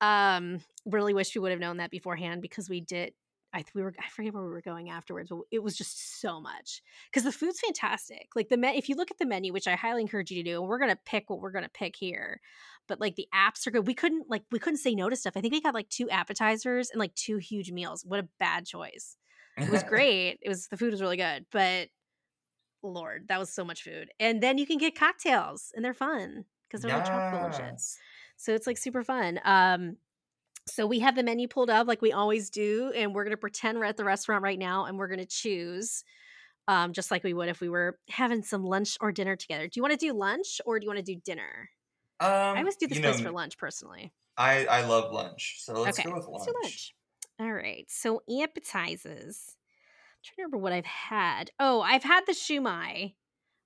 Um, 0.00 0.60
really 0.84 1.14
wish 1.14 1.34
we 1.34 1.40
would 1.40 1.52
have 1.52 1.60
known 1.60 1.78
that 1.78 1.90
beforehand 1.90 2.42
because 2.42 2.68
we 2.68 2.80
did. 2.80 3.12
I 3.52 3.64
we 3.74 3.82
were 3.82 3.94
I 3.98 4.08
forget 4.08 4.34
where 4.34 4.42
we 4.42 4.50
were 4.50 4.60
going 4.60 4.90
afterwards, 4.90 5.30
but 5.30 5.38
it 5.52 5.62
was 5.62 5.76
just 5.76 6.20
so 6.20 6.40
much 6.40 6.82
because 7.06 7.22
the 7.22 7.32
food's 7.32 7.60
fantastic. 7.60 8.28
Like 8.34 8.48
the 8.48 8.56
me- 8.56 8.76
if 8.76 8.88
you 8.88 8.96
look 8.96 9.12
at 9.12 9.18
the 9.18 9.26
menu, 9.26 9.52
which 9.52 9.68
I 9.68 9.76
highly 9.76 10.02
encourage 10.02 10.30
you 10.30 10.42
to 10.42 10.50
do, 10.50 10.60
and 10.60 10.68
we're 10.68 10.80
gonna 10.80 10.98
pick 11.06 11.30
what 11.30 11.40
we're 11.40 11.52
gonna 11.52 11.70
pick 11.72 11.94
here. 11.96 12.40
But 12.88 13.00
like 13.00 13.14
the 13.14 13.28
apps 13.32 13.66
are 13.66 13.70
good. 13.70 13.86
We 13.86 13.94
couldn't 13.94 14.28
like 14.28 14.42
we 14.50 14.58
couldn't 14.58 14.78
say 14.78 14.94
no 14.94 15.08
to 15.08 15.16
stuff. 15.16 15.34
I 15.36 15.40
think 15.40 15.52
we 15.52 15.60
got 15.60 15.74
like 15.74 15.88
two 15.88 16.10
appetizers 16.10 16.90
and 16.90 16.98
like 16.98 17.14
two 17.14 17.36
huge 17.36 17.70
meals. 17.70 18.04
What 18.04 18.20
a 18.20 18.28
bad 18.40 18.66
choice 18.66 19.16
it 19.56 19.70
was 19.70 19.82
great. 19.88 20.38
It 20.42 20.48
was 20.48 20.68
the 20.68 20.76
food 20.76 20.92
was 20.92 21.00
really 21.00 21.16
good, 21.16 21.46
but 21.50 21.88
Lord, 22.82 23.28
that 23.28 23.38
was 23.38 23.50
so 23.52 23.64
much 23.64 23.82
food. 23.82 24.10
And 24.20 24.42
then 24.42 24.58
you 24.58 24.66
can 24.66 24.78
get 24.78 24.98
cocktails, 24.98 25.72
and 25.74 25.84
they're 25.84 25.94
fun 25.94 26.44
because 26.68 26.82
they're 26.82 26.96
like 26.96 27.06
chocolate 27.06 27.44
and 27.44 27.54
shit. 27.54 27.80
So 28.36 28.54
it's 28.54 28.66
like 28.66 28.78
super 28.78 29.02
fun. 29.02 29.40
Um, 29.44 29.96
so 30.66 30.86
we 30.86 31.00
have 31.00 31.14
the 31.14 31.22
menu 31.22 31.46
pulled 31.46 31.70
up 31.70 31.86
like 31.86 32.02
we 32.02 32.12
always 32.12 32.50
do, 32.50 32.92
and 32.94 33.14
we're 33.14 33.24
gonna 33.24 33.36
pretend 33.36 33.78
we're 33.78 33.84
at 33.84 33.96
the 33.96 34.04
restaurant 34.04 34.42
right 34.42 34.58
now, 34.58 34.84
and 34.86 34.98
we're 34.98 35.08
gonna 35.08 35.26
choose. 35.26 36.04
Um, 36.66 36.94
just 36.94 37.10
like 37.10 37.22
we 37.22 37.34
would 37.34 37.50
if 37.50 37.60
we 37.60 37.68
were 37.68 37.98
having 38.08 38.42
some 38.42 38.64
lunch 38.64 38.96
or 39.02 39.12
dinner 39.12 39.36
together. 39.36 39.64
Do 39.64 39.72
you 39.76 39.82
want 39.82 39.92
to 39.92 39.98
do 39.98 40.14
lunch 40.14 40.62
or 40.64 40.80
do 40.80 40.84
you 40.84 40.88
want 40.88 41.04
to 41.04 41.14
do 41.14 41.20
dinner? 41.22 41.68
Um, 42.20 42.30
I 42.30 42.58
always 42.60 42.76
do 42.76 42.86
this 42.86 43.00
place 43.00 43.18
know, 43.18 43.26
for 43.26 43.32
lunch 43.32 43.58
personally. 43.58 44.14
I, 44.38 44.64
I 44.64 44.86
love 44.86 45.12
lunch, 45.12 45.56
so 45.58 45.74
let's 45.74 45.98
okay, 45.98 46.08
go 46.08 46.16
with 46.16 46.26
lunch. 46.26 46.32
let's 46.32 46.46
do 46.46 46.54
lunch. 46.62 46.94
All 47.40 47.52
right. 47.52 47.86
So 47.90 48.22
appetizers. 48.42 49.56
I'm 49.56 50.22
trying 50.22 50.36
to 50.36 50.42
remember 50.42 50.58
what 50.58 50.72
I've 50.72 50.86
had. 50.86 51.50
Oh, 51.60 51.80
I've 51.82 52.04
had 52.04 52.26
the 52.26 52.32
shumai, 52.32 53.14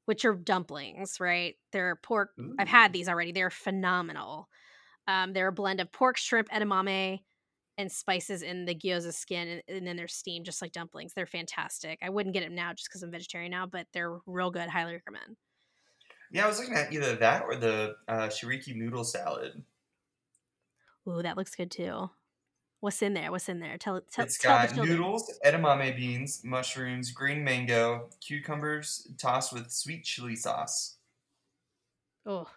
which 0.06 0.24
are 0.24 0.34
dumplings, 0.34 1.20
right? 1.20 1.56
They're 1.72 1.96
pork. 1.96 2.30
I've 2.58 2.68
had 2.68 2.92
these 2.92 3.08
already. 3.08 3.32
They're 3.32 3.50
phenomenal. 3.50 4.48
Um, 5.08 5.32
they're 5.32 5.48
a 5.48 5.52
blend 5.52 5.80
of 5.80 5.92
pork, 5.92 6.16
shrimp, 6.18 6.48
edamame, 6.50 7.20
and 7.78 7.92
spices 7.92 8.42
in 8.42 8.66
the 8.66 8.74
gyoza 8.74 9.14
skin, 9.14 9.48
and, 9.48 9.62
and 9.68 9.86
then 9.86 9.96
they're 9.96 10.08
steamed 10.08 10.46
just 10.46 10.62
like 10.62 10.72
dumplings. 10.72 11.14
They're 11.14 11.26
fantastic. 11.26 11.98
I 12.02 12.10
wouldn't 12.10 12.34
get 12.34 12.42
them 12.44 12.54
now 12.54 12.72
just 12.74 12.88
because 12.90 13.02
I'm 13.02 13.10
vegetarian 13.12 13.52
now, 13.52 13.66
but 13.66 13.86
they're 13.92 14.18
real 14.26 14.50
good. 14.50 14.68
Highly 14.68 14.94
recommend. 14.94 15.36
Yeah, 16.30 16.44
I 16.44 16.48
was 16.48 16.58
looking 16.58 16.74
at 16.74 16.92
either 16.92 17.16
that 17.16 17.44
or 17.44 17.56
the 17.56 17.96
uh, 18.06 18.28
shiriki 18.28 18.74
noodle 18.76 19.04
salad. 19.04 19.64
Ooh, 21.08 21.22
that 21.22 21.36
looks 21.36 21.54
good 21.56 21.70
too. 21.72 22.10
What's 22.81 23.03
in 23.03 23.14
there? 23.14 23.31
What's 23.31 23.49
in 23.49 23.61
there? 23.61 23.76
Tell 23.79 24.01
tell. 24.03 24.24
It's 24.24 24.39
tell 24.39 24.59
got 24.59 24.76
noodles, 24.76 25.39
edamame 25.45 25.97
beans, 25.97 26.45
mushrooms, 26.45 27.11
green 27.11 27.43
mango, 27.43 28.09
cucumbers 28.20 29.09
tossed 29.18 29.53
with 29.53 29.70
sweet 29.70 30.05
chili 30.05 30.37
sauce. 30.37 30.97
Oh, 32.26 32.51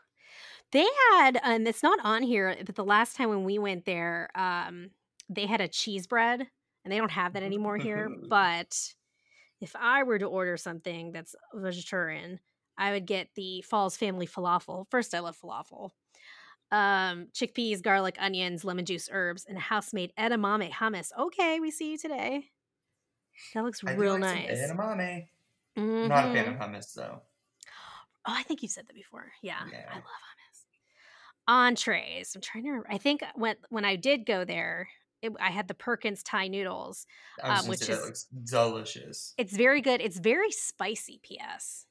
they 0.72 0.88
had, 1.12 1.40
and 1.44 1.68
it's 1.68 1.84
not 1.84 2.00
on 2.04 2.24
here, 2.24 2.56
but 2.66 2.76
the 2.76 2.86
last 2.86 3.16
time 3.16 3.30
when 3.30 3.44
we 3.44 3.60
went 3.60 3.86
there, 3.86 4.30
um, 4.36 4.92
they 5.30 5.46
had 5.46 5.62
a 5.62 5.68
cheese 5.68 6.08
bread, 6.08 6.50
and 6.84 6.92
they 6.92 6.98
don't 6.98 7.12
have 7.12 7.34
that 7.34 7.44
anymore 7.44 7.78
here. 7.78 8.10
But 8.30 8.94
if 9.62 9.76
I 9.76 10.04
were 10.04 10.20
to 10.20 10.26
order 10.26 10.58
something 10.58 11.12
that's 11.14 11.36
vegetarian, 11.54 12.40
I 12.78 12.92
would 12.94 13.08
get 13.08 13.30
the 13.36 13.62
Falls 13.64 13.98
Family 13.98 14.28
falafel. 14.28 14.88
First, 14.92 15.14
I 15.16 15.20
love 15.20 15.40
falafel. 15.40 15.92
Um, 16.72 17.28
chickpeas, 17.34 17.82
garlic, 17.82 18.16
onions, 18.20 18.64
lemon 18.64 18.86
juice, 18.86 19.10
herbs, 19.12 19.46
and 19.48 19.58
house-made 19.58 20.14
edamame 20.18 20.72
hummus. 20.72 21.12
Okay, 21.20 21.60
we 21.60 21.70
see 21.72 21.92
you 21.92 21.98
today. 21.98 22.46
That 23.54 23.64
looks 23.66 23.82
I 23.86 23.94
real 23.94 24.14
like 24.20 24.24
some 24.24 24.36
nice. 24.46 24.72
edamame. 24.72 25.28
Not 25.76 26.26
a 26.30 26.34
fan 26.34 26.46
Mhm. 26.46 26.54
of 26.54 26.60
hummus 26.70 26.94
though. 26.94 27.22
Oh, 28.26 28.34
I 28.38 28.44
think 28.44 28.62
you 28.62 28.68
said 28.70 28.86
that 28.88 28.94
before. 28.94 29.32
Yeah, 29.42 29.58
I 29.60 29.96
love 29.96 30.04
hummus. 30.04 30.66
Entrees. 31.48 32.36
I'm 32.36 32.42
trying 32.42 32.64
to. 32.66 32.70
Remember. 32.70 32.88
I 32.92 32.98
think 33.00 33.24
when 33.36 33.56
when 33.70 33.84
I 33.84 33.96
did 33.96 34.26
go 34.28 34.46
there, 34.46 34.88
it, 35.24 35.32
I 35.40 35.50
had 35.50 35.68
the 35.68 35.74
Perkins 35.74 36.22
Thai 36.24 36.48
noodles. 36.48 37.08
Um, 37.42 37.68
which 37.68 37.82
is- 37.82 37.88
that 37.88 38.04
looks 38.06 38.26
delicious. 38.44 39.34
It's 39.40 39.54
very 39.56 39.82
good. 39.82 40.02
It's 40.02 40.20
very 40.20 40.52
spicy. 40.52 41.20
P.S. 41.24 41.88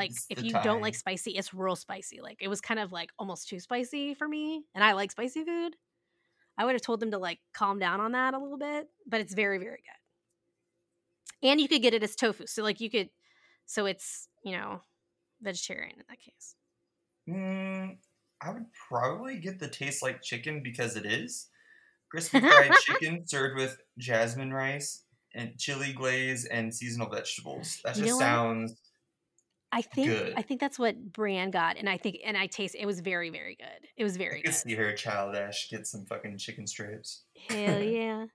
Like 0.00 0.12
it's 0.12 0.26
if 0.30 0.42
you 0.42 0.56
don't 0.58 0.80
like 0.80 0.94
spicy, 0.94 1.32
it's 1.32 1.52
real 1.52 1.76
spicy. 1.76 2.22
Like 2.22 2.38
it 2.40 2.48
was 2.48 2.62
kind 2.62 2.80
of 2.80 2.92
like 2.92 3.12
almost 3.18 3.48
too 3.48 3.60
spicy 3.60 4.14
for 4.14 4.26
me, 4.26 4.64
and 4.74 4.82
I 4.82 4.92
like 4.92 5.10
spicy 5.12 5.44
food. 5.44 5.76
I 6.58 6.64
would 6.64 6.74
have 6.74 6.82
told 6.82 7.00
them 7.00 7.12
to 7.12 7.18
like 7.18 7.40
calm 7.54 7.78
down 7.78 8.00
on 8.00 8.12
that 8.12 8.34
a 8.34 8.38
little 8.38 8.58
bit, 8.58 8.88
but 9.06 9.20
it's 9.20 9.34
very 9.34 9.58
very 9.58 9.82
good. 11.42 11.48
And 11.48 11.60
you 11.60 11.68
could 11.68 11.82
get 11.82 11.94
it 11.94 12.02
as 12.02 12.16
tofu, 12.16 12.46
so 12.46 12.62
like 12.62 12.80
you 12.80 12.90
could, 12.90 13.10
so 13.66 13.86
it's 13.86 14.28
you 14.44 14.52
know 14.52 14.82
vegetarian 15.42 15.98
in 16.00 16.06
that 16.08 16.20
case. 16.20 16.56
Mm, 17.28 17.98
I 18.40 18.50
would 18.50 18.72
probably 18.88 19.38
get 19.38 19.58
the 19.58 19.68
taste 19.68 20.02
like 20.02 20.22
chicken 20.22 20.62
because 20.62 20.96
it 20.96 21.06
is 21.06 21.48
crispy 22.10 22.40
fried 22.42 22.76
chicken 22.78 23.26
served 23.26 23.56
with 23.56 23.82
jasmine 23.98 24.52
rice 24.52 25.04
and 25.34 25.58
chili 25.58 25.92
glaze 25.92 26.46
and 26.46 26.74
seasonal 26.74 27.10
vegetables. 27.10 27.80
That 27.84 27.94
You 27.94 28.02
just 28.02 28.16
know 28.16 28.16
what? 28.16 28.30
sounds 28.30 28.89
I 29.72 29.82
think 29.82 30.08
Good. 30.08 30.34
I 30.36 30.42
think 30.42 30.60
that's 30.60 30.78
what 30.78 31.12
Bran 31.12 31.50
got, 31.50 31.76
and 31.76 31.88
I 31.88 31.96
think 31.96 32.18
and 32.24 32.36
I 32.36 32.46
taste 32.46 32.74
it 32.78 32.86
was 32.86 33.00
very 33.00 33.30
very 33.30 33.56
good. 33.56 33.88
It 33.96 34.02
was 34.02 34.16
very. 34.16 34.38
I 34.38 34.42
could 34.42 34.46
good. 34.46 34.54
see 34.54 34.74
her 34.74 34.92
childish 34.92 35.68
get 35.70 35.86
some 35.86 36.06
fucking 36.06 36.38
chicken 36.38 36.66
strips. 36.66 37.22
Hell 37.48 37.80
yeah. 37.82 38.26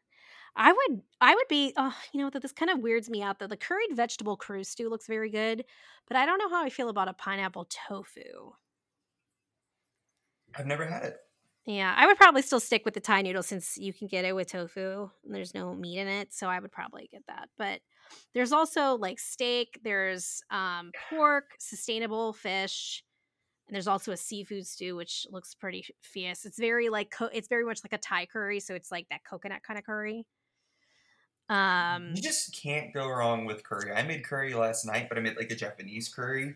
I 0.55 0.71
would 0.71 1.01
I 1.19 1.35
would 1.35 1.47
be 1.49 1.73
oh, 1.75 1.93
you 2.13 2.21
know, 2.21 2.29
that 2.29 2.41
this 2.41 2.53
kind 2.53 2.71
of 2.71 2.79
weirds 2.79 3.09
me 3.09 3.21
out 3.21 3.39
though. 3.39 3.47
The 3.47 3.57
curried 3.57 3.89
vegetable 3.93 4.37
crew 4.37 4.63
stew 4.63 4.89
looks 4.89 5.07
very 5.07 5.29
good, 5.29 5.65
but 6.07 6.15
I 6.15 6.25
don't 6.25 6.37
know 6.37 6.49
how 6.49 6.63
I 6.63 6.69
feel 6.69 6.89
about 6.89 7.09
a 7.09 7.13
pineapple 7.13 7.67
tofu. 7.69 8.53
I've 10.57 10.65
never 10.65 10.85
had 10.85 11.03
it. 11.03 11.17
Yeah, 11.65 11.93
I 11.97 12.05
would 12.05 12.17
probably 12.17 12.43
still 12.43 12.59
stick 12.59 12.85
with 12.85 12.93
the 12.93 12.99
Thai 12.99 13.23
noodle 13.23 13.43
since 13.43 13.75
you 13.77 13.91
can 13.91 14.07
get 14.07 14.23
it 14.23 14.35
with 14.35 14.51
tofu 14.51 15.09
and 15.25 15.35
there's 15.35 15.53
no 15.53 15.73
meat 15.73 15.97
in 15.97 16.07
it, 16.07 16.33
so 16.33 16.47
I 16.47 16.59
would 16.59 16.71
probably 16.71 17.09
get 17.11 17.23
that. 17.27 17.49
But 17.57 17.81
there's 18.33 18.51
also 18.51 18.95
like 18.97 19.19
steak, 19.19 19.79
there's 19.83 20.41
um 20.51 20.93
pork, 21.09 21.51
sustainable 21.59 22.33
fish, 22.33 23.03
and 23.67 23.75
there's 23.75 23.87
also 23.87 24.11
a 24.13 24.17
seafood 24.17 24.67
stew 24.67 24.95
which 24.95 25.27
looks 25.31 25.55
pretty 25.55 25.85
fierce. 26.01 26.45
It's 26.45 26.59
very 26.59 26.89
like 26.89 27.11
co- 27.11 27.31
it's 27.33 27.47
very 27.49 27.65
much 27.65 27.81
like 27.85 27.93
a 27.93 27.99
Thai 27.99 28.27
curry, 28.27 28.59
so 28.61 28.75
it's 28.75 28.91
like 28.91 29.09
that 29.09 29.23
coconut 29.25 29.63
kind 29.63 29.79
of 29.79 29.85
curry. 29.85 30.25
Um 31.49 32.15
You 32.15 32.21
just 32.21 32.53
can't 32.53 32.93
go 32.93 33.07
wrong 33.09 33.45
with 33.45 33.63
curry. 33.63 33.91
I 33.91 34.03
made 34.03 34.23
curry 34.23 34.53
last 34.53 34.85
night, 34.85 35.09
but 35.09 35.17
I 35.17 35.21
made 35.21 35.37
like 35.37 35.51
a 35.51 35.55
Japanese 35.55 36.07
curry. 36.09 36.55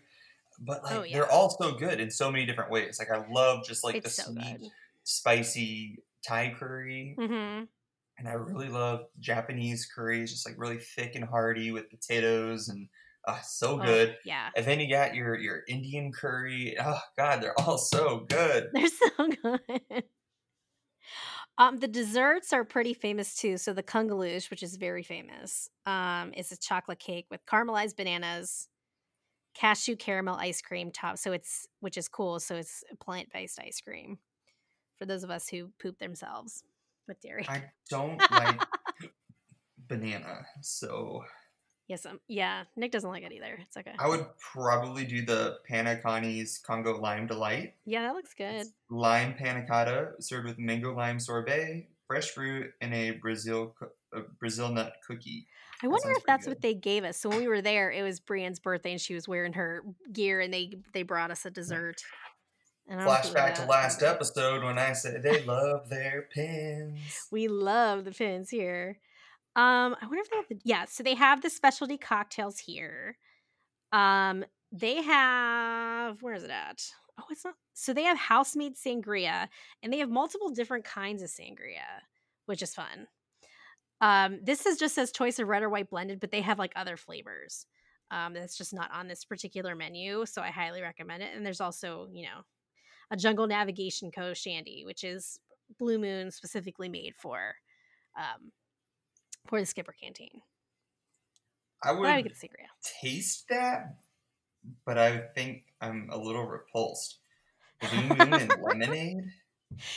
But 0.60 0.84
like 0.84 0.98
Oh, 0.98 1.02
yeah. 1.04 1.24
they're 1.24 1.30
all 1.30 1.50
so 1.50 1.72
good 1.74 2.00
in 2.00 2.10
so 2.10 2.30
many 2.32 2.46
different 2.46 2.70
ways. 2.70 2.98
Like 3.00 3.10
I 3.10 3.26
love 3.28 3.66
just 3.66 3.84
like 3.84 4.02
it's 4.02 4.04
the 4.04 4.10
so 4.10 4.32
sweet, 4.32 4.60
good. 4.60 4.72
spicy 5.04 6.04
Thai 6.22 6.54
curry. 6.54 7.18
hmm 7.18 7.68
and 8.20 8.28
I 8.28 8.34
really 8.34 8.68
love 8.70 9.06
Japanese 9.20 9.86
curries, 9.86 10.32
just 10.32 10.46
like 10.48 10.58
really 10.58 10.78
thick 10.78 11.16
and 11.16 11.24
hearty 11.24 11.72
with 11.72 11.90
potatoes 11.90 12.68
and 12.68 12.88
uh, 13.26 13.40
so 13.42 13.78
Oh, 13.78 13.80
good. 13.80 14.18
yeah. 14.22 14.52
And 14.56 14.66
then 14.66 14.80
you 14.80 14.90
got 14.90 15.14
your 15.16 15.38
your 15.38 15.64
Indian 15.68 16.12
curry. 16.12 16.76
Oh 16.80 17.00
God, 17.18 17.42
they're 17.42 17.58
all 17.60 17.78
so 17.78 18.20
good. 18.28 18.70
They're 18.72 18.86
so 18.88 19.28
good. 19.42 20.04
Um, 21.58 21.76
the 21.78 21.88
desserts 21.88 22.52
are 22.52 22.64
pretty 22.64 22.94
famous 22.94 23.34
too. 23.34 23.58
So 23.58 23.72
the 23.72 23.82
kungaloosh, 23.82 24.50
which 24.50 24.62
is 24.62 24.76
very 24.76 25.02
famous, 25.02 25.68
um, 25.86 26.32
is 26.34 26.52
a 26.52 26.56
chocolate 26.56 26.98
cake 26.98 27.26
with 27.30 27.44
caramelized 27.46 27.96
bananas, 27.96 28.68
cashew 29.54 29.96
caramel 29.96 30.36
ice 30.36 30.62
cream 30.62 30.92
top. 30.92 31.18
So 31.18 31.32
it's 31.32 31.66
which 31.80 31.98
is 31.98 32.08
cool. 32.08 32.40
So 32.40 32.56
it's 32.56 32.84
plant 33.00 33.30
based 33.32 33.60
ice 33.60 33.80
cream 33.80 34.20
for 34.98 35.06
those 35.06 35.24
of 35.24 35.30
us 35.30 35.48
who 35.48 35.72
poop 35.80 35.98
themselves 35.98 36.64
with 37.10 37.20
dairy. 37.20 37.44
I 37.48 37.64
don't 37.90 38.18
like 38.30 38.60
banana, 39.88 40.46
so 40.62 41.22
yes, 41.88 42.06
um, 42.06 42.20
yeah. 42.28 42.64
Nick 42.76 42.92
doesn't 42.92 43.10
like 43.10 43.24
it 43.24 43.32
either. 43.32 43.58
It's 43.60 43.76
okay. 43.76 43.92
I 43.98 44.08
would 44.08 44.26
probably 44.52 45.04
do 45.04 45.24
the 45.24 45.58
Panacani's 45.68 46.58
Congo 46.58 46.98
Lime 47.00 47.26
Delight. 47.26 47.74
yeah, 47.84 48.02
that 48.02 48.14
looks 48.14 48.32
good. 48.34 48.54
It's 48.62 48.70
lime 48.90 49.34
panna 49.34 49.66
served 50.20 50.46
with 50.46 50.58
mango 50.58 50.94
lime 50.94 51.18
sorbet, 51.18 51.88
fresh 52.06 52.30
fruit, 52.30 52.70
and 52.80 52.94
a 52.94 53.12
Brazil 53.12 53.74
a 54.14 54.20
Brazil 54.38 54.68
nut 54.70 54.94
cookie. 55.06 55.46
I 55.82 55.86
That 55.86 55.90
wonder 55.90 56.10
if 56.10 56.24
that's 56.26 56.44
good. 56.44 56.50
what 56.50 56.62
they 56.62 56.74
gave 56.74 57.04
us. 57.04 57.16
So 57.16 57.28
when 57.30 57.38
we 57.38 57.48
were 57.48 57.62
there, 57.62 57.90
it 57.90 58.02
was 58.02 58.20
Brienne's 58.20 58.60
birthday, 58.60 58.92
and 58.92 59.00
she 59.00 59.14
was 59.14 59.26
wearing 59.26 59.54
her 59.54 59.82
gear, 60.12 60.40
and 60.40 60.52
they 60.52 60.74
they 60.94 61.02
brought 61.02 61.30
us 61.30 61.44
a 61.46 61.50
dessert. 61.50 61.96
And 61.96 62.29
Flashback 62.90 63.54
to 63.54 63.66
last 63.66 64.02
episode 64.02 64.64
when 64.64 64.78
I 64.78 64.92
said 64.92 65.22
they 65.22 65.44
love 65.44 65.88
their 65.88 66.22
pins. 66.22 67.28
We 67.30 67.48
love 67.48 68.04
the 68.04 68.10
pins 68.10 68.50
here. 68.50 68.98
Um, 69.56 69.96
I 70.00 70.06
wonder 70.06 70.20
if 70.20 70.30
they 70.30 70.36
have 70.36 70.48
the 70.48 70.60
yeah. 70.64 70.84
So 70.86 71.02
they 71.02 71.14
have 71.14 71.42
the 71.42 71.50
specialty 71.50 71.98
cocktails 71.98 72.58
here. 72.58 73.16
Um, 73.92 74.44
they 74.72 75.02
have 75.02 76.22
where 76.22 76.34
is 76.34 76.44
it 76.44 76.50
at? 76.50 76.82
Oh, 77.18 77.24
it's 77.30 77.44
not. 77.44 77.54
So 77.74 77.92
they 77.92 78.04
have 78.04 78.18
house 78.18 78.56
made 78.56 78.76
sangria, 78.76 79.48
and 79.82 79.92
they 79.92 79.98
have 79.98 80.10
multiple 80.10 80.50
different 80.50 80.84
kinds 80.84 81.22
of 81.22 81.28
sangria, 81.28 82.02
which 82.46 82.62
is 82.62 82.74
fun. 82.74 83.06
Um, 84.00 84.40
this 84.42 84.66
is 84.66 84.78
just 84.78 84.94
says 84.94 85.12
choice 85.12 85.38
of 85.38 85.48
red 85.48 85.62
or 85.62 85.68
white 85.68 85.90
blended, 85.90 86.20
but 86.20 86.30
they 86.30 86.40
have 86.40 86.58
like 86.58 86.72
other 86.74 86.96
flavors. 86.96 87.66
Um, 88.10 88.32
that's 88.34 88.56
just 88.56 88.72
not 88.72 88.90
on 88.92 89.06
this 89.06 89.24
particular 89.24 89.76
menu, 89.76 90.26
so 90.26 90.42
I 90.42 90.48
highly 90.48 90.82
recommend 90.82 91.22
it. 91.22 91.30
And 91.34 91.46
there's 91.46 91.60
also, 91.60 92.08
you 92.12 92.24
know, 92.24 92.42
a 93.10 93.16
Jungle 93.16 93.46
Navigation 93.46 94.10
Co. 94.10 94.34
Shandy, 94.34 94.84
which 94.84 95.04
is 95.04 95.40
Blue 95.78 95.98
Moon 95.98 96.30
specifically 96.30 96.88
made 96.88 97.14
for, 97.16 97.54
um, 98.16 98.52
for 99.46 99.60
the 99.60 99.66
Skipper 99.66 99.94
Canteen. 100.00 100.42
I 101.82 101.90
I 101.90 101.92
would 101.92 102.26
the 102.26 102.34
taste 103.00 103.46
that, 103.48 103.96
but 104.84 104.98
I 104.98 105.18
think 105.34 105.64
I'm 105.80 106.08
a 106.10 106.18
little 106.18 106.46
repulsed. 106.46 107.18
Blue 107.80 108.02
Moon 108.02 108.32
and 108.34 108.54
lemonade. 108.62 109.24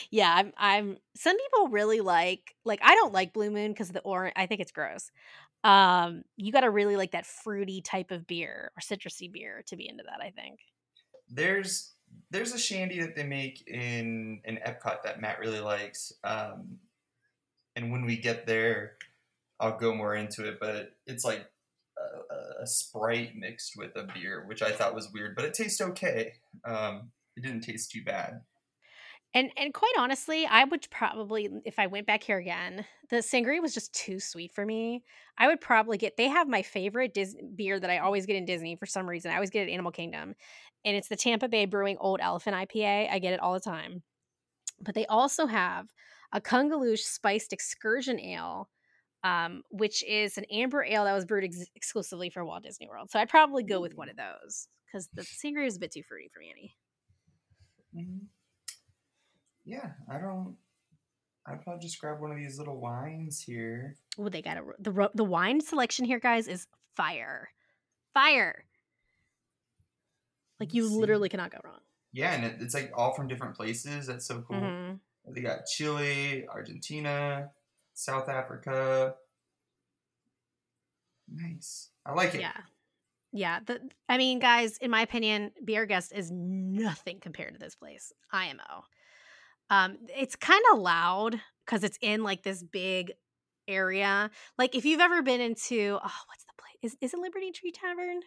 Yeah, 0.10 0.34
I'm. 0.34 0.54
I'm. 0.58 0.98
Some 1.16 1.38
people 1.38 1.70
really 1.70 2.00
like. 2.00 2.56
Like, 2.64 2.80
I 2.84 2.96
don't 2.96 3.14
like 3.14 3.34
Blue 3.34 3.52
Moon 3.52 3.72
because 3.72 3.90
the 3.90 4.02
orange. 4.02 4.34
I 4.38 4.46
think 4.46 4.62
it's 4.62 4.72
gross. 4.72 5.12
Um, 5.64 6.24
you 6.38 6.52
got 6.52 6.62
to 6.62 6.70
really 6.70 6.96
like 6.96 7.12
that 7.12 7.26
fruity 7.26 7.82
type 7.82 8.12
of 8.12 8.28
beer 8.28 8.72
or 8.78 8.82
citrusy 8.82 9.32
beer 9.32 9.64
to 9.68 9.76
be 9.76 9.88
into 9.88 10.04
that. 10.04 10.22
I 10.22 10.30
think. 10.30 10.60
There's 11.30 11.94
there's 12.32 12.54
a 12.54 12.60
shandy 12.60 13.00
that 13.02 13.16
they 13.16 13.24
make 13.24 13.68
in 13.68 14.42
in 14.46 14.58
Epcot 14.58 15.04
that 15.04 15.22
Matt 15.22 15.40
really 15.40 15.60
likes. 15.60 16.14
Um, 16.24 16.80
and 17.76 17.92
when 17.92 18.06
we 18.06 18.18
get 18.18 18.46
there, 18.48 18.94
I'll 19.60 19.78
go 19.78 19.94
more 19.94 20.16
into 20.16 20.48
it. 20.48 20.60
But 20.60 20.94
it's 21.08 21.26
like 21.26 21.46
a, 21.98 22.34
a- 22.64 22.68
Sprite 22.68 23.36
mixed 23.36 23.76
with 23.76 23.96
a 23.98 24.08
beer, 24.14 24.46
which 24.48 24.62
I 24.62 24.72
thought 24.72 24.96
was 24.96 25.12
weird, 25.12 25.36
but 25.36 25.44
it 25.44 25.54
tastes 25.54 25.82
okay. 25.82 26.34
Um, 26.64 27.12
it 27.36 27.42
didn't 27.42 27.62
taste 27.62 27.92
too 27.92 28.04
bad. 28.04 28.42
And 29.36 29.52
and 29.58 29.74
quite 29.74 29.94
honestly, 29.98 30.46
I 30.46 30.64
would 30.64 30.88
probably 30.92 31.50
if 31.66 31.80
I 31.80 31.88
went 31.88 32.06
back 32.06 32.24
here 32.24 32.38
again, 32.38 32.86
the 33.10 33.18
sangria 33.18 33.62
was 33.62 33.74
just 33.74 33.94
too 33.94 34.20
sweet 34.20 34.54
for 34.54 34.66
me. 34.66 35.04
I 35.38 35.48
would 35.48 35.60
probably 35.60 35.98
get. 35.98 36.18
They 36.18 36.28
have 36.28 36.48
my 36.48 36.62
favorite 36.62 37.14
Dis- 37.14 37.36
beer 37.56 37.80
that 37.80 37.90
I 37.90 37.98
always 37.98 38.28
get 38.28 38.36
in 38.36 38.46
Disney 38.46 38.76
for 38.76 38.86
some 38.86 39.10
reason. 39.10 39.32
I 39.32 39.36
always 39.36 39.50
get 39.50 39.62
it 39.62 39.72
at 39.72 39.74
Animal 39.74 39.92
Kingdom, 39.92 40.36
and 40.86 40.96
it's 40.96 41.08
the 41.08 41.16
Tampa 41.16 41.48
Bay 41.50 41.66
Brewing 41.66 41.98
Old 42.00 42.20
Elephant 42.22 42.56
IPA. 42.56 43.12
I 43.12 43.20
get 43.20 43.34
it 43.34 43.40
all 43.40 43.54
the 43.54 43.60
time. 43.60 44.04
But 44.80 44.94
they 44.94 45.08
also 45.08 45.48
have 45.48 45.88
a 46.32 46.42
Kungaloosh 46.42 47.00
spiced 47.00 47.54
excursion 47.54 48.20
ale, 48.20 48.70
um, 49.24 49.64
which 49.72 50.04
is 50.04 50.38
an 50.38 50.46
amber 50.52 50.84
ale 50.84 51.06
that 51.06 51.14
was 51.14 51.26
brewed 51.26 51.46
ex- 51.46 51.66
exclusively 51.76 52.30
for 52.30 52.46
Walt 52.46 52.64
Disney 52.64 52.88
World. 52.88 53.10
So 53.10 53.20
I'd 53.20 53.30
probably 53.30 53.64
go 53.64 53.82
with 53.82 53.96
one 53.96 54.10
of 54.10 54.18
those 54.18 54.68
because 54.86 55.10
the 55.14 55.24
sangria 55.24 55.66
is 55.66 55.78
a 55.78 55.80
bit 55.80 55.92
too 55.92 56.04
fruity 56.04 56.30
for 56.34 56.40
me. 56.42 56.76
Yeah, 59.66 59.92
I 60.10 60.18
don't. 60.18 60.56
I'd 61.46 61.62
probably 61.62 61.82
just 61.82 62.00
grab 62.00 62.22
one 62.22 62.32
of 62.32 62.38
these 62.38 62.58
little 62.58 62.80
wines 62.80 63.42
here. 63.42 63.96
Oh, 64.18 64.30
they 64.30 64.42
got 64.42 64.58
a 64.58 64.64
the 64.80 65.10
the 65.14 65.24
wine 65.24 65.62
selection 65.62 66.06
here, 66.06 66.20
guys, 66.20 66.48
is 66.48 66.68
fire, 66.96 67.50
fire. 68.14 68.66
Like 70.60 70.74
you 70.74 70.88
literally 70.88 71.30
cannot 71.30 71.52
go 71.52 71.60
wrong. 71.64 71.80
Yeah, 72.14 72.34
and 72.34 72.46
it, 72.46 72.58
it's 72.62 72.74
like 72.74 72.92
all 72.96 73.14
from 73.14 73.28
different 73.28 73.56
places. 73.56 74.08
That's 74.08 74.26
so 74.26 74.42
cool. 74.48 74.58
Mhm. 74.58 75.00
They 75.28 75.42
got 75.42 75.66
Chile, 75.66 76.46
Argentina, 76.50 77.50
South 77.94 78.30
Africa. 78.30 79.16
Nice. 81.34 81.90
I 82.06 82.14
like 82.14 82.36
it. 82.36 82.42
Yeah. 82.42 82.58
Yeah. 83.32 83.60
The, 83.66 83.82
I 84.08 84.18
mean, 84.18 84.40
guys, 84.40 84.78
in 84.78 84.92
my 84.92 85.02
opinion, 85.02 85.52
Be 85.64 85.78
Our 85.78 85.86
Guest 85.86 86.12
is 86.14 86.30
nothing 86.32 87.20
compared 87.20 87.54
to 87.54 87.60
this 87.60 87.76
place, 87.76 88.12
IMO. 88.32 88.84
Um, 89.70 89.98
it's 90.16 90.36
kind 90.36 90.64
of 90.72 90.80
loud 90.80 91.40
because 91.66 91.84
it's 91.84 91.98
in 92.02 92.24
like 92.24 92.44
this 92.44 92.64
big 92.64 93.14
area. 93.68 94.30
Like 94.58 94.76
if 94.76 94.86
you've 94.86 95.00
ever 95.00 95.22
been 95.22 95.42
into 95.42 95.98
oh, 96.04 96.22
what's 96.28 96.46
the 96.46 96.54
place? 96.58 96.94
Is 96.94 96.98
is 97.02 97.14
it 97.14 97.20
Liberty 97.20 97.52
Tree 97.52 97.72
Tavern? 97.72 98.18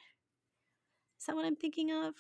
Is 1.19 1.27
that 1.27 1.37
what 1.37 1.45
I'm 1.45 1.57
thinking 1.57 1.91
of? 1.91 2.15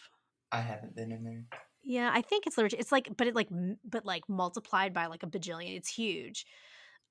I 0.52 0.60
haven't 0.60 0.94
been 0.94 1.12
in 1.12 1.24
there. 1.24 1.44
Yeah, 1.82 2.10
I 2.12 2.20
think 2.20 2.46
it's 2.46 2.56
Liberty. 2.56 2.76
It's 2.78 2.90
like, 2.90 3.16
but 3.16 3.28
it 3.28 3.34
like, 3.34 3.48
but 3.84 4.04
like 4.04 4.28
multiplied 4.28 4.92
by 4.92 5.06
like 5.06 5.22
a 5.22 5.26
bajillion. 5.28 5.76
It's 5.76 5.88
huge, 5.88 6.44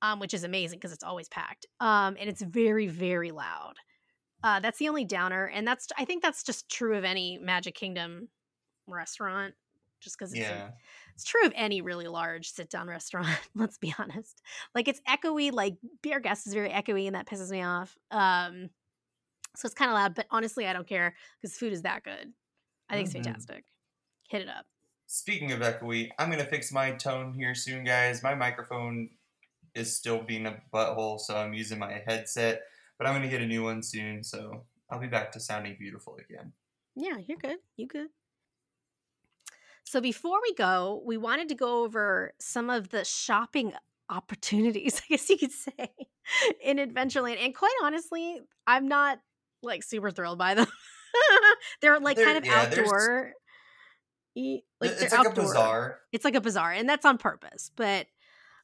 um, 0.02 0.20
which 0.20 0.34
is 0.34 0.44
amazing 0.44 0.80
because 0.80 0.92
it's 0.92 1.04
always 1.04 1.30
packed. 1.30 1.66
Um, 1.80 2.18
and 2.20 2.30
it's 2.30 2.42
very, 2.42 2.88
very 2.88 3.32
loud. 3.32 3.76
Uh, 4.44 4.60
that's 4.60 4.78
the 4.78 4.90
only 4.90 5.06
downer, 5.06 5.46
and 5.46 5.66
that's 5.66 5.88
I 5.98 6.06
think 6.06 6.22
that's 6.22 6.44
just 6.44 6.70
true 6.70 6.98
of 6.98 7.04
any 7.04 7.38
Magic 7.38 7.74
Kingdom 7.74 8.28
restaurant, 8.86 9.56
just 10.06 10.18
because 10.18 10.32
it's 10.32 10.40
Yeah. 10.40 10.70
it's 11.14 11.26
true 11.26 11.46
of 11.46 11.52
any 11.56 11.82
really 11.82 12.08
large 12.08 12.50
sit 12.52 12.70
down 12.70 12.88
restaurant. 12.98 13.28
Let's 13.56 13.78
be 13.78 13.94
honest. 14.00 14.42
Like 14.74 14.88
it's 14.88 15.02
echoey. 15.08 15.52
Like 15.52 15.76
Be 16.02 16.14
Our 16.14 16.22
Guest 16.22 16.48
is 16.48 16.54
very 16.54 16.70
echoey, 16.70 17.08
and 17.08 17.16
that 17.16 17.28
pisses 17.28 17.52
me 17.52 17.62
off. 17.64 17.98
Um, 18.12 18.70
so 19.58 19.66
it's 19.66 19.76
kind 19.76 19.92
of 19.92 19.96
loud, 19.96 20.16
but 20.16 20.28
honestly, 20.32 20.66
I 20.68 20.74
don't 20.74 20.88
care 20.88 21.16
because 21.42 21.58
food 21.58 21.74
is 21.74 21.82
that 21.82 22.04
good. 22.04 22.32
I 22.90 22.94
think 22.96 23.10
Mhm. 23.10 23.16
it's 23.16 23.26
fantastic. 23.26 23.66
Hit 24.30 24.42
it 24.44 24.48
up. 24.50 24.66
Speaking 25.08 25.52
of 25.52 25.60
echoey, 25.60 26.10
I'm 26.20 26.30
gonna 26.30 26.46
fix 26.46 26.72
my 26.72 26.92
tone 26.92 27.34
here 27.34 27.56
soon, 27.56 27.84
guys. 27.84 28.24
My 28.24 28.36
microphone 28.36 29.10
is 29.74 29.94
still 29.96 30.22
being 30.24 30.46
a 30.46 30.62
butthole, 30.74 31.20
so 31.20 31.36
I'm 31.38 31.54
using 31.54 31.80
my 31.80 32.02
headset, 32.08 32.62
but 32.98 33.08
I'm 33.08 33.14
gonna 33.14 33.30
get 33.30 33.42
a 33.42 33.46
new 33.48 33.64
one 33.64 33.82
soon, 33.84 34.24
so 34.24 34.66
I'll 34.90 35.00
be 35.00 35.08
back 35.08 35.32
to 35.34 35.40
sounding 35.40 35.76
beautiful 35.80 36.16
again. 36.18 36.54
Yeah, 36.96 37.18
you're 37.18 37.38
good. 37.38 37.58
You 37.76 37.88
good. 37.88 38.10
So 39.86 40.02
before 40.02 40.40
we 40.42 40.54
go, 40.56 41.02
we 41.06 41.16
wanted 41.18 41.50
to 41.50 41.56
go 41.56 41.84
over 41.84 42.34
some 42.40 42.70
of 42.70 42.90
the 42.90 43.06
shopping 43.06 43.72
opportunities, 44.10 45.00
I 45.10 45.14
guess 45.14 45.30
you 45.30 45.38
could 45.38 45.52
say, 45.52 45.90
in 46.64 46.78
Adventureland. 46.78 47.38
And 47.44 47.56
quite 47.56 47.76
honestly, 47.84 48.42
I'm 48.68 48.88
not 48.88 49.20
like 49.64 49.84
super 49.84 50.12
thrilled 50.12 50.38
by 50.40 50.56
them. 50.56 50.68
they're 51.82 52.00
like 52.00 52.18
They're- 52.18 52.26
kind 52.26 52.38
of 52.38 52.46
yeah, 52.46 52.62
outdoor. 52.62 53.34
Like 54.36 54.64
it's 54.92 55.02
like 55.02 55.14
outdoor. 55.14 55.32
a 55.32 55.36
bazaar. 55.48 56.00
It's 56.12 56.26
like 56.26 56.36
a 56.36 56.42
bazaar, 56.42 56.72
and 56.74 56.90
that's 56.90 57.06
on 57.06 57.18
purpose, 57.18 57.72
but 57.76 58.08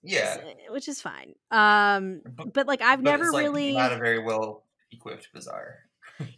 Yeah. 0.04 0.38
which 0.70 0.90
is 0.90 1.02
fine. 1.02 1.34
Um, 1.50 2.22
But- 2.36 2.52
but 2.54 2.68
like 2.68 2.82
I've 2.82 3.02
but 3.04 3.10
never 3.10 3.26
it's, 3.26 3.34
like, 3.34 3.44
really 3.44 3.74
not 3.74 3.94
a 3.94 3.98
very 3.98 4.20
well 4.20 4.66
equipped 4.92 5.30
bazaar. 5.34 5.76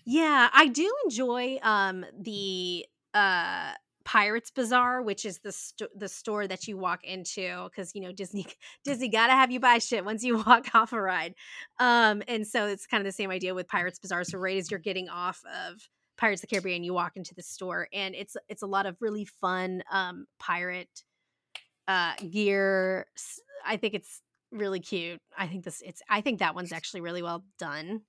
Yeah, 0.05 0.49
I 0.53 0.67
do 0.67 0.93
enjoy 1.05 1.57
um 1.63 2.05
the 2.19 2.85
uh 3.15 3.71
Pirates 4.05 4.51
Bazaar, 4.51 5.01
which 5.01 5.25
is 5.25 5.39
the 5.39 5.51
sto- 5.51 5.87
the 5.95 6.09
store 6.09 6.47
that 6.47 6.67
you 6.67 6.77
walk 6.77 7.03
into 7.03 7.65
because 7.69 7.91
you 7.95 8.01
know 8.01 8.11
Disney 8.11 8.45
Disney 8.83 9.09
gotta 9.09 9.33
have 9.33 9.51
you 9.51 9.59
buy 9.59 9.77
shit 9.77 10.05
once 10.05 10.23
you 10.23 10.37
walk 10.47 10.73
off 10.73 10.93
a 10.93 11.01
ride, 11.01 11.35
um 11.79 12.21
and 12.27 12.45
so 12.45 12.67
it's 12.67 12.85
kind 12.85 13.01
of 13.01 13.05
the 13.05 13.11
same 13.11 13.31
idea 13.31 13.53
with 13.53 13.67
Pirates 13.67 13.99
Bazaar. 13.99 14.23
So 14.23 14.37
right 14.37 14.57
as 14.57 14.69
you're 14.69 14.79
getting 14.79 15.09
off 15.09 15.41
of 15.45 15.87
Pirates 16.17 16.43
of 16.43 16.49
the 16.49 16.55
Caribbean, 16.55 16.83
you 16.83 16.93
walk 16.93 17.15
into 17.15 17.33
the 17.33 17.43
store, 17.43 17.87
and 17.93 18.15
it's 18.15 18.35
it's 18.49 18.61
a 18.61 18.67
lot 18.67 18.85
of 18.85 18.97
really 18.99 19.25
fun 19.25 19.83
um 19.91 20.25
pirate 20.39 21.03
uh 21.87 22.13
gear. 22.29 23.05
I 23.65 23.77
think 23.77 23.93
it's 23.93 24.21
really 24.51 24.79
cute. 24.79 25.19
I 25.37 25.47
think 25.47 25.63
this 25.63 25.81
it's 25.85 26.01
I 26.09 26.21
think 26.21 26.39
that 26.39 26.55
one's 26.55 26.71
actually 26.71 27.01
really 27.01 27.21
well 27.23 27.43
done 27.57 28.01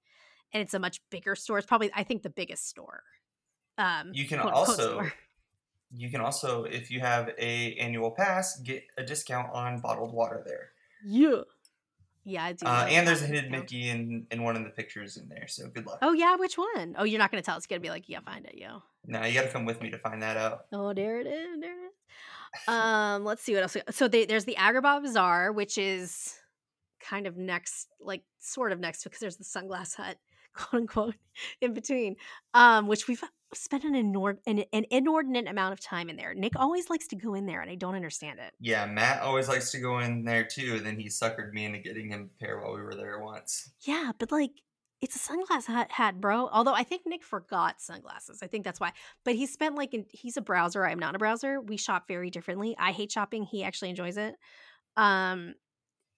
and 0.53 0.63
it's 0.63 0.75
a 0.75 0.79
much 0.79 1.01
bigger 1.11 1.35
store. 1.35 1.59
It's 1.59 1.67
probably 1.67 1.91
I 1.95 2.05
think 2.05 2.23
the 2.23 2.31
biggest 2.31 2.69
store. 2.69 3.03
Um, 3.77 4.13
You 4.15 4.27
can 4.27 4.39
also. 4.39 5.11
You 5.93 6.11
can 6.11 6.21
also, 6.21 6.65
if 6.65 6.91
you 6.91 7.01
have 7.01 7.31
a 7.39 7.75
annual 7.75 8.11
pass, 8.11 8.61
get 8.61 8.85
a 8.99 9.03
discount 9.03 9.49
on 9.53 9.81
bottled 9.81 10.13
water 10.13 10.43
there. 10.47 10.71
yeah, 11.05 11.43
yeah, 12.25 12.45
I 12.45 12.53
do. 12.53 12.67
Uh, 12.67 12.87
and 12.89 13.07
there's 13.07 13.23
a 13.23 13.27
hidden 13.27 13.53
discount. 13.53 13.63
Mickey 13.73 13.89
in, 13.89 14.27
in 14.31 14.43
one 14.43 14.57
of 14.57 14.65
the 14.65 14.71
pictures 14.71 15.17
in 15.17 15.29
there, 15.29 15.47
so 15.47 15.69
good 15.69 15.87
luck. 15.87 15.99
Oh 16.03 16.13
yeah, 16.13 16.37
which 16.37 16.57
one? 16.57 16.95
Oh, 16.99 17.05
you're 17.05 17.19
not 17.19 17.31
gonna 17.31 17.43
tell. 17.43 17.57
It's 17.57 17.67
gonna 17.67 17.81
be 17.81 17.91
like, 17.91 18.09
yeah, 18.09 18.21
find 18.21 18.47
it, 18.47 18.57
yo. 18.57 18.83
Now 19.07 19.27
you 19.27 19.35
got 19.35 19.43
to 19.43 19.49
come 19.51 19.65
with 19.65 19.83
me 19.83 19.91
to 19.91 19.99
find 19.99 20.23
that 20.23 20.37
out. 20.37 20.67
Oh, 20.73 20.93
there 20.95 21.21
it 21.21 21.27
is. 21.27 21.61
There 21.61 21.73
it 21.73 21.87
is. 21.87 22.69
Um, 22.69 23.25
let's 23.25 23.43
see 23.43 23.55
what 23.55 23.63
else. 23.63 23.75
we. 23.75 23.83
So 23.91 24.09
they, 24.09 24.25
there's 24.25 24.45
the 24.45 24.57
Agrabah 24.59 25.03
Bazaar, 25.03 25.53
which 25.53 25.77
is 25.77 26.35
kind 27.01 27.27
of 27.27 27.37
next, 27.37 27.89
like 28.01 28.23
sort 28.41 28.73
of 28.73 28.81
next 28.81 29.05
because 29.05 29.19
there's 29.21 29.37
the 29.37 29.45
Sunglass 29.45 29.95
Hut, 29.95 30.17
quote 30.55 30.83
unquote, 30.83 31.15
in 31.61 31.75
between. 31.75 32.17
Um, 32.55 32.87
which 32.87 33.09
we've 33.09 33.23
spent 33.57 33.85
an, 33.85 33.95
inord- 33.95 34.41
an, 34.47 34.65
an 34.73 34.85
inordinate 34.91 35.49
amount 35.49 35.73
of 35.73 35.81
time 35.81 36.09
in 36.09 36.17
there. 36.17 36.35
Nick 36.35 36.53
always 36.57 36.91
likes 36.91 37.07
to 37.09 37.17
go 37.17 37.35
in 37.35 37.47
there, 37.47 37.61
and 37.61 37.71
I 37.71 37.75
don't 37.75 37.95
understand 37.95 38.39
it. 38.39 38.53
Yeah, 38.61 38.87
Matt 38.87 39.23
always 39.23 39.49
likes 39.49 39.71
to 39.73 39.79
go 39.79 39.99
in 40.01 40.25
there 40.25 40.45
too. 40.45 40.75
And 40.77 40.87
Then 40.87 40.99
he 40.99 41.09
suckered 41.09 41.53
me 41.53 41.65
into 41.65 41.79
getting 41.79 42.09
him 42.09 42.31
a 42.35 42.45
pair 42.45 42.61
while 42.61 42.75
we 42.75 42.83
were 42.83 42.95
there 42.95 43.19
once. 43.21 43.71
Yeah, 43.83 44.13
but 44.19 44.31
like 44.33 44.53
it's 45.01 45.17
a 45.17 45.19
sunglass 45.19 45.67
hat, 45.91 46.21
bro. 46.21 46.49
Although 46.51 46.73
I 46.73 46.83
think 46.83 47.03
Nick 47.05 47.23
forgot 47.23 47.81
sunglasses. 47.81 48.41
I 48.43 48.47
think 48.47 48.65
that's 48.65 48.81
why. 48.81 48.93
But 49.25 49.35
he 49.35 49.47
spent 49.47 49.75
like 49.75 49.93
in, 49.93 50.07
he's 50.11 50.39
a 50.39 50.41
browser. 50.41 50.87
I'm 50.87 50.99
not 50.99 51.15
a 51.15 51.19
browser. 51.19 51.61
We 51.61 51.77
shop 51.77 52.09
very 52.09 52.31
differently. 52.31 52.75
I 52.79 52.93
hate 52.93 53.13
shopping. 53.13 53.45
He 53.45 53.63
actually 53.65 53.91
enjoys 53.91 54.17
it. 54.17 54.37
Um, 54.97 55.57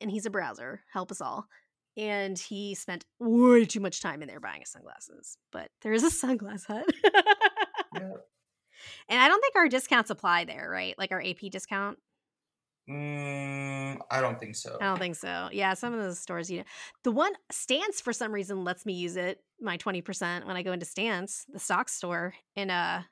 and 0.00 0.08
he's 0.08 0.26
a 0.26 0.30
browser. 0.30 0.82
Help 0.92 1.10
us 1.10 1.20
all. 1.20 1.48
And 1.96 2.38
he 2.38 2.74
spent 2.74 3.04
way 3.18 3.64
too 3.64 3.80
much 3.80 4.00
time 4.00 4.22
in 4.22 4.28
there 4.28 4.40
buying 4.40 4.60
his 4.60 4.70
sunglasses. 4.70 5.38
But 5.50 5.70
there 5.82 5.92
is 5.92 6.04
a 6.04 6.10
sunglass 6.26 6.66
hut. 6.66 6.86
Yeah. 7.94 8.12
And 9.08 9.20
I 9.20 9.28
don't 9.28 9.40
think 9.40 9.56
our 9.56 9.68
discounts 9.68 10.10
apply 10.10 10.44
there, 10.44 10.68
right? 10.70 10.94
Like 10.98 11.12
our 11.12 11.22
AP 11.22 11.50
discount. 11.50 11.98
Mm, 12.88 13.98
I 14.10 14.20
don't 14.20 14.38
think 14.38 14.54
so. 14.54 14.76
I 14.80 14.84
don't 14.84 14.98
think 14.98 15.16
so. 15.16 15.48
Yeah, 15.50 15.74
some 15.74 15.92
of 15.92 16.00
those 16.00 16.20
stores, 16.20 16.50
you 16.50 16.58
know, 16.58 16.64
the 17.02 17.10
one 17.10 17.32
Stance 17.50 18.00
for 18.00 18.12
some 18.12 18.32
reason 18.32 18.62
lets 18.62 18.86
me 18.86 18.92
use 18.92 19.16
it 19.16 19.42
my 19.60 19.76
twenty 19.76 20.02
percent 20.02 20.46
when 20.46 20.56
I 20.56 20.62
go 20.62 20.72
into 20.72 20.86
Stance, 20.86 21.46
the 21.52 21.58
stock 21.58 21.88
store 21.88 22.34
in 22.54 22.70
uh 22.70 23.02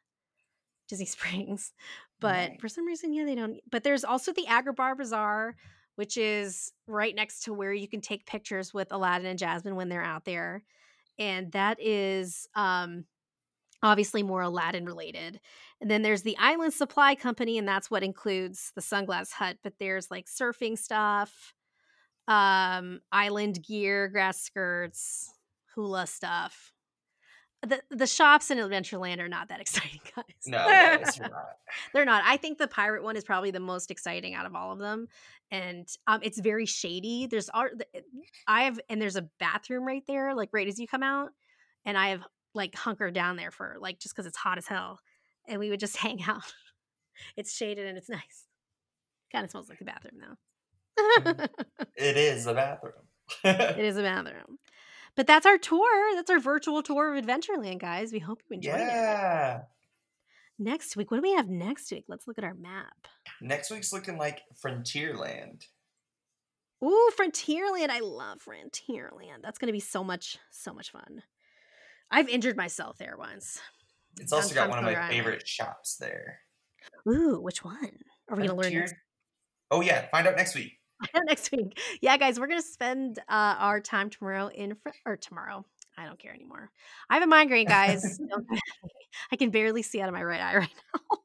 Disney 0.89 1.07
Springs. 1.07 1.73
But 2.21 2.53
for 2.61 2.69
some 2.69 2.87
reason, 2.87 3.13
yeah, 3.13 3.25
they 3.25 3.35
don't. 3.35 3.59
But 3.71 3.83
there's 3.83 4.05
also 4.05 4.33
the 4.33 4.47
Agrabah 4.49 4.97
Bazaar, 4.97 5.57
which 5.97 6.17
is 6.17 6.73
right 6.87 7.15
next 7.15 7.45
to 7.45 7.55
where 7.55 7.73
you 7.73 7.89
can 7.89 8.01
take 8.01 8.27
pictures 8.27 8.75
with 8.75 8.93
Aladdin 8.93 9.27
and 9.27 9.39
Jasmine 9.39 9.77
when 9.77 9.89
they're 9.89 10.03
out 10.03 10.25
there, 10.25 10.65
and 11.19 11.53
that 11.53 11.79
is 11.81 12.49
um 12.55 13.05
obviously 13.83 14.23
more 14.23 14.41
Aladdin 14.43 14.87
related. 14.87 15.39
And 15.81 15.91
then 15.91 16.03
there's 16.03 16.23
the 16.23 16.37
Island 16.39 16.73
Supply 16.73 17.15
Company, 17.15 17.59
and 17.59 17.69
that's 17.69 17.91
what 17.91 18.03
includes 18.03 18.73
the 18.75 18.81
Sunglass 18.81 19.33
Hut. 19.33 19.59
But 19.63 19.75
there's 19.79 20.11
like 20.11 20.27
surfing 20.27 20.79
stuff, 20.79 21.55
um, 22.27 23.01
island 23.13 23.63
gear, 23.63 24.09
grass 24.09 24.41
skirts, 24.41 25.35
hula 25.75 26.07
stuff. 26.07 26.74
The 27.65 27.83
the 27.91 28.07
shops 28.07 28.51
in 28.51 28.59
Adventureland 28.59 29.21
are 29.21 29.29
not 29.29 29.49
that 29.49 29.61
exciting, 29.61 30.01
guys. 30.15 30.25
No, 30.47 30.59
guys, 30.59 31.21
not. 31.21 31.33
They're 31.93 32.05
not. 32.05 32.23
I 32.27 32.37
think 32.37 32.59
the 32.59 32.69
pirate 32.69 33.03
one 33.03 33.17
is 33.17 33.25
probably 33.25 33.51
the 33.51 33.61
most 33.61 33.91
exciting 33.91 34.35
out 34.35 34.47
of 34.47 34.55
all 34.55 34.73
of 34.73 34.79
them, 34.79 35.09
and 35.51 35.89
um, 36.07 36.21
it's 36.23 36.39
very 36.41 36.67
shady. 36.67 37.27
There's 37.27 37.49
all 37.53 37.69
I 38.47 38.65
have, 38.65 38.81
and 38.89 39.01
there's 39.01 39.17
a 39.17 39.29
bathroom 39.39 39.85
right 39.85 40.05
there, 40.07 40.35
like 40.35 40.51
right 40.53 40.69
as 40.69 40.79
you 40.79 40.87
come 40.87 41.03
out, 41.03 41.31
and 41.85 41.97
I 41.97 42.09
have 42.09 42.23
like 42.55 42.75
hunkered 42.75 43.15
down 43.15 43.37
there 43.37 43.51
for 43.51 43.77
like 43.81 43.99
just 43.99 44.15
because 44.15 44.27
it's 44.27 44.37
hot 44.37 44.59
as 44.59 44.67
hell, 44.67 45.01
and 45.49 45.59
we 45.59 45.71
would 45.71 45.81
just 45.81 45.97
hang 46.05 46.23
out. 46.23 46.53
It's 47.37 47.55
shaded 47.55 47.87
and 47.87 47.97
it's 47.97 48.09
nice. 48.09 48.47
Kind 49.33 49.45
of 49.45 49.51
smells 49.51 49.69
like 49.69 49.79
the 49.79 49.85
bathroom 49.85 50.21
though. 50.21 50.37
It 51.97 52.17
is 52.17 52.45
the 52.45 52.55
bathroom. 52.55 52.93
it 53.45 53.79
is 53.79 53.97
a 53.97 54.03
bathroom. 54.03 54.59
But 55.17 55.27
that's 55.27 55.47
our 55.47 55.59
tour. 55.59 56.15
That's 56.17 56.31
our 56.31 56.41
virtual 56.41 56.83
tour 56.83 57.15
of 57.15 57.25
Adventureland, 57.25 57.81
guys. 57.81 58.13
We 58.13 58.19
hope 58.19 58.43
you 58.49 58.57
enjoyed 58.57 58.75
it. 58.75 58.79
yeah. 58.81 59.61
Next 60.59 60.97
week, 60.97 61.11
what 61.11 61.19
do 61.19 61.23
we 61.23 61.35
have 61.35 61.49
next 61.49 61.91
week? 61.91 62.05
Let's 62.09 62.27
look 62.29 62.39
at 62.39 62.45
our 62.45 62.55
map. 62.55 63.09
Next 63.41 63.71
week's 63.71 63.93
looking 63.93 64.19
like 64.19 64.43
Frontierland. 64.65 65.67
Ooh, 66.85 67.11
Frontierland. 67.19 67.91
I 67.91 68.01
love 68.01 68.39
Frontierland. 68.45 69.43
That's 69.43 69.59
going 69.59 69.69
to 69.69 69.73
be 69.73 69.81
so 69.81 70.05
much, 70.05 70.39
so 70.51 70.73
much 70.73 70.91
fun. 70.91 71.23
I've 72.11 72.29
injured 72.29 72.57
myself 72.57 72.99
there 72.99 73.17
once. 73.19 73.61
It's 74.21 74.33
also 74.33 74.51
On 74.51 74.55
got 74.55 74.69
one 74.69 74.79
of 74.79 74.85
my 74.85 74.91
Conqueror 74.95 75.03
Island. 75.05 75.17
favorite 75.25 75.49
shops 75.49 75.97
there. 75.97 76.41
Ooh, 77.09 77.41
which 77.41 77.65
one? 77.65 77.99
Are 78.29 78.37
we 78.37 78.47
going 78.47 78.51
to 78.51 78.55
learn 78.55 78.73
next? 78.75 78.95
Oh 79.71 79.81
yeah, 79.81 80.07
find 80.11 80.27
out 80.29 80.37
next 80.37 80.55
week. 80.55 80.75
next 81.27 81.51
week. 81.53 81.79
Yeah, 82.01 82.17
guys, 82.17 82.39
we're 82.39 82.47
gonna 82.47 82.63
spend 82.63 83.19
uh, 83.29 83.57
our 83.59 83.81
time 83.81 84.11
tomorrow 84.11 84.49
in 84.49 84.75
fr- 84.75 84.91
or 85.07 85.17
tomorrow. 85.17 85.65
I 85.97 86.07
don't 86.07 86.19
care 86.19 86.35
anymore. 86.35 86.71
I 87.09 87.15
have 87.15 87.23
a 87.23 87.27
migraine, 87.27 87.67
guys. 87.67 88.19
I 89.33 89.37
can 89.37 89.51
barely 89.51 89.83
see 89.83 90.01
out 90.01 90.09
of 90.09 90.15
my 90.15 90.23
right 90.23 90.41
eye 90.41 90.57
right 90.57 90.75
now. 90.95 91.19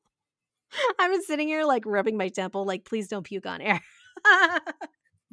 I've 1.00 1.12
been 1.12 1.24
sitting 1.24 1.48
here 1.48 1.64
like 1.64 1.84
rubbing 1.86 2.18
my 2.18 2.30
temple, 2.30 2.66
like 2.66 2.86
please 2.86 3.08
don't 3.08 3.24
puke 3.24 3.48
on 3.48 3.62
air. 3.62 3.82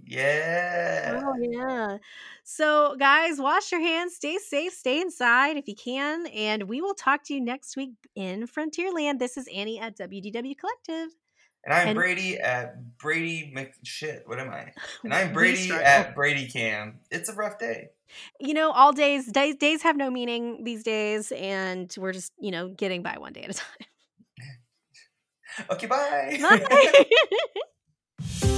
yeah. 0.05 1.21
Oh 1.23 1.35
yeah. 1.39 1.99
So 2.43 2.97
guys, 2.99 3.39
wash 3.39 3.71
your 3.71 3.83
hands, 3.83 4.15
stay 4.15 4.39
safe, 4.39 4.73
stay 4.73 5.01
inside 5.01 5.59
if 5.59 5.69
you 5.69 5.75
can, 5.75 6.27
and 6.29 6.65
we 6.65 6.81
will 6.81 6.95
talk 6.95 7.23
to 7.25 7.35
you 7.35 7.41
next 7.43 7.77
week 7.77 7.91
in 8.15 8.47
Frontierland. 8.47 9.19
This 9.19 9.37
is 9.37 9.47
Annie 9.55 9.79
at 9.79 9.99
WDW 9.99 10.57
Collective. 10.57 11.15
And 11.67 11.75
I'm 11.75 11.89
And- 11.89 11.97
Brady 11.97 12.39
at 12.39 12.97
Brady 12.97 13.51
Mc 13.53 13.75
shit. 13.83 14.23
What 14.27 14.39
am 14.39 14.51
I? 14.51 14.73
And 15.03 15.13
I'm 15.13 15.33
Brady 15.35 15.71
at 15.71 16.15
Brady 16.15 16.47
Cam. 16.49 17.01
It's 17.11 17.29
a 17.29 17.35
rough 17.35 17.59
day. 17.59 17.89
You 18.39 18.55
know, 18.55 18.71
all 18.71 18.93
days, 18.93 19.27
days, 19.27 19.57
days 19.57 19.83
have 19.83 19.97
no 19.97 20.09
meaning 20.11 20.63
these 20.63 20.85
days, 20.85 21.33
and 21.33 21.93
we're 21.99 22.13
just, 22.13 22.33
you 22.39 22.53
know, 22.53 22.69
getting 22.69 23.03
by 23.03 23.19
one 23.19 23.33
day 23.33 23.43
at 23.43 23.51
a 23.51 23.55
time. 23.55 23.67
Okay, 25.71 25.87
bye. 25.87 26.39
Bye. 26.39 27.07